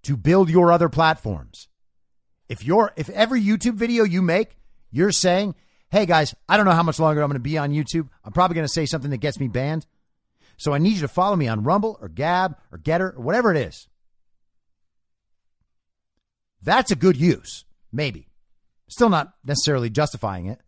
to 0.03 0.18
build 0.18 0.49
your 0.49 0.72
other 0.72 0.89
platforms. 0.89 1.70
If 2.49 2.64
you're 2.64 2.91
if 2.97 3.09
every 3.09 3.41
YouTube 3.41 3.76
video 3.76 4.03
you 4.03 4.22
make, 4.22 4.57
you're 4.91 5.14
saying, 5.14 5.55
"Hey 5.89 6.05
guys, 6.05 6.36
I 6.49 6.57
don't 6.57 6.66
know 6.66 6.74
how 6.74 6.84
much 6.84 6.99
longer 6.99 7.22
I'm 7.22 7.30
going 7.30 7.36
to 7.36 7.39
be 7.39 7.57
on 7.57 7.72
YouTube. 7.72 8.09
I'm 8.24 8.34
probably 8.34 8.55
going 8.55 8.68
to 8.68 8.74
say 8.74 8.86
something 8.86 9.11
that 9.11 9.18
gets 9.18 9.39
me 9.39 9.47
banned. 9.47 9.86
So 10.57 10.74
I 10.74 10.78
need 10.78 10.95
you 10.95 11.01
to 11.01 11.07
follow 11.07 11.36
me 11.36 11.47
on 11.47 11.64
Rumble 11.64 11.97
or 12.01 12.09
Gab 12.09 12.57
or 12.72 12.78
Gettr 12.78 13.16
or 13.16 13.22
whatever 13.22 13.51
it 13.51 13.57
is." 13.57 13.88
That's 16.61 16.91
a 16.91 16.95
good 16.95 17.18
use, 17.18 17.66
maybe. 17.91 18.28
Still 18.94 19.10
not 19.10 19.34
necessarily 19.44 19.89
justifying 19.89 20.46
it 20.46 20.60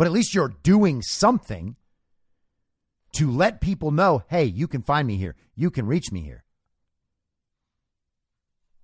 but 0.00 0.06
at 0.06 0.14
least 0.14 0.34
you're 0.34 0.54
doing 0.62 1.02
something 1.02 1.76
to 3.12 3.30
let 3.30 3.60
people 3.60 3.90
know 3.90 4.22
hey, 4.28 4.44
you 4.44 4.66
can 4.66 4.80
find 4.80 5.06
me 5.06 5.18
here, 5.18 5.36
you 5.54 5.70
can 5.70 5.86
reach 5.86 6.10
me 6.10 6.22
here. 6.22 6.42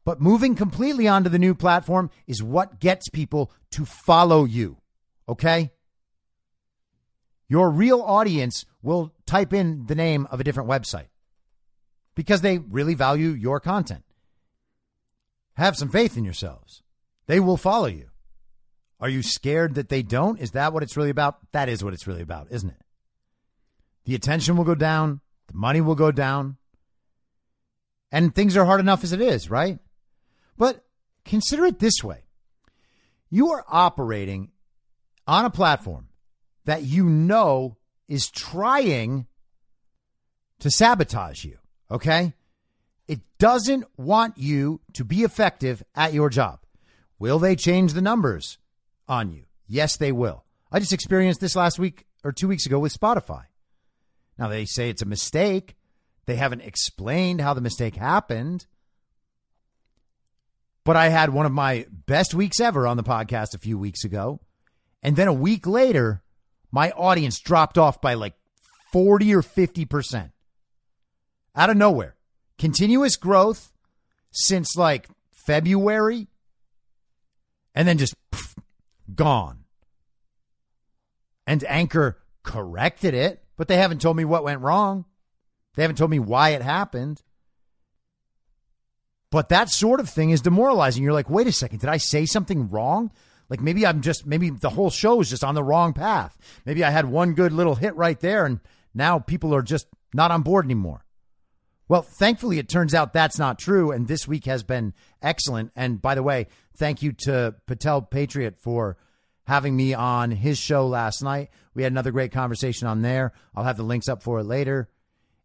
But 0.04 0.20
moving 0.20 0.54
completely 0.54 1.08
onto 1.08 1.30
the 1.30 1.38
new 1.38 1.54
platform 1.54 2.10
is 2.26 2.42
what 2.42 2.80
gets 2.80 3.08
people 3.08 3.50
to 3.70 3.86
follow 3.86 4.44
you. 4.44 4.76
Okay? 5.26 5.72
Your 7.48 7.70
real 7.70 8.02
audience 8.02 8.66
will 8.82 9.14
type 9.24 9.54
in 9.54 9.86
the 9.86 9.94
name 9.94 10.28
of 10.30 10.38
a 10.38 10.44
different 10.44 10.68
website 10.68 11.08
because 12.14 12.42
they 12.42 12.58
really 12.58 12.92
value 12.92 13.30
your 13.30 13.58
content. 13.58 14.04
Have 15.54 15.78
some 15.78 15.88
faith 15.88 16.18
in 16.18 16.24
yourselves. 16.26 16.82
They 17.26 17.40
will 17.40 17.56
follow 17.56 17.86
you. 17.86 18.10
Are 19.00 19.08
you 19.08 19.22
scared 19.22 19.74
that 19.74 19.88
they 19.88 20.02
don't? 20.02 20.40
Is 20.40 20.52
that 20.52 20.72
what 20.72 20.82
it's 20.82 20.96
really 20.96 21.10
about? 21.10 21.38
That 21.52 21.68
is 21.68 21.84
what 21.84 21.92
it's 21.92 22.06
really 22.06 22.22
about, 22.22 22.48
isn't 22.50 22.70
it? 22.70 22.82
The 24.04 24.14
attention 24.14 24.56
will 24.56 24.64
go 24.64 24.74
down, 24.74 25.20
the 25.48 25.56
money 25.56 25.80
will 25.80 25.94
go 25.94 26.12
down, 26.12 26.56
and 28.10 28.34
things 28.34 28.56
are 28.56 28.64
hard 28.64 28.80
enough 28.80 29.04
as 29.04 29.12
it 29.12 29.20
is, 29.20 29.50
right? 29.50 29.78
But 30.56 30.84
consider 31.24 31.66
it 31.66 31.78
this 31.78 32.02
way 32.02 32.22
you 33.28 33.50
are 33.50 33.64
operating 33.68 34.50
on 35.26 35.44
a 35.44 35.50
platform 35.50 36.08
that 36.64 36.84
you 36.84 37.04
know 37.04 37.76
is 38.08 38.30
trying 38.30 39.26
to 40.60 40.70
sabotage 40.70 41.44
you, 41.44 41.58
okay? 41.90 42.32
It 43.08 43.20
doesn't 43.38 43.84
want 43.96 44.38
you 44.38 44.80
to 44.94 45.04
be 45.04 45.22
effective 45.22 45.82
at 45.94 46.14
your 46.14 46.30
job. 46.30 46.60
Will 47.18 47.38
they 47.38 47.56
change 47.56 47.92
the 47.92 48.00
numbers? 48.00 48.58
On 49.08 49.32
you. 49.32 49.44
Yes, 49.66 49.96
they 49.96 50.12
will. 50.12 50.44
I 50.70 50.78
just 50.78 50.92
experienced 50.92 51.40
this 51.40 51.56
last 51.56 51.78
week 51.78 52.06
or 52.24 52.32
two 52.32 52.48
weeks 52.48 52.66
ago 52.66 52.78
with 52.78 52.98
Spotify. 52.98 53.44
Now, 54.38 54.48
they 54.48 54.64
say 54.64 54.90
it's 54.90 55.02
a 55.02 55.06
mistake. 55.06 55.76
They 56.26 56.36
haven't 56.36 56.62
explained 56.62 57.40
how 57.40 57.54
the 57.54 57.60
mistake 57.60 57.96
happened. 57.96 58.66
But 60.84 60.96
I 60.96 61.08
had 61.08 61.30
one 61.30 61.46
of 61.46 61.52
my 61.52 61.86
best 61.90 62.34
weeks 62.34 62.60
ever 62.60 62.86
on 62.86 62.96
the 62.96 63.02
podcast 63.02 63.54
a 63.54 63.58
few 63.58 63.78
weeks 63.78 64.04
ago. 64.04 64.40
And 65.02 65.16
then 65.16 65.28
a 65.28 65.32
week 65.32 65.66
later, 65.66 66.22
my 66.70 66.90
audience 66.92 67.40
dropped 67.40 67.78
off 67.78 68.00
by 68.00 68.14
like 68.14 68.34
40 68.92 69.34
or 69.34 69.42
50%. 69.42 70.30
Out 71.54 71.70
of 71.70 71.76
nowhere. 71.76 72.16
Continuous 72.58 73.16
growth 73.16 73.72
since 74.30 74.76
like 74.76 75.08
February. 75.32 76.28
And 77.74 77.86
then 77.86 77.98
just 77.98 78.14
gone. 79.14 79.64
And 81.46 81.64
Anchor 81.64 82.18
corrected 82.42 83.14
it, 83.14 83.44
but 83.56 83.68
they 83.68 83.76
haven't 83.76 84.00
told 84.00 84.16
me 84.16 84.24
what 84.24 84.44
went 84.44 84.60
wrong. 84.60 85.04
They 85.74 85.82
haven't 85.82 85.96
told 85.96 86.10
me 86.10 86.18
why 86.18 86.50
it 86.50 86.62
happened. 86.62 87.22
But 89.30 89.48
that 89.50 89.70
sort 89.70 90.00
of 90.00 90.08
thing 90.08 90.30
is 90.30 90.40
demoralizing. 90.40 91.02
You're 91.02 91.12
like, 91.12 91.30
wait 91.30 91.46
a 91.46 91.52
second, 91.52 91.80
did 91.80 91.90
I 91.90 91.98
say 91.98 92.26
something 92.26 92.70
wrong? 92.70 93.10
Like 93.48 93.60
maybe 93.60 93.86
I'm 93.86 94.00
just, 94.00 94.26
maybe 94.26 94.50
the 94.50 94.70
whole 94.70 94.90
show 94.90 95.20
is 95.20 95.30
just 95.30 95.44
on 95.44 95.54
the 95.54 95.62
wrong 95.62 95.92
path. 95.92 96.36
Maybe 96.64 96.82
I 96.82 96.90
had 96.90 97.06
one 97.06 97.34
good 97.34 97.52
little 97.52 97.74
hit 97.74 97.94
right 97.96 98.18
there 98.18 98.44
and 98.46 98.60
now 98.94 99.18
people 99.18 99.54
are 99.54 99.62
just 99.62 99.86
not 100.12 100.30
on 100.30 100.42
board 100.42 100.64
anymore. 100.64 101.05
Well, 101.88 102.02
thankfully, 102.02 102.58
it 102.58 102.68
turns 102.68 102.94
out 102.94 103.12
that's 103.12 103.38
not 103.38 103.58
true. 103.58 103.92
And 103.92 104.08
this 104.08 104.26
week 104.26 104.46
has 104.46 104.62
been 104.62 104.92
excellent. 105.22 105.70
And 105.76 106.02
by 106.02 106.14
the 106.14 106.22
way, 106.22 106.48
thank 106.76 107.02
you 107.02 107.12
to 107.24 107.54
Patel 107.66 108.02
Patriot 108.02 108.56
for 108.58 108.96
having 109.46 109.76
me 109.76 109.94
on 109.94 110.32
his 110.32 110.58
show 110.58 110.86
last 110.86 111.22
night. 111.22 111.50
We 111.74 111.84
had 111.84 111.92
another 111.92 112.10
great 112.10 112.32
conversation 112.32 112.88
on 112.88 113.02
there. 113.02 113.32
I'll 113.54 113.64
have 113.64 113.76
the 113.76 113.84
links 113.84 114.08
up 114.08 114.22
for 114.22 114.40
it 114.40 114.44
later. 114.44 114.88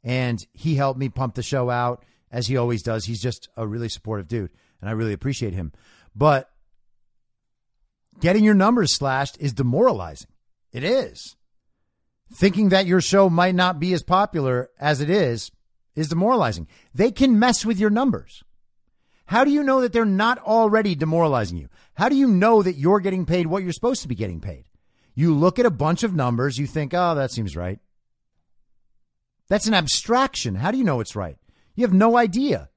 And 0.04 0.40
he 0.54 0.76
helped 0.76 1.00
me 1.00 1.10
pump 1.10 1.36
the 1.36 1.44
show 1.44 1.70
out 1.70 2.04
as 2.32 2.48
he 2.48 2.58
always 2.58 2.82
does. 2.82 3.06
He's 3.06 3.22
just 3.22 3.50
a 3.56 3.68
really 3.68 3.90
supportive 3.90 4.28
dude, 4.28 4.52
and 4.80 4.90
I 4.90 4.94
really 4.94 5.14
appreciate 5.14 5.54
him. 5.54 5.72
But 6.16 6.50
getting 8.20 8.44
your 8.44 8.56
numbers 8.56 8.96
slashed 8.96 9.38
is 9.40 9.54
demoralizing. 9.54 10.30
It 10.72 10.84
is. 10.84 11.36
Thinking 12.34 12.70
that 12.70 12.88
your 12.88 13.02
show 13.02 13.30
might 13.30 13.56
not 13.56 13.80
be 13.80 13.94
as 13.94 14.02
popular 14.02 14.70
as 14.80 15.02
it 15.02 15.10
is 15.10 15.52
is 15.96 16.10
demoralizing. 16.10 16.68
They 16.94 17.12
can 17.12 17.40
mess 17.40 17.66
with 17.66 17.80
your 17.80 17.90
numbers. 17.90 18.44
How 19.26 19.44
do 19.44 19.52
you 19.52 19.64
know 19.64 19.82
that 19.82 19.94
they're 19.94 20.06
not 20.06 20.40
already 20.40 20.96
demoralizing 20.96 21.58
you? 21.58 21.70
How 21.94 22.10
do 22.10 22.16
you 22.16 22.28
know 22.28 22.62
that 22.62 22.78
you're 22.78 23.00
getting 23.00 23.26
paid 23.26 23.48
what 23.48 23.64
you're 23.64 23.72
supposed 23.72 24.02
to 24.02 24.08
be 24.08 24.16
getting 24.16 24.42
paid? 24.42 24.66
You 25.16 25.34
look 25.34 25.60
at 25.60 25.66
a 25.66 25.72
bunch 25.72 26.04
of 26.04 26.16
numbers, 26.16 26.58
you 26.58 26.68
think, 26.68 26.94
oh, 26.94 27.16
that 27.16 27.32
seems 27.32 27.56
right. 27.56 27.80
That's 29.48 29.68
an 29.68 29.74
abstraction. 29.74 30.56
How 30.56 30.72
do 30.72 30.78
you 30.78 30.84
know 30.84 31.00
it's 31.00 31.16
right? 31.16 31.38
You 31.76 31.86
have 31.86 31.94
no 31.94 32.18
idea. 32.18 32.70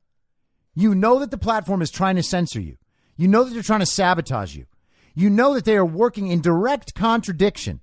You 0.74 0.94
know 0.94 1.20
that 1.20 1.30
the 1.30 1.38
platform 1.38 1.82
is 1.82 1.90
trying 1.90 2.16
to 2.16 2.22
censor 2.22 2.60
you. 2.60 2.76
You 3.16 3.28
know 3.28 3.44
that 3.44 3.54
they're 3.54 3.62
trying 3.62 3.80
to 3.80 3.86
sabotage 3.86 4.56
you. 4.56 4.66
You 5.14 5.30
know 5.30 5.54
that 5.54 5.64
they 5.64 5.76
are 5.76 5.84
working 5.84 6.28
in 6.28 6.40
direct 6.40 6.94
contradiction 6.94 7.80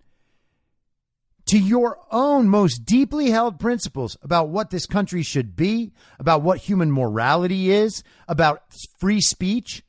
to 1.51 1.59
your 1.59 1.99
own 2.11 2.47
most 2.47 2.85
deeply 2.85 3.29
held 3.29 3.59
principles 3.59 4.15
about 4.21 4.47
what 4.47 4.69
this 4.69 4.85
country 4.85 5.21
should 5.21 5.53
be, 5.53 5.91
about 6.17 6.41
what 6.41 6.59
human 6.59 6.89
morality 6.89 7.69
is, 7.71 8.03
about 8.25 8.63
free 8.99 9.19
speech, 9.19 9.83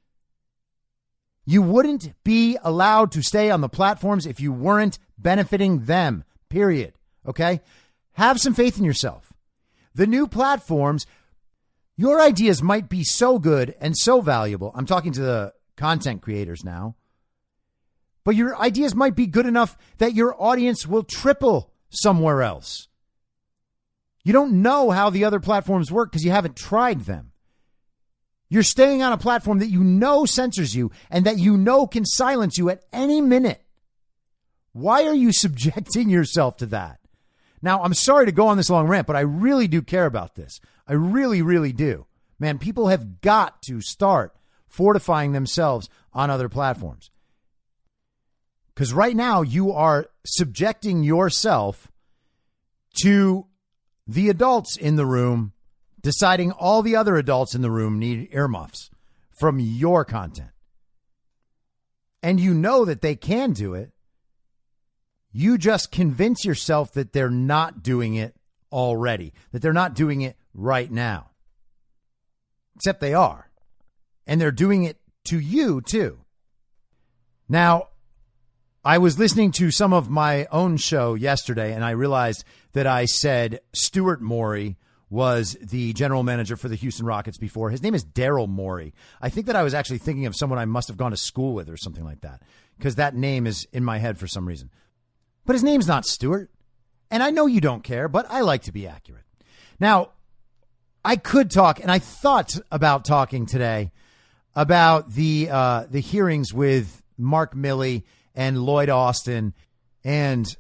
you 1.46 1.62
wouldn't 1.62 2.14
be 2.24 2.58
allowed 2.64 3.12
to 3.12 3.22
stay 3.22 3.48
on 3.48 3.60
the 3.60 3.68
platforms 3.68 4.26
if 4.26 4.40
you 4.40 4.52
weren't 4.52 4.98
benefiting 5.16 5.84
them, 5.84 6.24
period. 6.48 6.94
Okay? 7.28 7.60
Have 8.14 8.40
some 8.40 8.54
faith 8.54 8.76
in 8.76 8.84
yourself. 8.84 9.32
The 9.94 10.08
new 10.08 10.26
platforms, 10.26 11.06
your 11.96 12.20
ideas 12.20 12.60
might 12.60 12.88
be 12.88 13.04
so 13.04 13.38
good 13.38 13.76
and 13.80 13.96
so 13.96 14.20
valuable. 14.20 14.72
I'm 14.74 14.86
talking 14.86 15.12
to 15.12 15.22
the 15.22 15.52
content 15.76 16.22
creators 16.22 16.64
now 16.64 16.96
but 18.25 18.37
your 18.37 18.57
ideas 18.59 18.95
might 18.95 19.16
be 19.16 19.27
good 19.27 19.47
enough 19.47 19.77
that 19.99 20.14
your 20.14 20.41
audience 20.41 20.87
will 20.87 21.03
triple 21.03 21.73
somewhere 21.91 22.43
else. 22.43 22.89
You 24.25 24.33
don't 24.33 24.62
know 24.62 24.91
how 24.91 25.11
the 25.11 25.25
other 25.25 25.41
platforms 25.41 25.91
work 25.91 26.11
because 26.11 26.25
you 26.25 26.31
haven't 26.31 26.57
tried 26.57 27.03
them. 27.03 27.33
You're 28.49 28.62
staying 28.62 29.03
on 29.03 29.12
a 29.12 29.18
platform 29.18 29.59
that 29.59 29.70
you 29.70 29.83
know 29.83 30.27
censors 30.27 30.77
you 30.77 30.91
and 31.11 31.25
that 31.25 31.39
you 31.39 31.57
know 31.57 31.87
can 31.87 32.05
silence 32.05 32.59
you 32.59 32.68
at 32.70 32.85
any 32.93 33.20
minute. 33.20 33.62
Why 34.73 35.05
are 35.07 35.14
you 35.14 35.33
subjecting 35.33 36.11
yourself 36.11 36.59
to 36.59 36.66
that? 36.66 36.99
Now, 37.62 37.83
I'm 37.83 37.95
sorry 37.95 38.27
to 38.27 38.33
go 38.33 38.49
on 38.49 38.57
this 38.57 38.70
long 38.70 38.89
rant, 38.89 39.07
but 39.07 39.16
I 39.16 39.20
really 39.20 39.68
do 39.68 39.83
care 39.83 40.07
about 40.07 40.35
this. 40.35 40.61
I 40.87 40.95
really, 40.95 41.43
really 41.43 41.73
do. 41.73 42.07
Man, 42.39 42.59
people 42.59 42.89
have 42.89 43.20
got 43.20 43.62
to 43.62 43.81
start 43.81 44.35
fortifying 44.66 45.33
themselves 45.33 45.89
on 46.12 46.29
other 46.29 46.49
platforms. 46.49 47.11
Because 48.83 48.95
right 48.95 49.14
now 49.14 49.43
you 49.43 49.70
are 49.70 50.09
subjecting 50.26 51.05
yourself 51.05 51.87
to 53.03 53.47
the 54.09 54.28
adults 54.28 54.76
in 54.76 54.97
the 54.97 55.07
room 55.07 55.53
deciding 56.01 56.51
all 56.51 56.83
the 56.83 56.97
other 56.97 57.14
adults 57.14 57.55
in 57.55 57.62
the 57.62 57.70
room 57.70 58.01
need 58.01 58.28
earmuffs 58.33 58.91
from 59.30 59.61
your 59.61 60.05
content. 60.05 60.51
And 62.24 62.41
you 62.41 62.55
know 62.55 62.85
that 62.85 63.03
they 63.03 63.14
can 63.14 63.53
do 63.53 63.74
it. 63.74 63.93
You 65.30 65.59
just 65.59 65.93
convince 65.93 66.45
yourself 66.45 66.93
that 66.95 67.12
they're 67.12 67.30
not 67.30 67.85
doing 67.85 68.16
it 68.16 68.35
already, 68.72 69.33
that 69.53 69.62
they're 69.62 69.72
not 69.72 69.95
doing 69.95 70.22
it 70.22 70.37
right 70.55 70.91
now. 70.91 71.30
Except 72.74 73.01
they 73.01 73.14
are. 73.14 73.49
And 74.26 74.41
they're 74.41 74.51
doing 74.51 74.83
it 74.83 74.97
to 75.26 75.39
you, 75.39 75.80
too. 75.83 76.18
Now, 77.49 77.91
I 78.85 78.99
was 78.99 79.16
listening 79.16 79.53
to 79.53 79.70
some 79.70 79.93
of 79.93 80.11
my 80.11 80.47
own 80.51 80.76
show 80.76 81.14
yesterday, 81.14 81.72
and 81.72 81.85
I 81.85 81.91
realized 81.91 82.43
that 82.72 82.85
I 82.85 83.05
said 83.05 83.61
Stuart 83.72 84.20
Morey 84.20 84.76
was 85.09 85.57
the 85.61 85.93
general 85.93 86.24
manager 86.24 86.57
for 86.57 86.68
the 86.68 86.74
Houston 86.74 87.07
Rockets 87.07 87.39
before. 87.39 87.70
His 87.70 87.80
name 87.80 87.95
is 87.95 88.05
Daryl 88.05 88.49
Morey. 88.49 88.93
I 89.20 89.28
think 89.28 89.47
that 89.47 89.55
I 89.55 89.62
was 89.62 89.72
actually 89.72 89.99
thinking 89.99 90.26
of 90.26 90.35
someone 90.35 90.59
I 90.59 90.64
must 90.64 90.89
have 90.89 90.97
gone 90.97 91.12
to 91.12 91.16
school 91.16 91.55
with 91.55 91.70
or 91.70 91.76
something 91.76 92.03
like 92.03 92.22
that, 92.22 92.43
because 92.76 92.97
that 92.97 93.14
name 93.14 93.47
is 93.47 93.68
in 93.72 93.85
my 93.85 93.99
head 93.99 94.18
for 94.18 94.26
some 94.26 94.49
reason. 94.49 94.68
But 95.47 95.53
his 95.53 95.62
name's 95.62 95.87
not 95.87 96.05
Stuart. 96.05 96.51
And 97.09 97.22
I 97.22 97.30
know 97.30 97.47
you 97.47 97.61
don't 97.61 97.85
care, 97.85 98.09
but 98.09 98.26
I 98.30 98.41
like 98.41 98.62
to 98.62 98.72
be 98.72 98.89
accurate. 98.89 99.26
Now, 99.78 100.11
I 101.05 101.14
could 101.14 101.53
talk, 101.53 101.78
and 101.78 101.91
I 101.91 102.01
thought 102.01 102.59
about 102.72 103.05
talking 103.05 103.47
today 103.47 103.93
about 104.57 105.12
the 105.12 105.51
uh, 105.53 105.85
the 105.89 106.01
hearings 106.01 106.53
with 106.53 107.01
Mark 107.16 107.55
Milley 107.55 108.03
and 108.35 108.62
Lloyd 108.62 108.89
Austin 108.89 109.55
and 110.05 110.57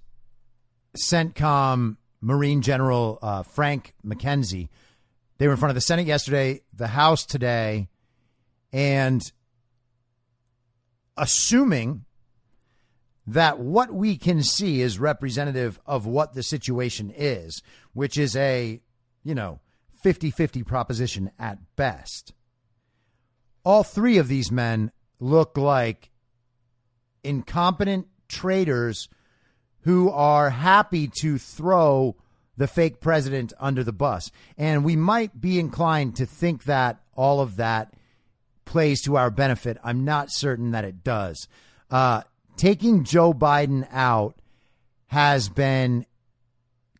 CENTCOM 0.96 1.96
Marine 2.20 2.62
General 2.62 3.18
uh, 3.20 3.42
Frank 3.42 3.94
McKenzie. 4.04 4.68
They 5.38 5.46
were 5.46 5.54
in 5.54 5.58
front 5.58 5.70
of 5.70 5.74
the 5.74 5.80
Senate 5.80 6.06
yesterday, 6.06 6.60
the 6.72 6.88
House 6.88 7.26
today, 7.26 7.88
and 8.72 9.20
assuming 11.16 12.04
that 13.26 13.58
what 13.58 13.92
we 13.92 14.16
can 14.16 14.42
see 14.42 14.80
is 14.80 14.98
representative 14.98 15.80
of 15.84 16.06
what 16.06 16.34
the 16.34 16.42
situation 16.42 17.12
is, 17.16 17.62
which 17.92 18.16
is 18.16 18.36
a, 18.36 18.80
you 19.24 19.34
know, 19.34 19.60
50 20.02 20.30
50 20.30 20.62
proposition 20.62 21.30
at 21.38 21.58
best. 21.76 22.34
All 23.64 23.84
three 23.84 24.18
of 24.18 24.28
these 24.28 24.50
men 24.50 24.90
look 25.20 25.56
like 25.56 26.11
incompetent 27.24 28.06
traitors 28.28 29.08
who 29.82 30.10
are 30.10 30.50
happy 30.50 31.08
to 31.08 31.38
throw 31.38 32.16
the 32.56 32.66
fake 32.66 33.00
president 33.00 33.52
under 33.58 33.82
the 33.82 33.92
bus. 33.92 34.30
And 34.56 34.84
we 34.84 34.96
might 34.96 35.40
be 35.40 35.58
inclined 35.58 36.16
to 36.16 36.26
think 36.26 36.64
that 36.64 37.00
all 37.14 37.40
of 37.40 37.56
that 37.56 37.94
plays 38.64 39.02
to 39.02 39.16
our 39.16 39.30
benefit. 39.30 39.78
I'm 39.82 40.04
not 40.04 40.28
certain 40.30 40.70
that 40.70 40.84
it 40.84 41.02
does. 41.02 41.48
Uh, 41.90 42.22
taking 42.56 43.04
Joe 43.04 43.32
Biden 43.32 43.86
out 43.90 44.36
has 45.06 45.48
been 45.48 46.06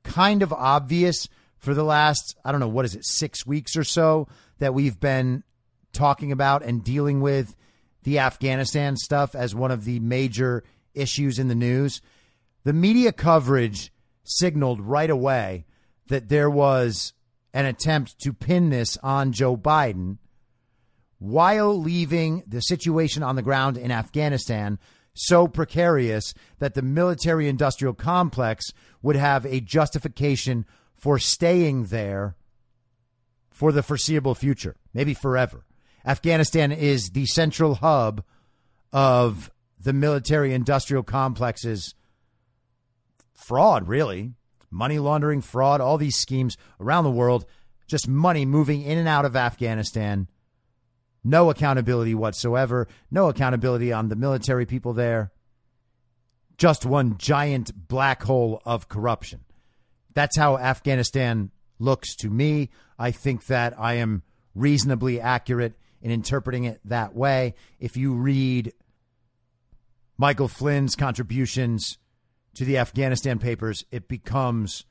kind 0.03 0.43
of 0.43 0.53
obvious 0.53 1.29
for 1.59 1.75
the 1.75 1.85
last, 1.85 2.37
I 2.45 2.51
don't 2.51 2.61
know, 2.61 2.69
what 2.69 2.85
is 2.85 2.95
it, 2.95 3.05
six 3.05 3.47
weeks 3.47 3.77
or 3.77 3.85
so 3.85 4.27
that 4.59 4.75
we've 4.75 4.99
been 4.99 5.45
talking 5.93 6.33
about 6.33 6.63
and 6.63 6.83
dealing 6.83 7.21
with 7.21 7.55
the 8.05 8.19
Afghanistan 8.19 8.97
stuff 8.97 9.35
as 9.35 9.55
one 9.55 9.71
of 9.71 9.85
the 9.85 10.01
major 10.01 10.65
issues 10.95 11.39
in 11.39 11.49
the 11.49 11.55
news. 11.55 12.01
The 12.65 12.73
media 12.73 13.13
coverage 13.13 13.93
signaled 14.25 14.81
right 14.81 15.11
away 15.11 15.65
that 16.09 16.29
there 16.29 16.51
was 16.51 17.13
an 17.55 17.67
attempt 17.67 18.19
to 18.21 18.33
pin 18.33 18.71
this 18.71 18.97
on 19.03 19.33
Joe 19.33 19.57
Biden 19.57 20.19
while 21.19 21.79
leaving 21.79 22.43
the 22.47 22.61
situation 22.61 23.23
on 23.23 23.37
the 23.37 23.43
ground 23.43 23.77
in 23.77 23.91
Afghanistan 23.91 24.79
so 25.15 25.47
precarious 25.47 26.35
that 26.59 26.75
the 26.75 26.83
military 26.83 27.49
industrial 27.49 27.95
complex 27.95 28.73
would 29.03 29.17
have 29.17 29.45
a 29.45 29.61
justification 29.61 30.65
for 30.95 31.19
staying 31.19 31.87
there 31.87 32.37
for 33.51 33.73
the 33.73 33.83
foreseeable 33.83 34.35
future, 34.35 34.77
maybe 34.95 35.15
forever. 35.15 35.65
Afghanistan 36.05 36.73
is 36.73 37.11
the 37.11 37.27
central 37.27 37.77
hub 37.77 38.25
of 38.93 39.51
the 39.79 39.93
military 39.93 40.55
industrial 40.55 41.03
complex's 41.03 41.95
fraud, 43.35 43.89
really. 43.89 44.33
Money 44.71 44.99
laundering, 44.99 45.41
fraud, 45.41 45.81
all 45.81 45.99
these 45.99 46.17
schemes 46.17 46.57
around 46.81 47.05
the 47.05 47.11
world, 47.11 47.45
just 47.87 48.09
money 48.09 48.45
moving 48.45 48.83
in 48.83 48.99
and 48.99 49.09
out 49.09 49.25
of 49.25 49.37
Afghanistan 49.37 50.29
no 51.25 51.51
accountability 51.51 52.15
whatsoever. 52.15 52.89
No 53.11 53.29
accountability 53.29 53.93
on 53.93 54.09
the 54.09 54.17
military 54.17 54.67
people 54.67 54.93
there. 54.93 55.31
Just 56.59 56.85
one 56.85 57.17
giant 57.19 57.89
black 57.89 58.23
hole 58.23 58.61
of 58.65 58.89
corruption. 58.89 59.41
That's 60.15 60.37
how 60.37 60.59
Afghanistan 60.59 61.51
looks 61.79 62.15
to 62.17 62.29
me. 62.29 62.71
I 62.99 63.11
think 63.11 63.47
that 63.47 63.79
I 63.79 63.95
am 63.95 64.23
reasonably 64.55 65.21
accurate 65.21 65.75
in 66.03 66.11
interpreting 66.11 66.65
it 66.65 66.81
that 66.85 67.15
way. 67.15 67.55
If 67.81 67.97
you 67.97 68.15
read 68.15 68.73
Michael 70.19 70.49
Flynn's 70.49 70.95
contributions 70.95 71.99
to 72.55 72.65
the 72.65 72.79
Afghanistan 72.79 73.39
papers, 73.39 73.85
it 73.91 74.09
becomes 74.09 74.85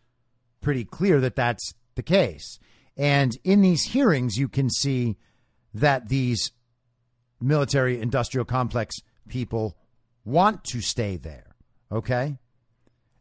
pretty 0.62 0.86
clear 0.86 1.20
that 1.20 1.36
that's 1.36 1.74
the 1.96 2.04
case. 2.04 2.58
And 2.98 3.38
in 3.44 3.62
these 3.62 3.84
hearings, 3.84 4.38
you 4.38 4.48
can 4.48 4.70
see 4.70 5.18
that 5.74 6.10
these 6.10 6.52
military 7.40 8.00
industrial 8.00 8.46
complex 8.46 8.96
people 9.28 9.76
want 10.24 10.64
to 10.66 10.82
stay 10.82 11.18
there. 11.18 11.56
Okay. 11.92 12.38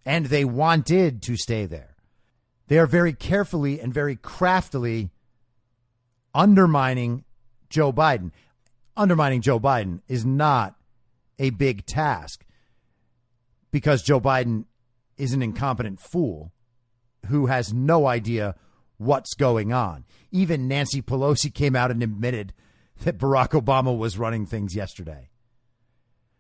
And 0.05 0.27
they 0.27 0.45
wanted 0.45 1.23
to 1.23 1.37
stay 1.37 1.67
there. 1.67 1.97
They 2.69 2.79
are 2.79 2.87
very 2.87 3.13
carefully 3.13 3.81
and 3.81 3.93
very 3.93 4.17
craftily 4.17 5.11
undermining 6.35 7.25
Joe 7.71 7.93
Biden. 7.93 8.33
Undermining 8.97 9.41
Joe 9.41 9.59
Biden 9.59 10.01
is 10.09 10.27
not 10.27 10.77
a 11.39 11.51
big 11.51 11.87
task 11.87 12.45
because 13.71 14.03
Joe 14.03 14.21
Biden 14.21 14.65
is 15.17 15.33
an 15.33 15.43
incompetent 15.43 16.01
fool 16.01 16.53
who 17.27 17.47
has 17.47 17.73
no 17.73 18.07
idea 18.07 18.55
what's 18.99 19.35
going 19.35 19.73
on. 19.73 20.05
Even 20.31 20.69
Nancy 20.69 21.01
Pelosi 21.01 21.53
came 21.53 21.75
out 21.75 21.91
and 21.91 22.03
admitted 22.03 22.53
that 23.05 23.19
Barack 23.19 23.51
Obama 23.51 23.97
was 23.97 24.19
running 24.19 24.45
things 24.45 24.77
yesterday. 24.77 25.31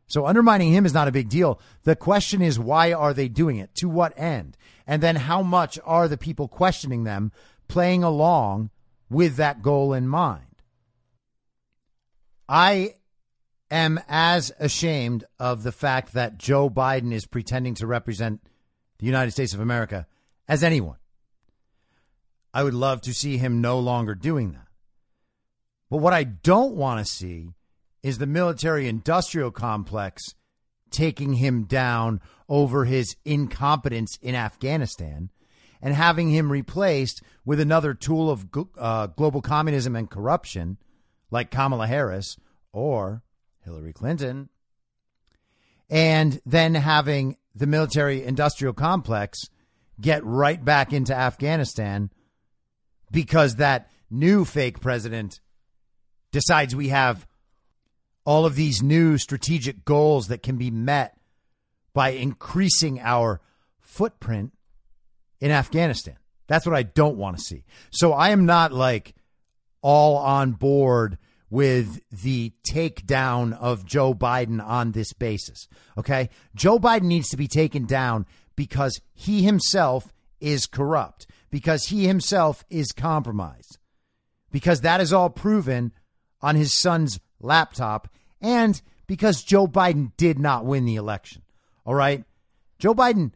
So 0.06 0.26
undermining 0.26 0.72
him 0.72 0.84
is 0.84 0.92
not 0.92 1.08
a 1.08 1.12
big 1.12 1.28
deal. 1.28 1.60
The 1.84 1.94
question 1.94 2.42
is, 2.42 2.58
why 2.58 2.92
are 2.92 3.14
they 3.14 3.28
doing 3.28 3.56
it? 3.58 3.74
To 3.76 3.88
what 3.88 4.18
end? 4.18 4.56
And 4.86 5.02
then 5.02 5.16
how 5.16 5.42
much 5.42 5.78
are 5.84 6.08
the 6.08 6.18
people 6.18 6.48
questioning 6.48 7.04
them 7.04 7.30
playing 7.68 8.02
along 8.02 8.70
with 9.08 9.36
that 9.36 9.62
goal 9.62 9.92
in 9.92 10.08
mind? 10.08 10.49
I 12.50 12.94
am 13.70 14.00
as 14.08 14.50
ashamed 14.58 15.24
of 15.38 15.62
the 15.62 15.70
fact 15.70 16.14
that 16.14 16.36
Joe 16.36 16.68
Biden 16.68 17.12
is 17.12 17.24
pretending 17.24 17.74
to 17.74 17.86
represent 17.86 18.40
the 18.98 19.06
United 19.06 19.30
States 19.30 19.54
of 19.54 19.60
America 19.60 20.08
as 20.48 20.64
anyone. 20.64 20.96
I 22.52 22.64
would 22.64 22.74
love 22.74 23.02
to 23.02 23.14
see 23.14 23.38
him 23.38 23.60
no 23.60 23.78
longer 23.78 24.16
doing 24.16 24.50
that. 24.50 24.66
But 25.90 25.98
what 25.98 26.12
I 26.12 26.24
don't 26.24 26.74
want 26.74 26.98
to 26.98 27.12
see 27.12 27.50
is 28.02 28.18
the 28.18 28.26
military 28.26 28.88
industrial 28.88 29.52
complex 29.52 30.34
taking 30.90 31.34
him 31.34 31.66
down 31.66 32.20
over 32.48 32.84
his 32.84 33.14
incompetence 33.24 34.18
in 34.20 34.34
Afghanistan 34.34 35.30
and 35.80 35.94
having 35.94 36.30
him 36.30 36.50
replaced 36.50 37.22
with 37.44 37.60
another 37.60 37.94
tool 37.94 38.28
of 38.28 38.48
uh, 38.76 39.06
global 39.06 39.40
communism 39.40 39.94
and 39.94 40.10
corruption 40.10 40.78
like 41.30 41.50
Kamala 41.50 41.86
Harris 41.86 42.36
or 42.72 43.22
Hillary 43.64 43.92
Clinton. 43.92 44.48
And 45.88 46.40
then 46.46 46.74
having 46.74 47.36
the 47.54 47.66
military 47.66 48.24
industrial 48.24 48.72
complex 48.72 49.40
get 50.00 50.24
right 50.24 50.64
back 50.64 50.92
into 50.92 51.14
Afghanistan 51.14 52.10
because 53.10 53.56
that 53.56 53.90
new 54.08 54.44
fake 54.44 54.80
president 54.80 55.40
decides 56.32 56.74
we 56.76 56.88
have 56.88 57.26
all 58.24 58.46
of 58.46 58.54
these 58.54 58.82
new 58.82 59.18
strategic 59.18 59.84
goals 59.84 60.28
that 60.28 60.42
can 60.42 60.56
be 60.56 60.70
met 60.70 61.16
by 61.92 62.10
increasing 62.10 63.00
our 63.00 63.40
footprint 63.80 64.52
in 65.40 65.50
Afghanistan. 65.50 66.16
That's 66.46 66.66
what 66.66 66.76
I 66.76 66.82
don't 66.82 67.16
want 67.16 67.38
to 67.38 67.42
see. 67.42 67.64
So 67.90 68.12
I 68.12 68.30
am 68.30 68.46
not 68.46 68.72
like 68.72 69.14
all 69.82 70.16
on 70.16 70.52
board 70.52 71.18
with 71.48 72.00
the 72.10 72.52
takedown 72.68 73.52
of 73.58 73.84
Joe 73.84 74.14
Biden 74.14 74.64
on 74.64 74.92
this 74.92 75.12
basis. 75.12 75.66
Okay. 75.98 76.28
Joe 76.54 76.78
Biden 76.78 77.02
needs 77.04 77.28
to 77.30 77.36
be 77.36 77.48
taken 77.48 77.86
down 77.86 78.24
because 78.54 79.00
he 79.14 79.42
himself 79.42 80.12
is 80.40 80.66
corrupt 80.66 81.26
because 81.50 81.86
he 81.86 82.06
himself 82.06 82.64
is 82.70 82.92
compromised. 82.92 83.78
because 84.52 84.80
that 84.80 85.00
is 85.00 85.12
all 85.12 85.30
proven 85.30 85.92
on 86.40 86.56
his 86.56 86.76
son's 86.76 87.20
laptop 87.40 88.08
and 88.40 88.80
because 89.06 89.42
Joe 89.42 89.66
Biden 89.66 90.12
did 90.16 90.38
not 90.38 90.64
win 90.64 90.84
the 90.84 90.96
election. 90.96 91.42
All 91.84 91.94
right? 91.94 92.24
Joe 92.78 92.94
Biden 92.94 93.32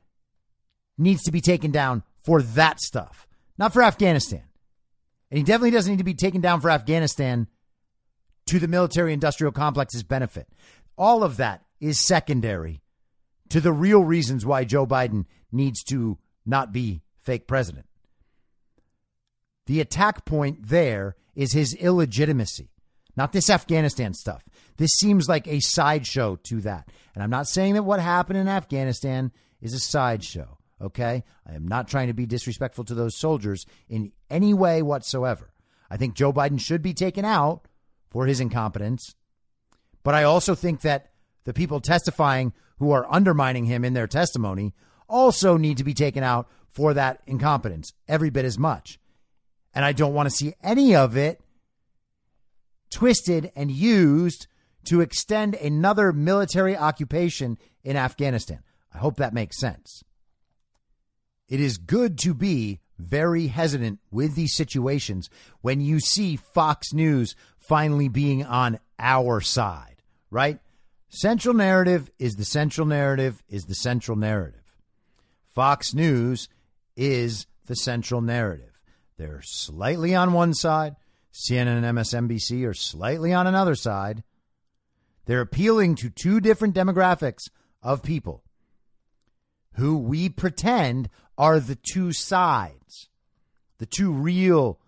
needs 0.99 1.23
to 1.23 1.33
be 1.33 1.41
taken 1.41 1.71
down 1.71 2.03
for 2.23 2.43
that 2.43 2.81
stuff, 2.81 3.27
not 3.59 3.73
for 3.73 3.83
Afghanistan. 3.83 4.43
And 5.35 5.39
he 5.39 5.43
definitely 5.43 5.73
doesn't 5.73 5.91
need 5.91 5.99
to 5.99 6.05
be 6.05 6.15
taken 6.15 6.41
down 6.41 6.61
for 6.61 6.71
Afghanistan 6.71 7.49
to 8.47 8.61
the 8.61 8.69
military 8.69 9.13
industrial 9.13 9.51
complex's 9.51 10.05
benefit. 10.05 10.47
All 10.97 11.25
of 11.25 11.39
that 11.39 11.65
is 11.81 11.99
secondary 11.99 12.83
to 13.49 13.61
the 13.61 13.73
real 13.73 14.05
reasons 14.05 14.47
why 14.47 14.63
Joe 14.63 14.87
Biden 14.87 15.25
needs 15.51 15.83
to 15.89 16.19
not 16.47 16.73
be 16.73 17.03
fake 17.19 17.49
president. 17.49 17.87
The 19.67 19.81
attack 19.81 20.25
point 20.25 20.69
there 20.69 21.17
is 21.35 21.53
his 21.53 21.75
illegitimacy, 21.75 22.71
not 23.17 23.33
this 23.33 23.51
Afghanistan 23.51 24.15
stuff. 24.15 24.45
This 24.77 24.93
seems 24.93 25.29
like 25.29 25.49
a 25.49 25.59
sideshow 25.59 26.37
to 26.45 26.61
that. 26.61 26.87
And 27.13 27.25
I'm 27.25 27.31
not 27.31 27.49
saying 27.49 27.75
that 27.75 27.83
what 27.83 27.99
happened 27.99 28.39
in 28.39 28.47
Afghanistan 28.47 29.33
is 29.61 29.75
a 29.75 29.81
sideshow, 29.81 30.59
okay? 30.81 31.25
I 31.47 31.55
am 31.55 31.67
not 31.67 31.89
trying 31.89 32.09
to 32.09 32.15
be 32.15 32.27
disrespectful 32.27 32.85
to 32.85 32.95
those 32.95 33.19
soldiers 33.19 33.67
in 33.89 34.13
any 34.31 34.55
way 34.55 34.83
whatsoever. 34.83 35.53
I 35.91 35.97
think 35.97 36.15
Joe 36.15 36.33
Biden 36.33 36.61
should 36.61 36.83
be 36.83 36.95
taken 36.95 37.25
out 37.25 37.67
for 38.11 38.27
his 38.27 38.41
incompetence. 38.41 39.15
But 40.03 40.15
I 40.15 40.25
also 40.25 40.55
think 40.55 40.83
that 40.83 41.11
the 41.45 41.55
people 41.55 41.81
testifying 41.81 42.53
who 42.79 42.91
are 42.91 43.13
undermining 43.13 43.65
him 43.65 43.85
in 43.85 43.95
their 43.95 44.07
testimony 44.07 44.75
also 45.09 45.57
need 45.57 45.79
to 45.79 45.85
be 45.85 45.95
taken 45.95 46.25
out 46.25 46.49
for 46.71 46.95
that 46.95 47.23
incompetence 47.27 47.93
every 48.09 48.31
bit 48.31 48.45
as 48.45 48.59
much. 48.59 48.99
And 49.75 49.85
I 49.85 49.93
don't 49.93 50.15
want 50.15 50.29
to 50.29 50.35
see 50.35 50.55
any 50.63 50.95
of 50.95 51.17
it 51.17 51.41
twisted 52.91 53.53
and 53.57 53.71
used 53.71 54.47
to 54.85 55.01
extend 55.01 55.55
another 55.55 56.13
military 56.13 56.77
occupation 56.77 57.59
in 57.83 57.97
Afghanistan. 57.97 58.61
I 58.93 58.99
hope 58.99 59.17
that 59.17 59.35
makes 59.35 59.59
sense. 59.59 60.05
It 61.49 61.61
is 61.61 61.77
good 61.79 62.19
to 62.21 62.35
be 62.35 62.81
very 62.99 63.49
hesitant 63.49 63.99
with 64.11 64.35
these 64.35 64.55
situations 64.55 65.29
when 65.61 65.81
you 65.81 66.01
see 66.01 66.37
Fox 66.37 66.93
News 66.93 67.35
finally 67.59 68.09
being 68.09 68.45
on 68.45 68.79
our 68.99 69.41
side, 69.41 70.03
right? 70.31 70.59
Central 71.09 71.55
narrative 71.55 72.11
is 72.19 72.35
the 72.35 72.45
central 72.45 72.87
narrative 72.87 73.43
is 73.49 73.65
the 73.65 73.75
central 73.75 74.17
narrative. 74.17 74.61
Fox 75.55 75.95
News 75.95 76.49
is 76.97 77.47
the 77.67 77.77
central 77.77 78.21
narrative. 78.21 78.81
They're 79.17 79.43
slightly 79.45 80.15
on 80.15 80.33
one 80.33 80.55
side. 80.55 80.97
CNN 81.33 81.85
and 81.85 81.99
MSNBC 81.99 82.67
are 82.67 82.75
slightly 82.75 83.33
on 83.33 83.47
another 83.47 83.75
side. 83.75 84.23
They're 85.27 85.41
appealing 85.41 85.97
to 85.97 86.11
two 86.11 86.41
different 86.41 86.75
demographics 86.75 87.49
of 87.83 88.03
people 88.03 88.45
who 89.75 89.99
we 89.99 90.29
pretend 90.29 91.09
are 91.37 91.61
the 91.61 91.77
two 91.77 92.13
sides, 92.13 93.09
the 93.79 93.87
two 93.87 94.13
real 94.13 94.79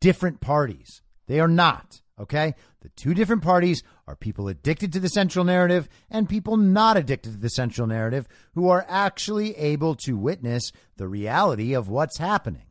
different 0.00 0.40
parties. 0.40 1.02
They 1.26 1.40
are 1.40 1.48
not, 1.48 2.00
okay? 2.18 2.54
The 2.80 2.90
two 2.90 3.14
different 3.14 3.42
parties 3.42 3.82
are 4.06 4.16
people 4.16 4.48
addicted 4.48 4.92
to 4.92 5.00
the 5.00 5.08
central 5.08 5.44
narrative 5.44 5.88
and 6.10 6.28
people 6.28 6.56
not 6.56 6.96
addicted 6.96 7.32
to 7.32 7.38
the 7.38 7.50
central 7.50 7.86
narrative 7.86 8.28
who 8.54 8.68
are 8.68 8.86
actually 8.88 9.56
able 9.56 9.94
to 9.96 10.16
witness 10.16 10.72
the 10.96 11.08
reality 11.08 11.74
of 11.74 11.88
what's 11.88 12.18
happening. 12.18 12.66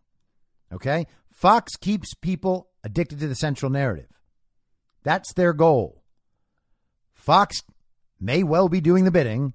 Okay? 0.71 1.07
Fox 1.31 1.75
keeps 1.75 2.13
people 2.15 2.69
addicted 2.83 3.19
to 3.19 3.27
the 3.27 3.35
central 3.35 3.71
narrative. 3.71 4.09
That's 5.03 5.33
their 5.33 5.53
goal. 5.53 6.03
Fox 7.13 7.61
may 8.19 8.43
well 8.43 8.69
be 8.69 8.81
doing 8.81 9.03
the 9.03 9.11
bidding 9.11 9.53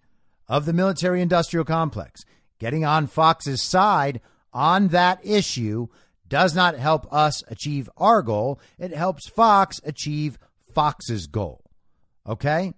of 0.48 0.66
the 0.66 0.72
military 0.72 1.20
industrial 1.22 1.64
complex. 1.64 2.22
Getting 2.62 2.84
on 2.84 3.08
Fox's 3.08 3.60
side 3.60 4.20
on 4.52 4.86
that 4.88 5.18
issue 5.24 5.88
does 6.28 6.54
not 6.54 6.78
help 6.78 7.12
us 7.12 7.42
achieve 7.48 7.90
our 7.96 8.22
goal. 8.22 8.60
It 8.78 8.94
helps 8.94 9.28
Fox 9.28 9.80
achieve 9.82 10.38
Fox's 10.72 11.26
goal. 11.26 11.64
Okay? 12.24 12.72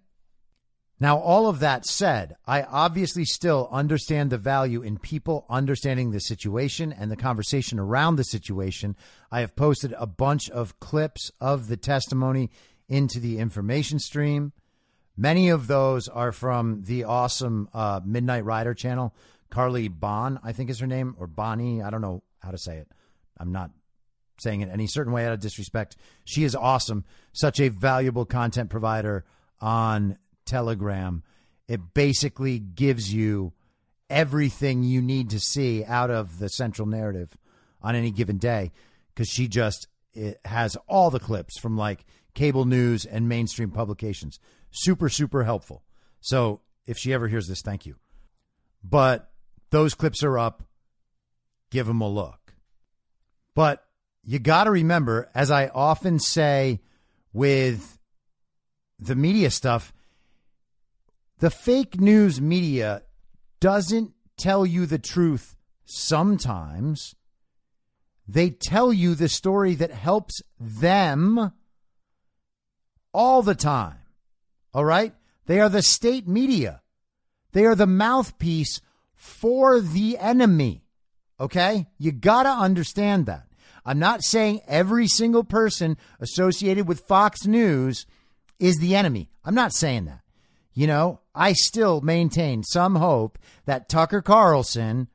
Now, 0.99 1.19
all 1.19 1.51
of 1.51 1.59
that 1.61 1.85
said, 1.85 2.35
I 2.47 2.63
obviously 2.63 3.27
still 3.27 3.69
understand 3.71 4.31
the 4.31 4.39
value 4.39 4.81
in 4.81 4.97
people 4.97 5.45
understanding 5.51 6.13
the 6.13 6.21
situation 6.21 6.91
and 6.91 7.11
the 7.11 7.15
conversation 7.15 7.79
around 7.79 8.17
the 8.17 8.25
situation. 8.25 8.97
I 9.31 9.41
have 9.41 9.55
posted 9.55 9.95
a 9.99 10.07
bunch 10.07 10.49
of 10.49 10.81
clips 10.81 11.31
of 11.43 11.69
the 11.69 11.77
testimony 11.77 12.51
into 12.89 13.21
the 13.21 13.37
information 13.37 13.99
stream. 13.99 14.55
Many 15.15 15.51
of 15.51 15.67
those 15.67 16.09
are 16.09 16.33
from 16.33 16.85
the 16.85 17.05
awesome 17.05 17.69
uh, 17.75 18.01
Midnight 18.03 18.47
Rider 18.47 18.73
channel. 18.73 19.15
Carly 19.55 19.87
Bon, 19.87 20.41
I 20.43 20.51
think 20.51 20.69
is 20.69 20.81
her 20.81 20.87
name, 20.89 21.15
or 21.17 21.29
Bonnie. 21.29 21.81
I 21.81 21.91
don't 21.91 22.01
know 22.01 22.25
how 22.43 22.51
to 22.51 22.59
say 22.59 22.79
it. 22.79 22.89
I'm 23.39 23.53
not 23.53 23.71
saying 24.41 24.63
it 24.63 24.69
any 24.69 24.89
certain 24.89 25.13
way 25.13 25.25
out 25.25 25.33
of 25.33 25.39
disrespect. 25.39 25.97
She 26.25 26.43
is 26.43 26.57
awesome. 26.57 27.05
Such 27.33 27.61
a 27.61 27.69
valuable 27.69 28.25
content 28.25 28.69
provider 28.69 29.25
on 29.61 30.19
Telegram. 30.45 31.23
It 31.69 31.95
basically 31.95 32.59
gives 32.59 33.15
you 33.15 33.53
everything 34.11 34.83
you 34.83 35.01
need 35.01 35.31
to 35.31 35.39
see 35.39 35.85
out 35.85 36.11
of 36.11 36.41
the 36.41 36.49
central 36.49 36.89
narrative 36.89 37.37
on 37.81 37.95
any 37.95 38.11
given 38.11 38.39
day 38.39 38.73
because 39.15 39.29
she 39.29 39.47
just 39.47 39.87
it 40.15 40.41
has 40.45 40.77
all 40.89 41.11
the 41.11 41.21
clips 41.21 41.61
from 41.61 41.77
like 41.77 42.05
cable 42.35 42.65
news 42.65 43.05
and 43.05 43.29
mainstream 43.29 43.71
publications. 43.71 44.41
Super, 44.73 45.09
super 45.09 45.45
helpful. 45.45 45.85
So 46.21 46.61
if 46.89 46.99
she 46.99 47.13
ever 47.13 47.29
hears 47.29 47.47
this, 47.47 47.63
thank 47.63 47.87
you. 47.87 47.95
But 48.83 49.31
those 49.75 49.95
clips 49.95 50.23
are 50.23 50.39
up. 50.39 50.63
Give 51.71 51.89
them 51.89 52.01
a 52.01 52.09
look. 52.09 52.55
But 53.57 53.85
you 54.23 54.39
got 54.39 54.65
to 54.65 54.71
remember, 54.71 55.29
as 55.35 55.51
I 55.51 55.67
often 55.67 56.21
say 56.21 56.81
with 57.33 57.99
the 59.01 59.17
media 59.17 59.51
stuff, 59.51 59.93
the 61.41 61.51
fake 61.51 62.01
news 62.01 62.41
media 62.41 63.03
doesn't 63.59 64.13
tell 64.37 64.65
you 64.65 64.87
the 64.87 65.01
truth 65.01 65.57
sometimes. 65.85 67.17
They 68.29 68.51
tell 68.51 68.93
you 68.93 69.17
the 69.17 69.29
story 69.29 69.75
that 69.75 69.91
helps 69.91 70.41
them 70.61 71.53
all 73.13 73.43
the 73.43 73.57
time. 73.57 73.99
All 74.73 74.85
right? 74.85 75.13
They 75.47 75.59
are 75.59 75.69
the 75.69 75.83
state 75.83 76.29
media. 76.29 76.81
They 77.51 77.65
are 77.65 77.75
the 77.75 77.89
mouthpiece 77.89 78.81
for 79.25 79.81
the 79.81 80.19
enemy. 80.19 80.85
Okay? 81.41 81.87
You 81.97 82.13
got 82.13 82.43
to 82.43 82.51
understand 82.51 83.25
that. 83.25 83.47
I'm 83.85 83.99
not 83.99 84.23
saying 84.23 84.61
every 84.69 85.07
single 85.09 85.45
person 85.45 85.97
associated 86.21 86.87
with 86.87 87.07
Fox 87.07 87.47
News 87.47 88.05
is 88.59 88.77
the 88.77 88.95
enemy. 88.95 89.31
I'm 89.43 89.55
not 89.55 89.73
saying 89.73 90.05
that. 90.05 90.21
You 90.75 90.87
know, 90.87 91.21
I 91.35 91.55
still 91.55 92.03
maintain 92.03 92.65
some 92.65 92.97
hope 92.97 93.39
that 93.65 93.89
Tucker 93.89 94.21
Carlson 94.21 95.09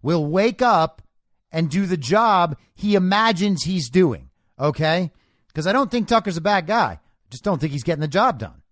will 0.00 0.24
wake 0.24 0.62
up 0.62 1.02
and 1.50 1.70
do 1.70 1.84
the 1.84 1.98
job 1.98 2.56
he 2.74 2.94
imagines 2.94 3.64
he's 3.64 3.90
doing. 3.90 4.30
Okay? 4.58 5.12
Because 5.48 5.66
I 5.66 5.72
don't 5.72 5.90
think 5.90 6.08
Tucker's 6.08 6.38
a 6.38 6.42
bad 6.42 6.66
guy. 6.66 7.00
Just 7.28 7.44
don't 7.44 7.60
think 7.60 7.72
he's 7.72 7.84
getting 7.84 8.00
the 8.00 8.08
job 8.08 8.38
done. 8.38 8.62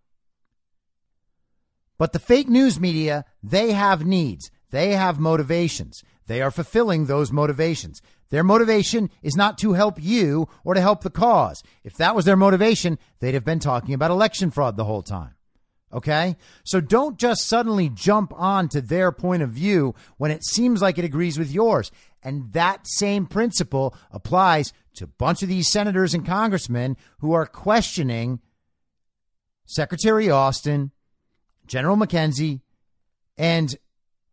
But 1.98 2.14
the 2.14 2.18
fake 2.18 2.48
news 2.48 2.80
media, 2.80 3.26
they 3.42 3.72
have 3.72 4.06
needs. 4.06 4.50
They 4.70 4.92
have 4.92 5.18
motivations. 5.18 6.02
They 6.26 6.42
are 6.42 6.50
fulfilling 6.50 7.06
those 7.06 7.32
motivations. 7.32 8.00
Their 8.30 8.44
motivation 8.44 9.10
is 9.22 9.36
not 9.36 9.58
to 9.58 9.72
help 9.72 10.00
you 10.00 10.48
or 10.64 10.74
to 10.74 10.80
help 10.80 11.02
the 11.02 11.10
cause. 11.10 11.62
If 11.82 11.96
that 11.96 12.14
was 12.14 12.24
their 12.24 12.36
motivation, 12.36 12.98
they'd 13.18 13.34
have 13.34 13.44
been 13.44 13.58
talking 13.58 13.94
about 13.94 14.12
election 14.12 14.50
fraud 14.50 14.76
the 14.76 14.84
whole 14.84 15.02
time. 15.02 15.34
Okay? 15.92 16.36
So 16.64 16.80
don't 16.80 17.18
just 17.18 17.48
suddenly 17.48 17.88
jump 17.88 18.32
on 18.36 18.68
to 18.68 18.80
their 18.80 19.10
point 19.10 19.42
of 19.42 19.50
view 19.50 19.94
when 20.18 20.30
it 20.30 20.44
seems 20.44 20.80
like 20.80 20.98
it 20.98 21.04
agrees 21.04 21.36
with 21.36 21.50
yours. 21.50 21.90
And 22.22 22.52
that 22.52 22.86
same 22.86 23.26
principle 23.26 23.96
applies 24.12 24.72
to 24.94 25.04
a 25.04 25.08
bunch 25.08 25.42
of 25.42 25.48
these 25.48 25.70
senators 25.70 26.14
and 26.14 26.24
congressmen 26.24 26.96
who 27.18 27.32
are 27.32 27.46
questioning 27.46 28.40
Secretary 29.66 30.30
Austin, 30.30 30.92
General 31.66 31.96
McKenzie, 31.96 32.60
and 33.36 33.76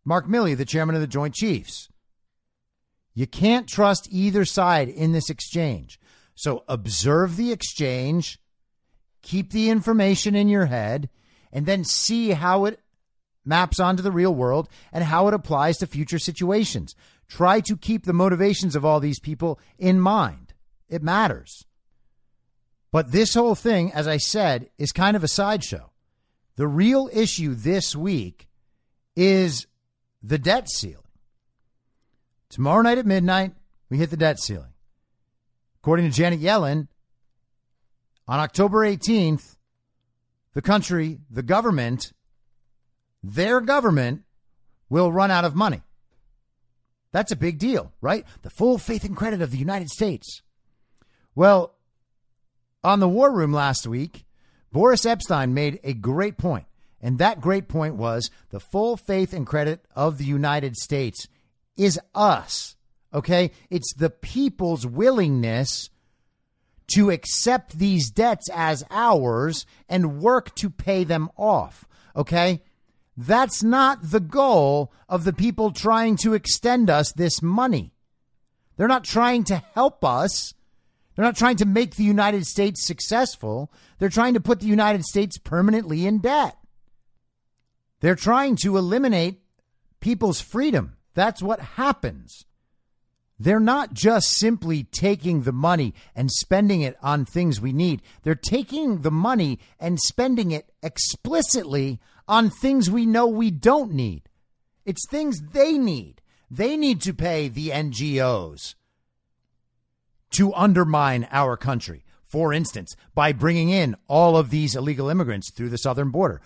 Mark 0.08 0.26
Milley, 0.26 0.56
the 0.56 0.64
chairman 0.64 0.94
of 0.94 1.02
the 1.02 1.06
Joint 1.06 1.34
Chiefs. 1.34 1.90
You 3.12 3.26
can't 3.26 3.68
trust 3.68 4.08
either 4.10 4.46
side 4.46 4.88
in 4.88 5.12
this 5.12 5.28
exchange. 5.28 6.00
So 6.34 6.64
observe 6.66 7.36
the 7.36 7.52
exchange, 7.52 8.38
keep 9.20 9.50
the 9.50 9.68
information 9.68 10.34
in 10.34 10.48
your 10.48 10.64
head, 10.64 11.10
and 11.52 11.66
then 11.66 11.84
see 11.84 12.30
how 12.30 12.64
it 12.64 12.80
maps 13.44 13.78
onto 13.78 14.02
the 14.02 14.10
real 14.10 14.34
world 14.34 14.70
and 14.94 15.04
how 15.04 15.28
it 15.28 15.34
applies 15.34 15.76
to 15.78 15.86
future 15.86 16.18
situations. 16.18 16.94
Try 17.28 17.60
to 17.60 17.76
keep 17.76 18.06
the 18.06 18.14
motivations 18.14 18.74
of 18.74 18.86
all 18.86 19.00
these 19.00 19.20
people 19.20 19.60
in 19.78 20.00
mind. 20.00 20.54
It 20.88 21.02
matters. 21.02 21.66
But 22.90 23.12
this 23.12 23.34
whole 23.34 23.54
thing, 23.54 23.92
as 23.92 24.08
I 24.08 24.16
said, 24.16 24.70
is 24.78 24.90
kind 24.90 25.18
of 25.18 25.22
a 25.22 25.28
sideshow. 25.28 25.90
The 26.56 26.66
real 26.66 27.10
issue 27.12 27.54
this 27.54 27.94
week 27.94 28.48
is 29.14 29.66
the 30.22 30.38
debt 30.38 30.68
ceiling. 30.68 31.02
Tomorrow 32.48 32.82
night 32.82 32.98
at 32.98 33.06
midnight, 33.06 33.52
we 33.90 33.98
hit 33.98 34.10
the 34.10 34.16
debt 34.16 34.38
ceiling. 34.40 34.72
According 35.82 36.10
to 36.10 36.16
Janet 36.16 36.40
Yellen, 36.40 36.88
on 38.26 38.40
October 38.40 38.86
18th, 38.86 39.56
the 40.54 40.62
country, 40.62 41.18
the 41.30 41.42
government, 41.42 42.12
their 43.22 43.60
government 43.60 44.22
will 44.88 45.12
run 45.12 45.30
out 45.30 45.44
of 45.44 45.54
money. 45.54 45.82
That's 47.12 47.32
a 47.32 47.36
big 47.36 47.58
deal, 47.58 47.92
right? 48.00 48.24
The 48.42 48.50
full 48.50 48.78
faith 48.78 49.04
and 49.04 49.16
credit 49.16 49.40
of 49.40 49.50
the 49.50 49.58
United 49.58 49.88
States. 49.88 50.42
Well, 51.34 51.74
on 52.84 53.00
the 53.00 53.08
War 53.08 53.32
Room 53.32 53.52
last 53.52 53.86
week, 53.86 54.26
Boris 54.72 55.04
Epshteyn 55.04 55.52
made 55.52 55.80
a 55.82 55.94
great 55.94 56.36
point, 56.36 56.66
and 57.00 57.18
that 57.18 57.40
great 57.40 57.68
point 57.68 57.94
was 57.94 58.30
the 58.50 58.60
full 58.60 58.96
faith 58.96 59.32
and 59.32 59.46
credit 59.46 59.84
of 59.94 60.18
the 60.18 60.24
United 60.24 60.76
States 60.76 61.28
is 61.76 61.98
us. 62.14 62.76
Okay? 63.14 63.52
It's 63.70 63.94
the 63.94 64.10
people's 64.10 64.86
willingness 64.86 65.90
to 66.88 67.10
accept 67.10 67.78
these 67.78 68.10
debts 68.10 68.48
as 68.52 68.84
ours 68.90 69.66
and 69.88 70.20
work 70.20 70.54
to 70.56 70.70
pay 70.70 71.04
them 71.04 71.28
off. 71.36 71.86
Okay? 72.16 72.62
That's 73.16 73.62
not 73.62 74.10
the 74.10 74.20
goal 74.20 74.92
of 75.08 75.24
the 75.24 75.32
people 75.32 75.70
trying 75.70 76.16
to 76.18 76.34
extend 76.34 76.90
us 76.90 77.12
this 77.12 77.42
money. 77.42 77.92
They're 78.76 78.88
not 78.88 79.04
trying 79.04 79.44
to 79.44 79.56
help 79.74 80.04
us. 80.04 80.54
They're 81.14 81.24
not 81.24 81.36
trying 81.36 81.56
to 81.56 81.66
make 81.66 81.96
the 81.96 82.04
United 82.04 82.46
States 82.46 82.86
successful. 82.86 83.72
They're 83.98 84.08
trying 84.08 84.34
to 84.34 84.40
put 84.40 84.60
the 84.60 84.66
United 84.66 85.04
States 85.04 85.36
permanently 85.36 86.06
in 86.06 86.18
debt. 86.18 86.57
They're 88.00 88.14
trying 88.14 88.56
to 88.62 88.76
eliminate 88.76 89.40
people's 90.00 90.40
freedom. 90.40 90.96
That's 91.14 91.42
what 91.42 91.60
happens. 91.60 92.44
They're 93.40 93.60
not 93.60 93.92
just 93.92 94.32
simply 94.32 94.84
taking 94.84 95.42
the 95.42 95.52
money 95.52 95.94
and 96.14 96.30
spending 96.30 96.80
it 96.80 96.96
on 97.02 97.24
things 97.24 97.60
we 97.60 97.72
need. 97.72 98.02
They're 98.22 98.34
taking 98.34 99.02
the 99.02 99.12
money 99.12 99.60
and 99.78 100.00
spending 100.00 100.50
it 100.50 100.72
explicitly 100.82 102.00
on 102.26 102.50
things 102.50 102.90
we 102.90 103.06
know 103.06 103.26
we 103.26 103.50
don't 103.50 103.92
need. 103.92 104.28
It's 104.84 105.08
things 105.08 105.40
they 105.52 105.78
need. 105.78 106.20
They 106.50 106.76
need 106.76 107.00
to 107.02 107.14
pay 107.14 107.48
the 107.48 107.68
NGOs 107.68 108.74
to 110.30 110.52
undermine 110.54 111.28
our 111.30 111.56
country. 111.56 112.04
For 112.26 112.52
instance, 112.52 112.94
by 113.14 113.32
bringing 113.32 113.70
in 113.70 113.96
all 114.06 114.36
of 114.36 114.50
these 114.50 114.74
illegal 114.74 115.08
immigrants 115.08 115.50
through 115.50 115.70
the 115.70 115.78
southern 115.78 116.10
border. 116.10 116.40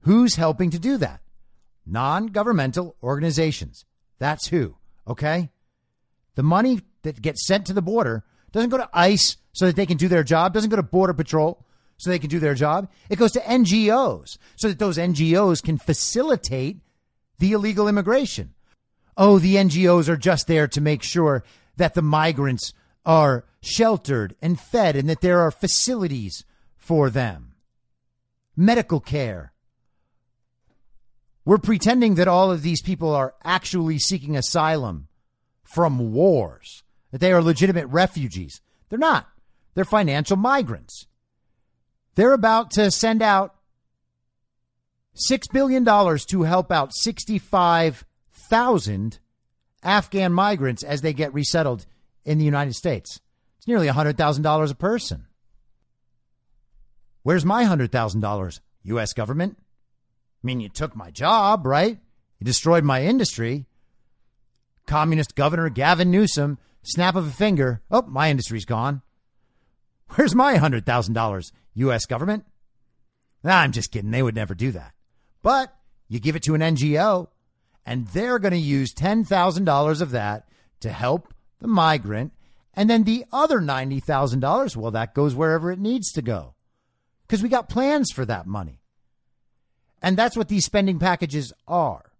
Who's 0.00 0.36
helping 0.36 0.70
to 0.70 0.78
do 0.78 0.96
that? 0.98 1.20
Non 1.84 2.26
governmental 2.26 2.96
organizations. 3.02 3.84
That's 4.18 4.48
who, 4.48 4.76
okay? 5.06 5.50
The 6.34 6.42
money 6.42 6.80
that 7.02 7.22
gets 7.22 7.46
sent 7.46 7.66
to 7.66 7.72
the 7.72 7.82
border 7.82 8.24
doesn't 8.52 8.70
go 8.70 8.78
to 8.78 8.88
ICE 8.92 9.36
so 9.52 9.66
that 9.66 9.76
they 9.76 9.86
can 9.86 9.96
do 9.96 10.08
their 10.08 10.24
job, 10.24 10.52
doesn't 10.52 10.70
go 10.70 10.76
to 10.76 10.82
Border 10.82 11.14
Patrol 11.14 11.64
so 11.96 12.10
they 12.10 12.18
can 12.18 12.30
do 12.30 12.38
their 12.38 12.54
job. 12.54 12.90
It 13.08 13.18
goes 13.18 13.32
to 13.32 13.40
NGOs 13.40 14.38
so 14.56 14.68
that 14.68 14.78
those 14.78 14.98
NGOs 14.98 15.62
can 15.62 15.78
facilitate 15.78 16.80
the 17.38 17.52
illegal 17.52 17.88
immigration. 17.88 18.54
Oh, 19.16 19.38
the 19.38 19.56
NGOs 19.56 20.08
are 20.08 20.16
just 20.16 20.46
there 20.46 20.68
to 20.68 20.80
make 20.80 21.02
sure 21.02 21.42
that 21.76 21.94
the 21.94 22.02
migrants 22.02 22.72
are 23.04 23.44
sheltered 23.62 24.36
and 24.42 24.60
fed 24.60 24.96
and 24.96 25.08
that 25.08 25.20
there 25.20 25.40
are 25.40 25.50
facilities 25.50 26.44
for 26.76 27.08
them. 27.08 27.54
Medical 28.56 29.00
care. 29.00 29.52
We're 31.46 31.58
pretending 31.58 32.16
that 32.16 32.28
all 32.28 32.50
of 32.50 32.62
these 32.62 32.82
people 32.82 33.14
are 33.14 33.34
actually 33.44 34.00
seeking 34.00 34.36
asylum 34.36 35.06
from 35.62 36.12
wars, 36.12 36.82
that 37.12 37.20
they 37.20 37.32
are 37.32 37.40
legitimate 37.40 37.86
refugees. 37.86 38.60
They're 38.88 38.98
not. 38.98 39.28
They're 39.74 39.84
financial 39.84 40.36
migrants. 40.36 41.06
They're 42.16 42.32
about 42.32 42.72
to 42.72 42.90
send 42.90 43.22
out 43.22 43.54
$6 45.30 45.44
billion 45.52 45.84
to 45.84 46.42
help 46.42 46.72
out 46.72 46.92
65,000 46.94 49.18
Afghan 49.84 50.32
migrants 50.32 50.82
as 50.82 51.02
they 51.02 51.12
get 51.12 51.32
resettled 51.32 51.86
in 52.24 52.38
the 52.38 52.44
United 52.44 52.74
States. 52.74 53.20
It's 53.58 53.68
nearly 53.68 53.86
$100,000 53.86 54.70
a 54.70 54.74
person. 54.74 55.26
Where's 57.22 57.44
my 57.44 57.62
$100,000, 57.64 58.60
U.S. 58.82 59.12
government? 59.12 59.58
I 60.46 60.54
mean, 60.54 60.60
you 60.60 60.68
took 60.68 60.94
my 60.94 61.10
job, 61.10 61.66
right? 61.66 61.98
You 62.38 62.44
destroyed 62.44 62.84
my 62.84 63.02
industry. 63.02 63.66
Communist 64.86 65.34
Governor 65.34 65.68
Gavin 65.70 66.12
Newsom, 66.12 66.58
snap 66.84 67.16
of 67.16 67.26
a 67.26 67.32
finger, 67.32 67.82
oh, 67.90 68.02
my 68.02 68.30
industry's 68.30 68.64
gone. 68.64 69.02
Where's 70.10 70.36
my 70.36 70.54
$100,000, 70.54 71.52
U.S. 71.74 72.06
government? 72.06 72.44
Nah, 73.42 73.56
I'm 73.56 73.72
just 73.72 73.90
kidding. 73.90 74.12
They 74.12 74.22
would 74.22 74.36
never 74.36 74.54
do 74.54 74.70
that. 74.70 74.92
But 75.42 75.74
you 76.06 76.20
give 76.20 76.36
it 76.36 76.44
to 76.44 76.54
an 76.54 76.60
NGO, 76.60 77.26
and 77.84 78.06
they're 78.06 78.38
going 78.38 78.52
to 78.52 78.56
use 78.56 78.94
$10,000 78.94 80.00
of 80.00 80.10
that 80.12 80.48
to 80.78 80.92
help 80.92 81.34
the 81.58 81.66
migrant. 81.66 82.32
And 82.72 82.88
then 82.88 83.02
the 83.02 83.24
other 83.32 83.58
$90,000, 83.58 84.76
well, 84.76 84.92
that 84.92 85.12
goes 85.12 85.34
wherever 85.34 85.72
it 85.72 85.80
needs 85.80 86.12
to 86.12 86.22
go 86.22 86.54
because 87.26 87.42
we 87.42 87.48
got 87.48 87.68
plans 87.68 88.12
for 88.12 88.24
that 88.24 88.46
money. 88.46 88.78
And 90.02 90.16
that's 90.16 90.36
what 90.36 90.48
these 90.48 90.64
spending 90.64 90.98
packages 90.98 91.52
are. 91.66 92.12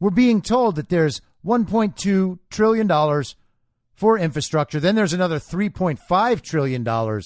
We're 0.00 0.10
being 0.10 0.42
told 0.42 0.76
that 0.76 0.88
there's 0.88 1.20
$1.2 1.44 2.38
trillion 2.50 3.24
for 3.94 4.18
infrastructure. 4.18 4.78
Then 4.78 4.94
there's 4.94 5.12
another 5.12 5.38
$3.5 5.38 6.40
trillion 6.42 7.22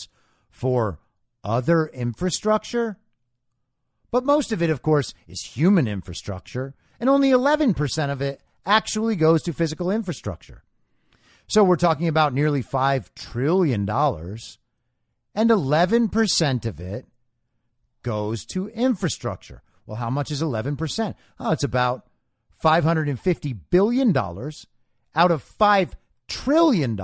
for 0.50 0.98
other 1.44 1.86
infrastructure. 1.86 2.96
But 4.11 4.24
most 4.24 4.53
of 4.53 4.62
it, 4.62 4.70
of 4.70 4.82
course, 4.82 5.14
is 5.26 5.40
human 5.42 5.88
infrastructure, 5.88 6.74
and 7.00 7.11
only 7.11 7.30
11% 7.30 8.11
of 8.11 8.22
it 8.22 8.40
actually 8.64 9.16
goes 9.16 9.42
to 9.42 9.53
physical 9.53 9.90
infrastructure. 9.90 10.62
So 11.46 11.64
we're 11.64 11.76
talking 11.76 12.09
about 12.09 12.32
nearly 12.32 12.62
$5 12.62 13.14
trillion, 13.14 13.80
and 13.80 15.50
11% 15.50 16.66
of 16.66 16.80
it 16.80 17.07
goes 18.03 18.44
to 18.46 18.68
infrastructure. 18.68 19.62
Well, 19.86 19.96
how 19.96 20.11
much 20.11 20.30
is 20.30 20.42
11%? 20.42 21.14
Oh, 21.40 21.53
it's 21.53 21.64
about 21.64 22.07
$550 22.62 23.59
billion 23.70 24.16
out 24.16 25.30
of 25.30 25.44
$5 25.59 25.92
trillion 26.28 26.96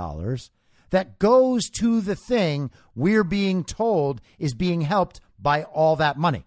that 0.91 1.19
goes 1.19 1.69
to 1.69 2.01
the 2.01 2.15
thing 2.15 2.71
we're 2.95 3.23
being 3.23 3.63
told 3.63 4.21
is 4.37 4.53
being 4.53 4.81
helped 4.81 5.19
by 5.37 5.63
all 5.63 5.95
that 5.97 6.17
money. 6.17 6.45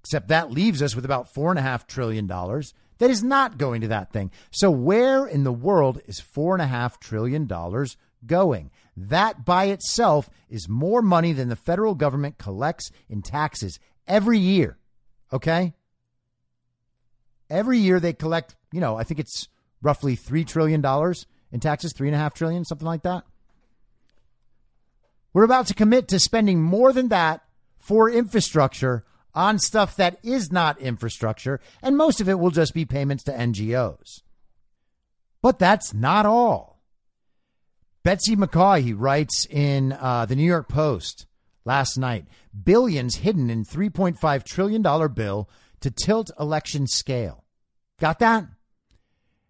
Except 0.00 0.28
that 0.28 0.52
leaves 0.52 0.82
us 0.82 0.94
with 0.94 1.04
about 1.04 1.32
$4.5 1.34 1.86
trillion 1.86 2.26
that 2.98 3.10
is 3.10 3.22
not 3.22 3.58
going 3.58 3.82
to 3.82 3.88
that 3.88 4.12
thing. 4.12 4.30
So, 4.50 4.70
where 4.70 5.26
in 5.26 5.44
the 5.44 5.52
world 5.52 6.00
is 6.06 6.20
$4.5 6.20 6.98
trillion 6.98 7.46
going? 8.24 8.70
That 8.96 9.44
by 9.44 9.66
itself 9.66 10.30
is 10.48 10.68
more 10.68 11.02
money 11.02 11.32
than 11.32 11.48
the 11.48 11.56
federal 11.56 11.94
government 11.94 12.38
collects 12.38 12.90
in 13.08 13.22
taxes 13.22 13.78
every 14.06 14.38
year. 14.38 14.78
Okay? 15.32 15.74
Every 17.50 17.78
year 17.78 18.00
they 18.00 18.12
collect, 18.12 18.56
you 18.72 18.80
know, 18.80 18.96
I 18.96 19.04
think 19.04 19.20
it's 19.20 19.48
roughly 19.82 20.16
$3 20.16 20.46
trillion 20.46 20.84
in 21.52 21.60
taxes, 21.60 21.92
3.5 21.92 22.34
trillion, 22.34 22.64
something 22.64 22.86
like 22.86 23.02
that. 23.02 23.24
We're 25.32 25.44
about 25.44 25.66
to 25.66 25.74
commit 25.74 26.08
to 26.08 26.18
spending 26.18 26.62
more 26.62 26.92
than 26.92 27.08
that 27.08 27.42
for 27.78 28.10
infrastructure 28.10 29.04
on 29.34 29.58
stuff 29.58 29.94
that 29.96 30.18
is 30.22 30.50
not 30.50 30.80
infrastructure, 30.80 31.60
and 31.82 31.96
most 31.96 32.22
of 32.22 32.28
it 32.28 32.38
will 32.38 32.50
just 32.50 32.72
be 32.72 32.86
payments 32.86 33.22
to 33.24 33.32
NGOs. 33.32 34.22
But 35.42 35.58
that's 35.58 35.92
not 35.92 36.24
all. 36.24 36.75
Betsy 38.06 38.36
McCaughey 38.36 38.94
writes 38.96 39.48
in 39.50 39.92
uh, 39.92 40.26
the 40.26 40.36
New 40.36 40.44
York 40.44 40.68
Post 40.68 41.26
last 41.64 41.98
night 41.98 42.24
billions 42.62 43.16
hidden 43.16 43.50
in 43.50 43.64
$3.5 43.64 44.44
trillion 44.44 45.12
bill 45.12 45.50
to 45.80 45.90
tilt 45.90 46.30
election 46.38 46.86
scale. 46.86 47.42
Got 47.98 48.20
that? 48.20 48.46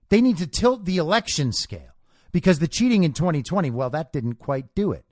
They 0.09 0.23
need 0.23 0.39
to 0.39 0.47
tilt 0.47 0.87
the 0.87 0.97
election 0.97 1.53
scale 1.53 1.97
because 2.33 2.59
the 2.59 2.67
cheating 2.67 3.05
in 3.05 3.13
2020, 3.13 3.71
well, 3.73 3.91
that 3.91 4.11
didn't 4.11 4.37
quite 4.37 4.75
do 4.75 4.91
it. 4.91 5.05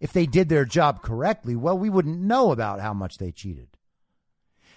If 0.00 0.14
they 0.14 0.24
did 0.24 0.48
their 0.48 0.64
job 0.64 1.02
correctly, 1.02 1.56
well, 1.56 1.76
we 1.76 1.90
wouldn't 1.90 2.18
know 2.18 2.52
about 2.52 2.80
how 2.80 2.94
much 2.94 3.18
they 3.18 3.32
cheated. 3.32 3.68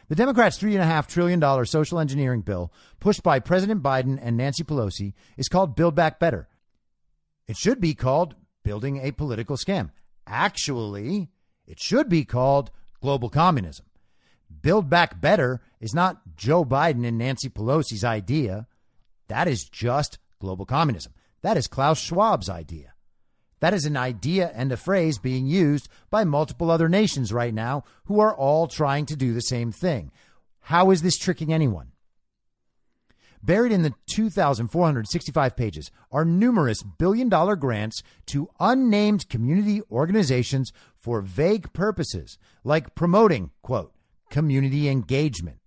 The 0.10 0.16
Democrats' 0.16 0.60
$3.5 0.60 1.08
trillion 1.08 1.66
social 1.66 1.98
engineering 1.98 2.42
bill, 2.42 2.74
pushed 3.00 3.24
by 3.24 3.40
President 3.40 3.82
Biden 3.82 4.20
and 4.22 4.36
Nancy 4.36 4.66
Pelosi, 4.66 5.14
is 5.38 5.48
called 5.48 5.78
Build 5.78 5.96
Back 5.96 6.20
Better. 6.20 6.50
It 7.48 7.58
should 7.58 7.82
be 7.82 7.94
called 7.94 8.36
building 8.64 8.98
a 8.98 9.12
political 9.12 9.58
scam. 9.58 9.92
Actually, 10.28 11.30
it 11.68 11.80
should 11.80 12.10
be 12.10 12.26
called 12.26 12.72
global 13.02 13.30
communism. 13.30 13.86
Build 14.62 14.90
Back 14.90 15.20
Better 15.20 15.62
is 15.80 15.94
not 15.94 16.36
Joe 16.36 16.64
Biden 16.64 17.08
and 17.08 17.18
Nancy 17.18 17.50
Pelosi's 17.50 18.04
idea. 18.04 18.68
That 19.28 19.48
is 19.48 19.64
just 19.64 20.20
global 20.40 20.66
communism. 20.66 21.14
That 21.42 21.58
is 21.58 21.68
Klaus 21.68 22.00
Schwab's 22.00 22.50
idea. 22.50 22.94
That 23.62 23.74
is 23.74 23.86
an 23.86 23.96
idea 23.96 24.52
and 24.54 24.72
a 24.72 24.78
phrase 24.78 25.20
being 25.20 25.46
used 25.46 25.88
by 26.10 26.24
multiple 26.24 26.72
other 26.72 26.90
nations 26.90 27.32
right 27.32 27.54
now 27.54 27.84
who 28.06 28.20
are 28.20 28.36
all 28.36 28.68
trying 28.68 29.06
to 29.08 29.16
do 29.16 29.34
the 29.34 29.42
same 29.42 29.72
thing. 29.72 30.12
How 30.62 30.92
is 30.92 31.02
this 31.02 31.18
tricking 31.18 31.54
anyone? 31.54 31.91
Buried 33.44 33.72
in 33.72 33.82
the 33.82 33.94
2,465 34.12 35.56
pages 35.56 35.92
are 36.12 36.24
numerous 36.24 36.84
billion 36.84 37.28
dollar 37.28 37.56
grants 37.56 38.04
to 38.28 38.50
unnamed 38.60 39.30
community 39.30 39.82
organizations 39.92 40.72
for 40.96 41.22
vague 41.22 41.74
purposes, 41.74 42.38
like 42.64 42.94
promoting, 42.94 43.50
quote, 43.64 43.94
community 44.30 44.88
engagement, 44.88 45.58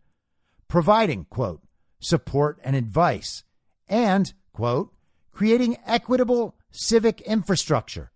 providing, 0.68 1.24
quote, 1.24 1.62
support 2.00 2.60
and 2.62 2.76
advice, 2.76 3.42
and, 3.88 4.32
quote, 4.52 4.92
creating 5.32 5.76
equitable 5.84 6.54
civic 6.70 7.20
infrastructure. 7.22 8.12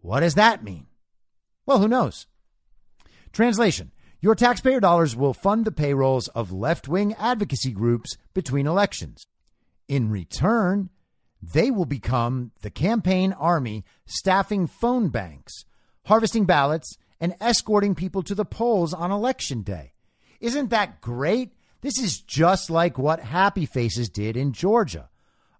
What 0.00 0.20
does 0.20 0.34
that 0.34 0.64
mean? 0.64 0.86
Well, 1.66 1.78
who 1.78 1.88
knows? 1.88 2.26
Translation 3.32 3.92
Your 4.20 4.34
taxpayer 4.34 4.80
dollars 4.80 5.14
will 5.14 5.32
fund 5.32 5.64
the 5.64 5.70
payrolls 5.70 6.26
of 6.28 6.50
left 6.50 6.88
wing 6.88 7.14
advocacy 7.14 7.70
groups 7.70 8.16
between 8.34 8.66
elections. 8.66 9.26
In 9.86 10.10
return, 10.10 10.90
they 11.40 11.70
will 11.70 11.84
become 11.84 12.50
the 12.62 12.70
campaign 12.70 13.32
army 13.32 13.84
staffing 14.06 14.66
phone 14.66 15.08
banks, 15.08 15.64
harvesting 16.06 16.46
ballots, 16.46 16.96
and 17.20 17.36
escorting 17.40 17.94
people 17.94 18.24
to 18.24 18.34
the 18.34 18.44
polls 18.44 18.92
on 18.92 19.12
election 19.12 19.62
day. 19.62 19.92
Isn't 20.40 20.70
that 20.70 21.00
great? 21.00 21.52
This 21.80 21.98
is 21.98 22.20
just 22.20 22.70
like 22.70 22.98
what 22.98 23.20
Happy 23.20 23.66
Faces 23.66 24.08
did 24.08 24.36
in 24.36 24.52
Georgia 24.52 25.10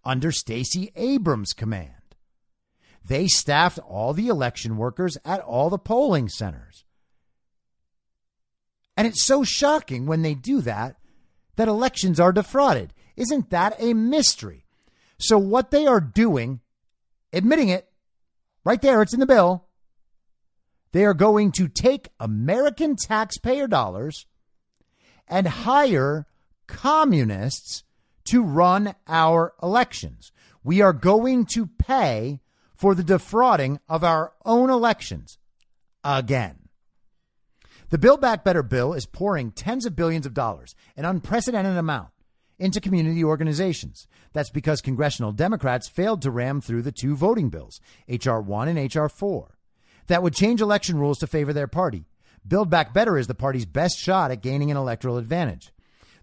under 0.04 0.32
Stacey 0.32 0.90
Abrams' 0.96 1.52
command. 1.52 1.92
They 3.04 3.28
staffed 3.28 3.78
all 3.78 4.12
the 4.12 4.28
election 4.28 4.76
workers 4.76 5.16
at 5.24 5.40
all 5.40 5.70
the 5.70 5.78
polling 5.78 6.28
centers. 6.28 6.84
And 8.98 9.06
it's 9.06 9.24
so 9.24 9.44
shocking 9.44 10.06
when 10.06 10.22
they 10.22 10.34
do 10.34 10.60
that 10.62 10.96
that 11.54 11.68
elections 11.68 12.18
are 12.18 12.32
defrauded. 12.32 12.92
Isn't 13.16 13.50
that 13.50 13.76
a 13.78 13.94
mystery? 13.94 14.66
So, 15.20 15.38
what 15.38 15.70
they 15.70 15.86
are 15.86 16.00
doing, 16.00 16.60
admitting 17.32 17.68
it, 17.68 17.88
right 18.64 18.82
there, 18.82 19.00
it's 19.00 19.14
in 19.14 19.20
the 19.20 19.26
bill, 19.26 19.66
they 20.90 21.04
are 21.04 21.14
going 21.14 21.52
to 21.52 21.68
take 21.68 22.08
American 22.18 22.96
taxpayer 22.96 23.68
dollars 23.68 24.26
and 25.28 25.46
hire 25.46 26.26
communists 26.66 27.84
to 28.24 28.42
run 28.42 28.96
our 29.06 29.54
elections. 29.62 30.32
We 30.64 30.80
are 30.80 30.92
going 30.92 31.46
to 31.54 31.66
pay 31.66 32.40
for 32.74 32.96
the 32.96 33.04
defrauding 33.04 33.78
of 33.88 34.02
our 34.02 34.32
own 34.44 34.70
elections 34.70 35.38
again. 36.02 36.67
The 37.90 37.98
Build 37.98 38.20
Back 38.20 38.44
Better 38.44 38.62
bill 38.62 38.92
is 38.92 39.06
pouring 39.06 39.50
tens 39.50 39.86
of 39.86 39.96
billions 39.96 40.26
of 40.26 40.34
dollars, 40.34 40.74
an 40.96 41.04
unprecedented 41.04 41.76
amount, 41.76 42.10
into 42.58 42.80
community 42.80 43.24
organizations. 43.24 44.06
That's 44.32 44.50
because 44.50 44.80
congressional 44.80 45.32
Democrats 45.32 45.88
failed 45.88 46.22
to 46.22 46.30
ram 46.30 46.60
through 46.60 46.82
the 46.82 46.92
two 46.92 47.16
voting 47.16 47.48
bills, 47.48 47.80
H.R. 48.08 48.42
1 48.42 48.68
and 48.68 48.78
H.R. 48.78 49.08
4 49.08 49.58
that 50.08 50.22
would 50.22 50.34
change 50.34 50.60
election 50.60 50.98
rules 50.98 51.18
to 51.18 51.26
favor 51.26 51.52
their 51.52 51.68
party. 51.68 52.04
Build 52.46 52.68
Back 52.68 52.92
Better 52.92 53.16
is 53.16 53.26
the 53.26 53.34
party's 53.34 53.66
best 53.66 53.98
shot 53.98 54.30
at 54.30 54.42
gaining 54.42 54.70
an 54.70 54.76
electoral 54.76 55.18
advantage. 55.18 55.72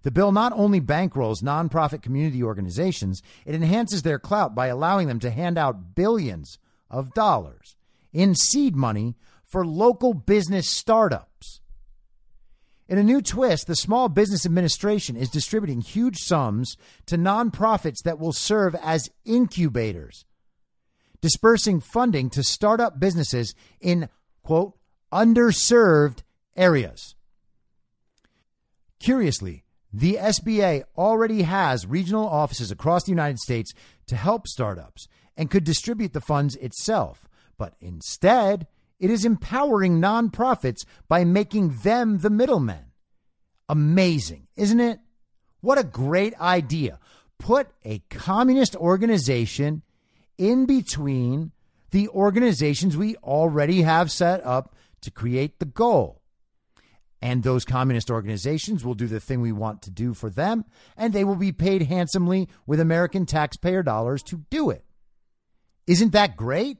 The 0.01 0.11
bill 0.11 0.31
not 0.31 0.53
only 0.53 0.81
bankrolls 0.81 1.41
nonprofit 1.41 2.01
community 2.01 2.43
organizations, 2.43 3.23
it 3.45 3.55
enhances 3.55 4.03
their 4.03 4.19
clout 4.19 4.53
by 4.53 4.67
allowing 4.67 5.07
them 5.07 5.19
to 5.19 5.31
hand 5.31 5.57
out 5.57 5.95
billions 5.95 6.59
of 6.91 7.13
dollars 7.13 7.75
in 8.13 8.35
seed 8.35 8.75
money 8.75 9.15
for 9.43 9.65
local 9.65 10.13
business 10.13 10.69
startups. 10.69 11.34
In 12.87 12.97
a 12.97 13.03
new 13.03 13.21
twist, 13.21 13.67
the 13.67 13.75
Small 13.75 14.09
Business 14.09 14.45
Administration 14.45 15.15
is 15.15 15.29
distributing 15.29 15.81
huge 15.81 16.17
sums 16.17 16.77
to 17.07 17.17
nonprofits 17.17 18.03
that 18.03 18.19
will 18.19 18.33
serve 18.33 18.75
as 18.75 19.09
incubators 19.25 20.25
dispersing 21.25 21.79
funding 21.79 22.29
to 22.29 22.43
startup 22.43 22.99
businesses 22.99 23.55
in, 23.81 24.07
quote, 24.43 24.77
underserved 25.11 26.19
areas. 26.55 27.15
Curiously, 28.99 29.63
the 29.91 30.17
SBA 30.21 30.83
already 30.95 31.41
has 31.41 31.87
regional 31.87 32.27
offices 32.27 32.69
across 32.69 33.05
the 33.05 33.11
United 33.11 33.39
States 33.39 33.73
to 34.05 34.15
help 34.15 34.47
startups 34.47 35.07
and 35.35 35.49
could 35.49 35.63
distribute 35.63 36.13
the 36.13 36.21
funds 36.21 36.55
itself. 36.57 37.27
But 37.57 37.73
instead, 37.81 38.67
it 38.99 39.09
is 39.09 39.25
empowering 39.25 39.99
nonprofits 39.99 40.85
by 41.07 41.23
making 41.23 41.77
them 41.83 42.19
the 42.19 42.29
middlemen. 42.29 42.91
Amazing, 43.67 44.47
isn't 44.55 44.79
it? 44.79 44.99
What 45.61 45.77
a 45.77 45.83
great 45.83 46.39
idea. 46.39 46.99
Put 47.39 47.67
a 47.83 47.99
communist 48.09 48.75
organization 48.75 49.81
in 50.37 50.65
between 50.65 51.51
the 51.91 52.07
organizations 52.09 52.95
we 52.95 53.15
already 53.17 53.81
have 53.81 54.11
set 54.11 54.45
up 54.45 54.75
to 55.01 55.11
create 55.11 55.59
the 55.59 55.65
goal. 55.65 56.21
And 57.21 57.41
those 57.41 57.65
communist 57.65 58.11
organizations 58.11 58.85
will 58.85 58.93
do 58.93 59.07
the 59.07 59.19
thing 59.19 59.41
we 59.41 59.51
want 59.51 59.81
to 59.83 59.91
do 59.91 60.13
for 60.13 60.29
them, 60.29 60.65
and 60.95 61.11
they 61.11 61.23
will 61.23 61.35
be 61.35 61.51
paid 61.51 61.83
handsomely 61.83 62.47
with 62.67 62.79
American 62.79 63.25
taxpayer 63.25 63.81
dollars 63.81 64.21
to 64.23 64.45
do 64.49 64.69
it. 64.69 64.85
Isn't 65.87 66.11
that 66.11 66.37
great? 66.37 66.77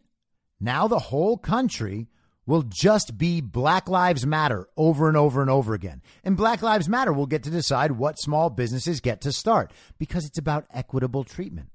Now 0.59 0.87
the 0.87 0.99
whole 0.99 1.37
country 1.37 2.07
will 2.45 2.63
just 2.63 3.17
be 3.17 3.41
Black 3.41 3.89
Lives 3.89 4.25
Matter 4.25 4.67
over 4.77 5.07
and 5.07 5.17
over 5.17 5.41
and 5.41 5.49
over 5.49 5.73
again. 5.73 6.01
And 6.23 6.37
Black 6.37 6.61
Lives 6.61 6.87
Matter 6.87 7.11
will 7.11 7.25
get 7.25 7.43
to 7.43 7.49
decide 7.49 7.93
what 7.93 8.19
small 8.19 8.49
businesses 8.49 9.01
get 9.01 9.21
to 9.21 9.31
start 9.31 9.71
because 9.97 10.25
it's 10.25 10.37
about 10.37 10.67
equitable 10.71 11.23
treatment. 11.23 11.69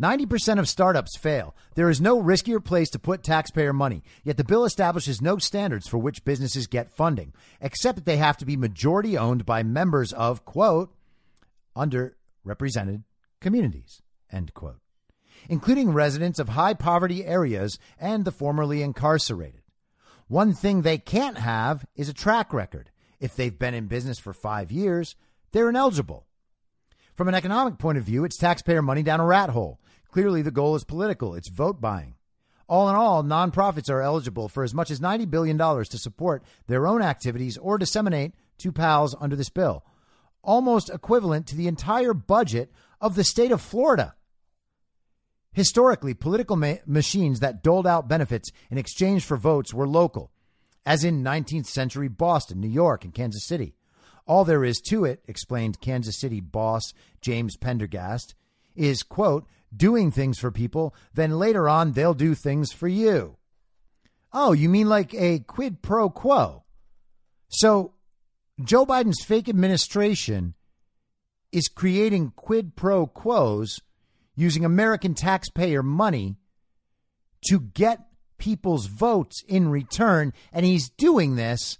90% 0.00 0.60
of 0.60 0.68
startups 0.68 1.16
fail. 1.16 1.56
There 1.74 1.90
is 1.90 2.00
no 2.00 2.22
riskier 2.22 2.64
place 2.64 2.88
to 2.90 3.00
put 3.00 3.24
taxpayer 3.24 3.72
money, 3.72 4.04
yet 4.22 4.36
the 4.36 4.44
bill 4.44 4.64
establishes 4.64 5.20
no 5.20 5.38
standards 5.38 5.88
for 5.88 5.98
which 5.98 6.24
businesses 6.24 6.68
get 6.68 6.92
funding, 6.92 7.34
except 7.60 7.96
that 7.96 8.04
they 8.04 8.16
have 8.16 8.36
to 8.36 8.46
be 8.46 8.56
majority 8.56 9.18
owned 9.18 9.44
by 9.44 9.64
members 9.64 10.12
of, 10.12 10.44
quote, 10.44 10.94
underrepresented 11.76 13.02
communities, 13.40 14.00
end 14.30 14.54
quote, 14.54 14.78
including 15.48 15.92
residents 15.92 16.38
of 16.38 16.50
high 16.50 16.74
poverty 16.74 17.24
areas 17.24 17.78
and 17.98 18.24
the 18.24 18.32
formerly 18.32 18.82
incarcerated. 18.82 19.62
One 20.28 20.52
thing 20.52 20.82
they 20.82 20.98
can't 20.98 21.38
have 21.38 21.86
is 21.96 22.08
a 22.08 22.14
track 22.14 22.52
record. 22.52 22.90
If 23.20 23.34
they've 23.34 23.58
been 23.58 23.74
in 23.74 23.86
business 23.86 24.18
for 24.18 24.32
five 24.32 24.70
years, 24.70 25.16
they're 25.52 25.70
ineligible. 25.70 26.26
From 27.14 27.28
an 27.28 27.34
economic 27.34 27.78
point 27.78 27.98
of 27.98 28.04
view, 28.04 28.24
it's 28.24 28.36
taxpayer 28.36 28.82
money 28.82 29.02
down 29.02 29.20
a 29.20 29.26
rat 29.26 29.50
hole. 29.50 29.80
Clearly, 30.12 30.42
the 30.42 30.50
goal 30.50 30.76
is 30.76 30.84
political, 30.84 31.34
it's 31.34 31.48
vote 31.48 31.80
buying. 31.80 32.14
All 32.68 32.88
in 32.90 32.94
all, 32.94 33.24
nonprofits 33.24 33.88
are 33.90 34.02
eligible 34.02 34.48
for 34.48 34.62
as 34.62 34.74
much 34.74 34.90
as 34.90 35.00
$90 35.00 35.30
billion 35.30 35.56
to 35.56 35.98
support 35.98 36.44
their 36.66 36.86
own 36.86 37.00
activities 37.00 37.56
or 37.56 37.78
disseminate 37.78 38.34
to 38.58 38.72
PALs 38.72 39.16
under 39.18 39.34
this 39.34 39.48
bill, 39.48 39.84
almost 40.42 40.90
equivalent 40.90 41.46
to 41.46 41.56
the 41.56 41.66
entire 41.66 42.12
budget 42.12 42.70
of 43.00 43.14
the 43.14 43.24
state 43.24 43.52
of 43.52 43.62
Florida. 43.62 44.14
Historically, 45.52 46.14
political 46.14 46.56
ma- 46.56 46.76
machines 46.86 47.40
that 47.40 47.62
doled 47.62 47.86
out 47.86 48.08
benefits 48.08 48.50
in 48.70 48.78
exchange 48.78 49.24
for 49.24 49.36
votes 49.36 49.74
were 49.74 49.88
local, 49.88 50.30
as 50.86 51.04
in 51.04 51.24
19th 51.24 51.66
century 51.66 52.08
Boston, 52.08 52.60
New 52.60 52.68
York, 52.68 53.04
and 53.04 53.14
Kansas 53.14 53.46
City. 53.46 53.74
All 54.26 54.44
there 54.44 54.64
is 54.64 54.80
to 54.88 55.04
it, 55.04 55.22
explained 55.26 55.80
Kansas 55.80 56.20
City 56.20 56.40
boss 56.40 56.92
James 57.20 57.56
Pendergast, 57.56 58.34
is, 58.76 59.02
quote, 59.02 59.46
doing 59.74 60.10
things 60.10 60.38
for 60.38 60.50
people, 60.50 60.94
then 61.14 61.38
later 61.38 61.68
on 61.68 61.92
they'll 61.92 62.14
do 62.14 62.34
things 62.34 62.72
for 62.72 62.88
you. 62.88 63.36
Oh, 64.32 64.52
you 64.52 64.68
mean 64.68 64.88
like 64.88 65.14
a 65.14 65.40
quid 65.40 65.82
pro 65.82 66.10
quo? 66.10 66.64
So 67.48 67.94
Joe 68.62 68.84
Biden's 68.84 69.24
fake 69.24 69.48
administration 69.48 70.54
is 71.50 71.68
creating 71.68 72.32
quid 72.36 72.76
pro 72.76 73.06
quos 73.06 73.80
using 74.38 74.64
American 74.64 75.14
taxpayer 75.14 75.82
money 75.82 76.36
to 77.48 77.58
get 77.58 78.06
people's 78.38 78.86
votes 78.86 79.42
in 79.48 79.68
return. 79.68 80.32
And 80.52 80.64
he's 80.64 80.90
doing 80.90 81.34
this 81.34 81.78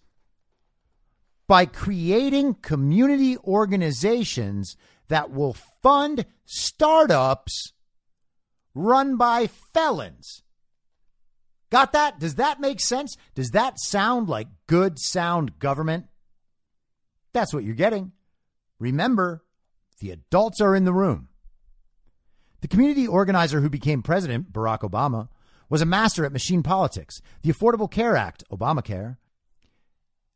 by 1.47 1.67
creating 1.67 2.55
community 2.55 3.39
organizations 3.39 4.77
that 5.07 5.31
will 5.31 5.57
fund 5.83 6.27
startups 6.47 7.73
run 8.75 9.17
by 9.17 9.47
felons. 9.73 10.43
Got 11.71 11.93
that? 11.93 12.19
Does 12.19 12.35
that 12.37 12.61
make 12.61 12.81
sense? 12.81 13.17
Does 13.37 13.51
that 13.51 13.79
sound 13.79 14.29
like 14.29 14.49
good, 14.67 14.99
sound 14.99 15.61
government? 15.61 16.07
That's 17.33 17.55
what 17.55 17.63
you're 17.63 17.75
getting. 17.75 18.13
Remember, 18.81 19.45
the 20.01 20.11
adults 20.11 20.61
are 20.61 20.75
in 20.75 20.85
the 20.85 20.93
room. 20.93 21.28
The 22.61 22.69
community 22.69 23.07
organizer 23.07 23.61
who 23.61 23.69
became 23.69 24.03
president, 24.03 24.53
Barack 24.53 24.81
Obama, 24.81 25.29
was 25.69 25.81
a 25.81 25.87
master 25.87 26.25
at 26.25 26.33
machine 26.33 26.63
politics. 26.63 27.21
The 27.43 27.53
Affordable 27.53 27.91
Care 27.91 28.17
Act, 28.17 28.43
Obamacare, 28.51 29.17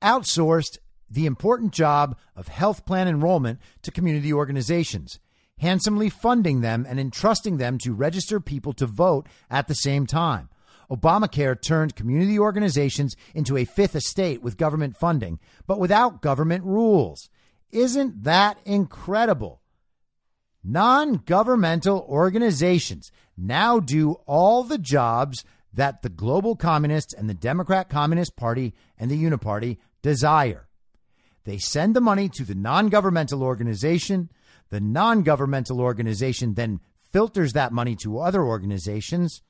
outsourced 0.02 0.78
the 1.10 1.26
important 1.26 1.72
job 1.72 2.16
of 2.36 2.48
health 2.48 2.86
plan 2.86 3.08
enrollment 3.08 3.60
to 3.82 3.90
community 3.90 4.32
organizations, 4.32 5.18
handsomely 5.58 6.08
funding 6.08 6.60
them 6.60 6.86
and 6.88 7.00
entrusting 7.00 7.56
them 7.56 7.78
to 7.78 7.92
register 7.92 8.40
people 8.40 8.72
to 8.74 8.86
vote 8.86 9.26
at 9.50 9.68
the 9.68 9.74
same 9.74 10.06
time. 10.06 10.48
Obamacare 10.90 11.60
turned 11.60 11.96
community 11.96 12.38
organizations 12.38 13.16
into 13.34 13.56
a 13.56 13.64
fifth 13.64 13.96
estate 13.96 14.42
with 14.42 14.56
government 14.56 14.96
funding, 14.96 15.38
but 15.66 15.80
without 15.80 16.20
government 16.20 16.64
rules. 16.64 17.30
Isn't 17.70 18.24
that 18.24 18.58
incredible? 18.66 19.61
Non 20.64 21.14
governmental 21.14 22.06
organizations 22.08 23.10
now 23.36 23.80
do 23.80 24.12
all 24.26 24.62
the 24.62 24.78
jobs 24.78 25.44
that 25.72 26.02
the 26.02 26.08
global 26.08 26.54
communists 26.54 27.14
and 27.14 27.28
the 27.28 27.34
Democrat 27.34 27.88
Communist 27.88 28.36
Party 28.36 28.74
and 28.98 29.10
the 29.10 29.22
Uniparty 29.22 29.78
desire. 30.02 30.68
They 31.44 31.58
send 31.58 31.96
the 31.96 32.00
money 32.00 32.28
to 32.30 32.44
the 32.44 32.54
non 32.54 32.88
governmental 32.88 33.42
organization. 33.42 34.30
The 34.70 34.80
non 34.80 35.22
governmental 35.22 35.80
organization 35.80 36.54
then 36.54 36.80
filters 37.12 37.52
that 37.52 37.72
money 37.72 37.96
to 37.96 38.18
other 38.18 38.42
organizations, 38.42 39.42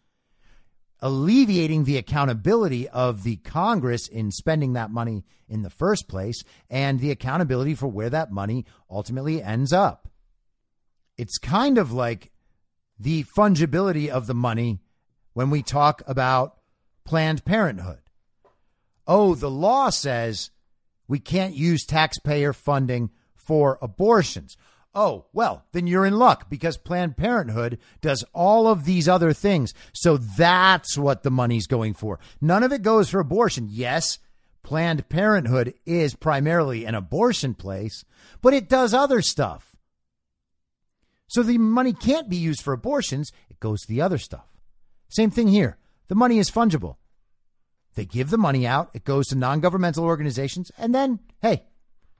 alleviating 1.00 1.84
the 1.84 1.98
accountability 1.98 2.88
of 2.88 3.22
the 3.22 3.36
Congress 3.36 4.08
in 4.08 4.30
spending 4.30 4.72
that 4.72 4.90
money 4.90 5.24
in 5.48 5.62
the 5.62 5.70
first 5.70 6.08
place 6.08 6.42
and 6.70 7.00
the 7.00 7.10
accountability 7.10 7.74
for 7.74 7.88
where 7.88 8.10
that 8.10 8.32
money 8.32 8.64
ultimately 8.90 9.42
ends 9.42 9.72
up. 9.72 10.08
It's 11.22 11.38
kind 11.38 11.78
of 11.78 11.92
like 11.92 12.32
the 12.98 13.24
fungibility 13.38 14.08
of 14.08 14.26
the 14.26 14.34
money 14.34 14.80
when 15.34 15.50
we 15.50 15.62
talk 15.62 16.02
about 16.04 16.56
Planned 17.04 17.44
Parenthood. 17.44 18.00
Oh, 19.06 19.36
the 19.36 19.48
law 19.48 19.90
says 19.90 20.50
we 21.06 21.20
can't 21.20 21.54
use 21.54 21.86
taxpayer 21.86 22.52
funding 22.52 23.10
for 23.36 23.78
abortions. 23.80 24.56
Oh, 24.96 25.26
well, 25.32 25.64
then 25.70 25.86
you're 25.86 26.04
in 26.04 26.18
luck 26.18 26.50
because 26.50 26.76
Planned 26.76 27.16
Parenthood 27.16 27.78
does 28.00 28.24
all 28.34 28.66
of 28.66 28.84
these 28.84 29.08
other 29.08 29.32
things. 29.32 29.74
So 29.92 30.16
that's 30.16 30.98
what 30.98 31.22
the 31.22 31.30
money's 31.30 31.68
going 31.68 31.94
for. 31.94 32.18
None 32.40 32.64
of 32.64 32.72
it 32.72 32.82
goes 32.82 33.10
for 33.10 33.20
abortion. 33.20 33.68
Yes, 33.70 34.18
Planned 34.64 35.08
Parenthood 35.08 35.74
is 35.86 36.16
primarily 36.16 36.84
an 36.84 36.96
abortion 36.96 37.54
place, 37.54 38.04
but 38.40 38.54
it 38.54 38.68
does 38.68 38.92
other 38.92 39.22
stuff. 39.22 39.71
So 41.32 41.42
the 41.42 41.56
money 41.56 41.94
can't 41.94 42.28
be 42.28 42.36
used 42.36 42.60
for 42.60 42.74
abortions, 42.74 43.32
it 43.48 43.58
goes 43.58 43.80
to 43.80 43.88
the 43.88 44.02
other 44.02 44.18
stuff. 44.18 44.44
Same 45.08 45.30
thing 45.30 45.48
here. 45.48 45.78
The 46.08 46.14
money 46.14 46.38
is 46.38 46.50
fungible. 46.50 46.96
They 47.94 48.04
give 48.04 48.28
the 48.28 48.36
money 48.36 48.66
out, 48.66 48.90
it 48.92 49.04
goes 49.04 49.28
to 49.28 49.34
non 49.34 49.60
governmental 49.60 50.04
organizations, 50.04 50.70
and 50.76 50.94
then, 50.94 51.20
hey, 51.40 51.64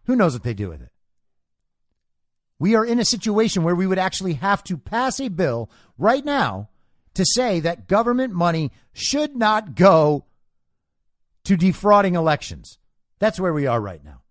who 0.04 0.16
knows 0.16 0.32
what 0.32 0.44
they 0.44 0.54
do 0.54 0.70
with 0.70 0.80
it? 0.80 0.88
We 2.58 2.74
are 2.74 2.86
in 2.86 2.98
a 2.98 3.04
situation 3.04 3.64
where 3.64 3.74
we 3.74 3.86
would 3.86 3.98
actually 3.98 4.34
have 4.34 4.64
to 4.64 4.78
pass 4.78 5.20
a 5.20 5.28
bill 5.28 5.70
right 5.98 6.24
now 6.24 6.70
to 7.12 7.26
say 7.34 7.60
that 7.60 7.88
government 7.88 8.32
money 8.32 8.72
should 8.94 9.36
not 9.36 9.74
go 9.74 10.24
to 11.44 11.58
defrauding 11.58 12.14
elections. 12.14 12.78
That's 13.18 13.38
where 13.38 13.52
we 13.52 13.66
are 13.66 13.80
right 13.80 14.02
now. 14.02 14.22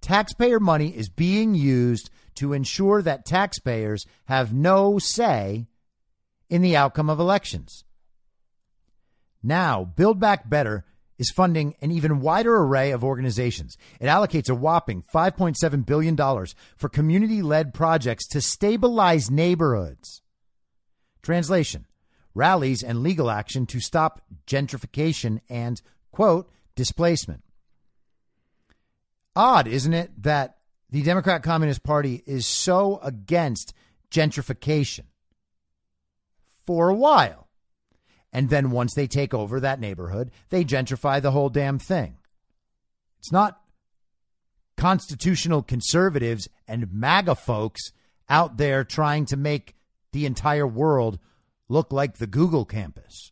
Taxpayer 0.00 0.58
money 0.58 0.88
is 0.88 1.10
being 1.10 1.54
used 1.54 2.08
to 2.36 2.52
ensure 2.52 3.02
that 3.02 3.24
taxpayers 3.24 4.06
have 4.26 4.52
no 4.52 4.98
say 4.98 5.66
in 6.48 6.62
the 6.62 6.76
outcome 6.76 7.08
of 7.08 7.20
elections. 7.20 7.84
Now, 9.42 9.84
Build 9.84 10.20
Back 10.20 10.48
Better 10.48 10.84
is 11.18 11.30
funding 11.30 11.74
an 11.80 11.90
even 11.90 12.20
wider 12.20 12.56
array 12.56 12.90
of 12.90 13.04
organizations. 13.04 13.76
It 14.00 14.06
allocates 14.06 14.50
a 14.50 14.54
whopping 14.54 15.04
$5.7 15.14 15.86
billion 15.86 16.16
for 16.76 16.88
community 16.88 17.42
led 17.42 17.74
projects 17.74 18.26
to 18.28 18.40
stabilize 18.40 19.30
neighborhoods. 19.30 20.22
Translation 21.22 21.86
rallies 22.34 22.82
and 22.82 23.02
legal 23.02 23.30
action 23.30 23.66
to 23.66 23.80
stop 23.80 24.22
gentrification 24.46 25.40
and, 25.48 25.80
quote, 26.10 26.50
displacement. 26.74 27.42
Odd, 29.34 29.66
isn't 29.66 29.94
it, 29.94 30.10
that 30.22 30.56
the 30.92 31.02
Democrat 31.02 31.42
Communist 31.42 31.82
Party 31.82 32.22
is 32.26 32.46
so 32.46 33.00
against 33.02 33.72
gentrification 34.10 35.04
for 36.66 36.90
a 36.90 36.94
while. 36.94 37.48
And 38.30 38.50
then 38.50 38.70
once 38.70 38.92
they 38.94 39.06
take 39.06 39.32
over 39.32 39.58
that 39.58 39.80
neighborhood, 39.80 40.30
they 40.50 40.64
gentrify 40.64 41.20
the 41.20 41.30
whole 41.30 41.48
damn 41.48 41.78
thing. 41.78 42.18
It's 43.18 43.32
not 43.32 43.58
constitutional 44.76 45.62
conservatives 45.62 46.46
and 46.68 46.92
MAGA 46.92 47.36
folks 47.36 47.92
out 48.28 48.58
there 48.58 48.84
trying 48.84 49.24
to 49.26 49.36
make 49.36 49.74
the 50.12 50.26
entire 50.26 50.66
world 50.66 51.18
look 51.70 51.90
like 51.90 52.18
the 52.18 52.26
Google 52.26 52.66
campus. 52.66 53.31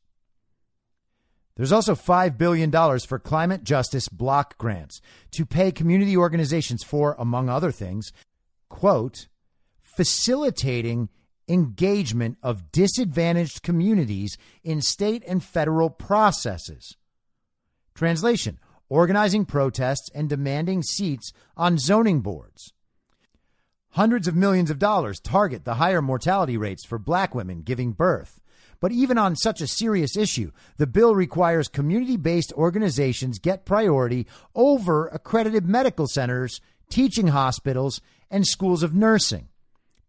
There's 1.60 1.72
also 1.72 1.94
$5 1.94 2.38
billion 2.38 2.70
for 3.00 3.18
climate 3.18 3.64
justice 3.64 4.08
block 4.08 4.56
grants 4.56 5.02
to 5.32 5.44
pay 5.44 5.70
community 5.70 6.16
organizations 6.16 6.82
for, 6.82 7.14
among 7.18 7.50
other 7.50 7.70
things, 7.70 8.14
quote, 8.70 9.28
facilitating 9.82 11.10
engagement 11.50 12.38
of 12.42 12.72
disadvantaged 12.72 13.62
communities 13.62 14.38
in 14.64 14.80
state 14.80 15.22
and 15.28 15.44
federal 15.44 15.90
processes. 15.90 16.96
Translation 17.94 18.58
organizing 18.88 19.44
protests 19.44 20.08
and 20.14 20.30
demanding 20.30 20.82
seats 20.82 21.30
on 21.58 21.76
zoning 21.76 22.22
boards. 22.22 22.72
Hundreds 23.90 24.26
of 24.26 24.34
millions 24.34 24.70
of 24.70 24.78
dollars 24.78 25.20
target 25.20 25.66
the 25.66 25.74
higher 25.74 26.00
mortality 26.00 26.56
rates 26.56 26.86
for 26.86 26.98
black 26.98 27.34
women 27.34 27.60
giving 27.60 27.92
birth. 27.92 28.39
But 28.80 28.92
even 28.92 29.18
on 29.18 29.36
such 29.36 29.60
a 29.60 29.66
serious 29.66 30.16
issue, 30.16 30.52
the 30.78 30.86
bill 30.86 31.14
requires 31.14 31.68
community 31.68 32.16
based 32.16 32.52
organizations 32.54 33.38
get 33.38 33.66
priority 33.66 34.26
over 34.54 35.06
accredited 35.08 35.66
medical 35.66 36.06
centers, 36.06 36.60
teaching 36.88 37.28
hospitals, 37.28 38.00
and 38.30 38.46
schools 38.46 38.82
of 38.82 38.94
nursing. 38.94 39.48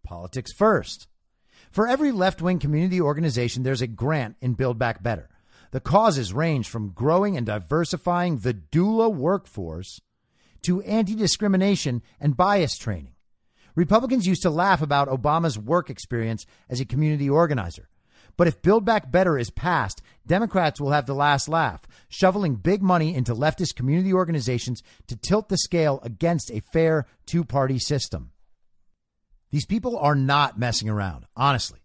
Politics 0.04 0.54
first. 0.54 1.08
For 1.70 1.88
every 1.88 2.12
left 2.12 2.42
wing 2.42 2.60
community 2.60 3.00
organization, 3.00 3.64
there's 3.64 3.82
a 3.82 3.88
grant 3.88 4.36
in 4.42 4.54
Build 4.54 4.80
Back 4.80 5.04
Better. 5.04 5.30
The 5.72 5.80
causes 5.80 6.34
range 6.34 6.68
from 6.68 6.90
growing 6.90 7.38
and 7.38 7.46
diversifying 7.46 8.40
the 8.40 8.54
doula 8.54 9.14
workforce 9.14 10.02
to 10.64 10.82
anti 10.82 11.16
discrimination 11.16 12.02
and 12.20 12.38
bias 12.38 12.78
training. 12.78 13.14
Republicans 13.76 14.28
used 14.28 14.42
to 14.42 14.50
laugh 14.50 14.82
about 14.82 15.08
Obama's 15.08 15.58
work 15.58 15.90
experience 15.90 16.46
as 16.70 16.82
a 16.82 16.86
community 16.86 17.30
organizer. 17.30 17.88
But 18.38 18.48
if 18.48 18.62
Build 18.62 18.86
Back 18.86 19.12
Better 19.12 19.38
is 19.38 19.50
passed, 19.50 20.02
Democrats 20.26 20.80
will 20.80 20.92
have 20.92 21.06
the 21.06 21.14
last 21.14 21.48
laugh, 21.48 21.82
shoveling 22.10 22.56
big 22.56 22.82
money 22.82 23.14
into 23.14 23.36
leftist 23.36 23.76
community 23.76 24.14
organizations 24.14 24.82
to 25.08 25.16
tilt 25.16 25.50
the 25.50 25.58
scale 25.58 26.00
against 26.04 26.52
a 26.52 26.62
fair 26.72 27.06
two 27.26 27.44
party 27.44 27.80
system. 27.80 28.32
These 29.52 29.66
people 29.66 29.98
are 29.98 30.16
not 30.16 30.58
messing 30.58 30.90
around, 30.90 31.26
honestly. 31.36 31.80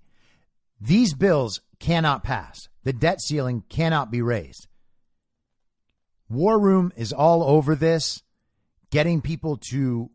These 0.80 1.14
bills 1.14 1.60
cannot 1.80 2.22
pass. 2.22 2.68
The 2.84 2.92
debt 2.92 3.20
ceiling 3.20 3.64
cannot 3.68 4.10
be 4.10 4.22
raised. 4.22 4.68
War 6.28 6.58
Room 6.58 6.92
is 6.96 7.12
all 7.12 7.42
over 7.42 7.74
this, 7.74 8.22
getting 8.90 9.20
people 9.20 9.56
to 9.70 10.10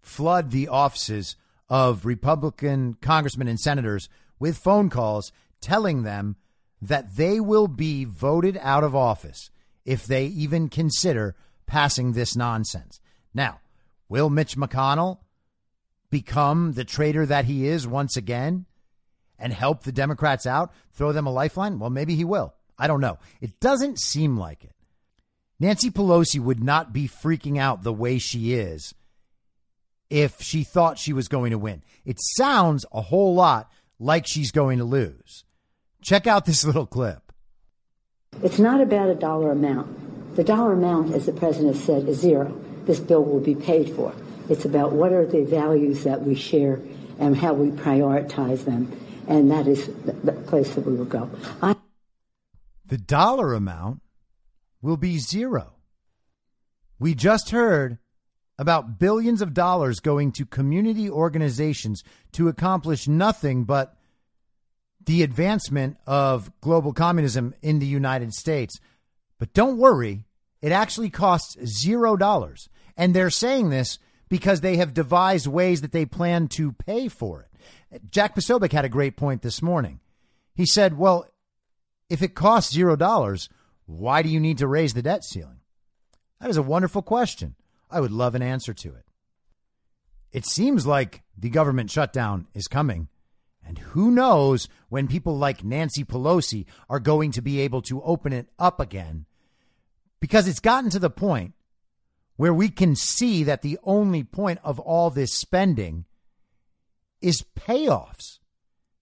flood 0.00 0.50
the 0.50 0.68
offices 0.68 1.36
of 1.68 2.04
Republican 2.04 2.94
congressmen 3.00 3.48
and 3.48 3.58
senators 3.58 4.08
with 4.38 4.58
phone 4.58 4.90
calls 4.90 5.32
telling 5.62 6.02
them 6.02 6.36
that 6.82 7.16
they 7.16 7.40
will 7.40 7.68
be 7.68 8.04
voted 8.04 8.58
out 8.60 8.84
of 8.84 8.94
office 8.94 9.50
if 9.84 10.04
they 10.04 10.26
even 10.26 10.68
consider 10.68 11.34
passing 11.66 12.12
this 12.12 12.36
nonsense. 12.36 13.00
Now, 13.32 13.60
will 14.08 14.28
Mitch 14.28 14.56
McConnell 14.56 15.18
become 16.10 16.72
the 16.72 16.84
traitor 16.84 17.24
that 17.24 17.46
he 17.46 17.66
is 17.66 17.86
once 17.86 18.16
again 18.16 18.66
and 19.38 19.52
help 19.52 19.82
the 19.82 19.92
Democrats 19.92 20.46
out, 20.46 20.72
throw 20.92 21.12
them 21.12 21.26
a 21.26 21.32
lifeline? 21.32 21.78
Well, 21.78 21.90
maybe 21.90 22.14
he 22.14 22.24
will. 22.24 22.54
I 22.78 22.86
don't 22.86 23.00
know. 23.00 23.18
It 23.40 23.58
doesn't 23.60 23.98
seem 23.98 24.36
like 24.36 24.64
it. 24.64 24.74
Nancy 25.58 25.90
Pelosi 25.90 26.40
would 26.40 26.62
not 26.62 26.92
be 26.92 27.08
freaking 27.08 27.58
out 27.58 27.82
the 27.82 27.92
way 27.92 28.18
she 28.18 28.54
is 28.54 28.94
if 30.10 30.42
she 30.42 30.64
thought 30.64 30.98
she 30.98 31.12
was 31.12 31.28
going 31.28 31.52
to 31.52 31.58
win. 31.58 31.82
It 32.04 32.18
sounds 32.20 32.84
a 32.92 33.00
whole 33.00 33.34
lot 33.34 33.70
like 33.98 34.26
she's 34.26 34.50
going 34.50 34.78
to 34.78 34.84
lose. 34.84 35.44
Check 36.02 36.26
out 36.26 36.44
this 36.44 36.64
little 36.64 36.86
clip. 36.86 37.32
It's 38.42 38.58
not 38.58 38.80
about 38.80 39.08
a 39.08 39.14
dollar 39.14 39.52
amount. 39.52 40.36
The 40.36 40.44
dollar 40.44 40.72
amount, 40.72 41.14
as 41.14 41.26
the 41.26 41.32
president 41.32 41.76
said, 41.76 42.08
is 42.08 42.18
zero. 42.18 42.58
This 42.86 42.98
bill 42.98 43.24
will 43.24 43.40
be 43.40 43.54
paid 43.54 43.94
for. 43.94 44.12
It's 44.48 44.64
about 44.64 44.92
what 44.92 45.12
are 45.12 45.24
the 45.24 45.44
values 45.44 46.02
that 46.04 46.22
we 46.22 46.34
share 46.34 46.80
and 47.20 47.36
how 47.36 47.52
we 47.54 47.70
prioritize 47.70 48.64
them. 48.64 48.90
And 49.28 49.50
that 49.52 49.68
is 49.68 49.86
the 50.04 50.32
place 50.46 50.74
that 50.74 50.84
we 50.84 50.96
will 50.96 51.04
go. 51.04 51.30
I- 51.62 51.76
the 52.84 52.98
dollar 52.98 53.54
amount 53.54 54.02
will 54.80 54.96
be 54.96 55.18
zero. 55.18 55.74
We 56.98 57.14
just 57.14 57.50
heard 57.50 57.98
about 58.58 58.98
billions 58.98 59.40
of 59.40 59.54
dollars 59.54 60.00
going 60.00 60.32
to 60.32 60.44
community 60.44 61.08
organizations 61.08 62.02
to 62.32 62.48
accomplish 62.48 63.06
nothing 63.06 63.64
but 63.64 63.96
the 65.04 65.22
advancement 65.22 65.96
of 66.06 66.50
global 66.60 66.92
communism 66.92 67.54
in 67.62 67.78
the 67.78 67.86
United 67.86 68.32
States. 68.32 68.78
But 69.38 69.52
don't 69.54 69.78
worry, 69.78 70.26
it 70.60 70.72
actually 70.72 71.10
costs 71.10 71.56
zero 71.64 72.16
dollars. 72.16 72.68
And 72.96 73.14
they're 73.14 73.30
saying 73.30 73.70
this 73.70 73.98
because 74.28 74.60
they 74.60 74.76
have 74.76 74.94
devised 74.94 75.46
ways 75.46 75.80
that 75.80 75.92
they 75.92 76.06
plan 76.06 76.48
to 76.48 76.72
pay 76.72 77.08
for 77.08 77.42
it. 77.42 78.10
Jack 78.10 78.34
Posobiec 78.34 78.72
had 78.72 78.84
a 78.84 78.88
great 78.90 79.16
point 79.16 79.42
this 79.42 79.60
morning. 79.60 80.00
He 80.54 80.66
said, 80.66 80.96
well, 80.96 81.26
if 82.08 82.22
it 82.22 82.34
costs 82.34 82.72
zero 82.72 82.96
dollars, 82.96 83.48
why 83.86 84.22
do 84.22 84.28
you 84.28 84.40
need 84.40 84.58
to 84.58 84.66
raise 84.66 84.94
the 84.94 85.02
debt 85.02 85.24
ceiling? 85.24 85.60
That 86.40 86.50
is 86.50 86.56
a 86.56 86.62
wonderful 86.62 87.02
question. 87.02 87.54
I 87.90 88.00
would 88.00 88.12
love 88.12 88.34
an 88.34 88.42
answer 88.42 88.72
to 88.74 88.88
it. 88.88 89.04
It 90.32 90.46
seems 90.46 90.86
like 90.86 91.22
the 91.36 91.50
government 91.50 91.90
shutdown 91.90 92.46
is 92.54 92.68
coming. 92.68 93.08
And 93.64 93.78
who 93.78 94.10
knows 94.10 94.68
when 94.88 95.08
people 95.08 95.36
like 95.36 95.64
Nancy 95.64 96.04
Pelosi 96.04 96.66
are 96.90 97.00
going 97.00 97.32
to 97.32 97.42
be 97.42 97.60
able 97.60 97.82
to 97.82 98.02
open 98.02 98.32
it 98.32 98.48
up 98.58 98.80
again? 98.80 99.26
Because 100.20 100.48
it's 100.48 100.60
gotten 100.60 100.90
to 100.90 100.98
the 100.98 101.10
point 101.10 101.54
where 102.36 102.54
we 102.54 102.68
can 102.68 102.96
see 102.96 103.44
that 103.44 103.62
the 103.62 103.78
only 103.84 104.24
point 104.24 104.58
of 104.64 104.80
all 104.80 105.10
this 105.10 105.32
spending 105.32 106.04
is 107.20 107.44
payoffs. 107.56 108.38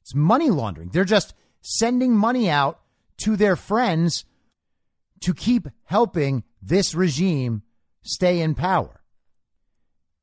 It's 0.03 0.15
money 0.15 0.51
laundering. 0.51 0.91
They're 0.91 1.05
just 1.05 1.35
sending 1.62 2.15
money 2.15 2.51
out 2.51 2.81
to 3.19 3.37
their 3.37 3.57
friends 3.57 4.24
to 5.20 5.35
keep 5.35 5.69
helping 5.85 6.45
this 6.62 6.95
regime 6.95 7.62
stay 8.03 8.41
in 8.41 8.55
power, 8.55 9.03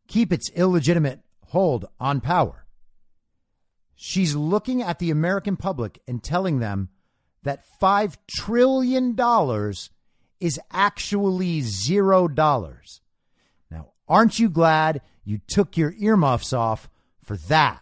keep 0.07 0.31
its 0.31 0.49
illegitimate 0.51 1.22
hold 1.47 1.85
on 1.99 2.22
power. 2.22 2.66
She's 3.99 4.35
looking 4.35 4.83
at 4.83 4.99
the 4.99 5.09
American 5.09 5.57
public 5.57 5.99
and 6.07 6.23
telling 6.23 6.59
them 6.59 6.89
that 7.41 7.65
$5 7.81 8.15
trillion 8.29 9.15
is 10.39 10.59
actually 10.71 11.61
zero 11.61 12.27
dollars. 12.27 13.01
Now, 13.71 13.87
aren't 14.07 14.37
you 14.37 14.49
glad 14.49 15.01
you 15.23 15.39
took 15.47 15.75
your 15.77 15.93
earmuffs 15.97 16.53
off 16.53 16.89
for 17.23 17.37
that? 17.49 17.81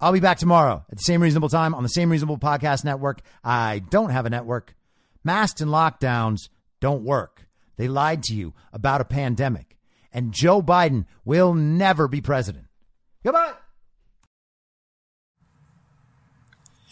I'll 0.00 0.12
be 0.12 0.20
back 0.20 0.38
tomorrow 0.38 0.84
at 0.88 0.96
the 0.96 1.02
same 1.02 1.20
reasonable 1.20 1.48
time 1.48 1.74
on 1.74 1.82
the 1.82 1.88
same 1.88 2.08
reasonable 2.08 2.38
podcast 2.38 2.84
network. 2.84 3.20
I 3.42 3.80
don't 3.80 4.10
have 4.10 4.26
a 4.26 4.30
network. 4.30 4.76
Masks 5.24 5.60
and 5.60 5.72
lockdowns 5.72 6.50
don't 6.78 7.02
work. 7.02 7.48
They 7.76 7.88
lied 7.88 8.22
to 8.24 8.34
you 8.34 8.54
about 8.72 9.00
a 9.00 9.04
pandemic. 9.04 9.76
And 10.12 10.32
Joe 10.32 10.62
Biden 10.62 11.06
will 11.24 11.52
never 11.52 12.06
be 12.06 12.20
president. 12.20 12.66
Goodbye. 13.24 13.54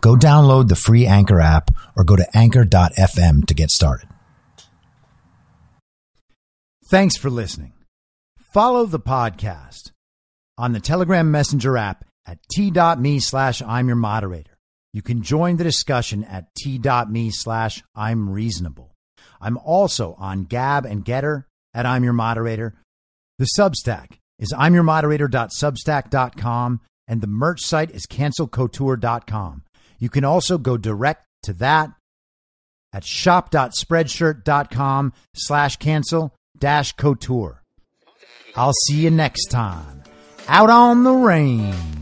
Go 0.00 0.16
download 0.16 0.68
the 0.68 0.76
free 0.76 1.06
Anchor 1.06 1.40
app 1.40 1.70
or 1.96 2.04
go 2.04 2.16
to 2.16 2.26
anchor.fm 2.36 3.46
to 3.46 3.54
get 3.54 3.70
started. 3.70 4.08
Thanks 6.86 7.16
for 7.16 7.30
listening. 7.30 7.72
Follow 8.52 8.84
the 8.84 9.00
podcast 9.00 9.92
on 10.58 10.72
the 10.72 10.80
Telegram 10.80 11.30
Messenger 11.30 11.78
app 11.78 12.04
at 12.26 12.38
t.me 12.52 13.18
slash 13.18 13.62
I'm 13.62 13.86
your 13.86 13.96
moderator. 13.96 14.58
You 14.92 15.00
can 15.00 15.22
join 15.22 15.56
the 15.56 15.64
discussion 15.64 16.22
at 16.24 16.54
t.me 16.54 17.30
slash 17.30 17.82
I'm 17.94 18.28
reasonable. 18.28 18.94
I'm 19.40 19.56
also 19.56 20.14
on 20.18 20.44
Gab 20.44 20.84
and 20.84 21.04
Gettr 21.04 21.44
at 21.72 21.86
I'm 21.86 22.04
your 22.04 22.12
moderator. 22.12 22.74
The 23.38 23.48
Substack 23.58 24.18
is 24.38 24.52
I'm 24.56 24.74
your 24.74 24.82
moderator.substack.com 24.82 26.80
and 27.08 27.20
the 27.20 27.26
merch 27.26 27.62
site 27.62 27.90
is 27.90 28.06
cancelcouture.com. 28.06 29.62
You 30.02 30.10
can 30.10 30.24
also 30.24 30.58
go 30.58 30.76
direct 30.76 31.24
to 31.44 31.52
that 31.52 31.92
at 32.92 33.04
shop.spreadshirt.com 33.04 35.12
slash 35.32 35.76
cancel 35.76 36.34
dash 36.58 36.90
couture. 36.94 37.62
I'll 38.56 38.72
see 38.88 38.96
you 38.96 39.12
next 39.12 39.46
time 39.46 40.02
out 40.48 40.70
on 40.70 41.04
the 41.04 41.12
range. 41.12 42.01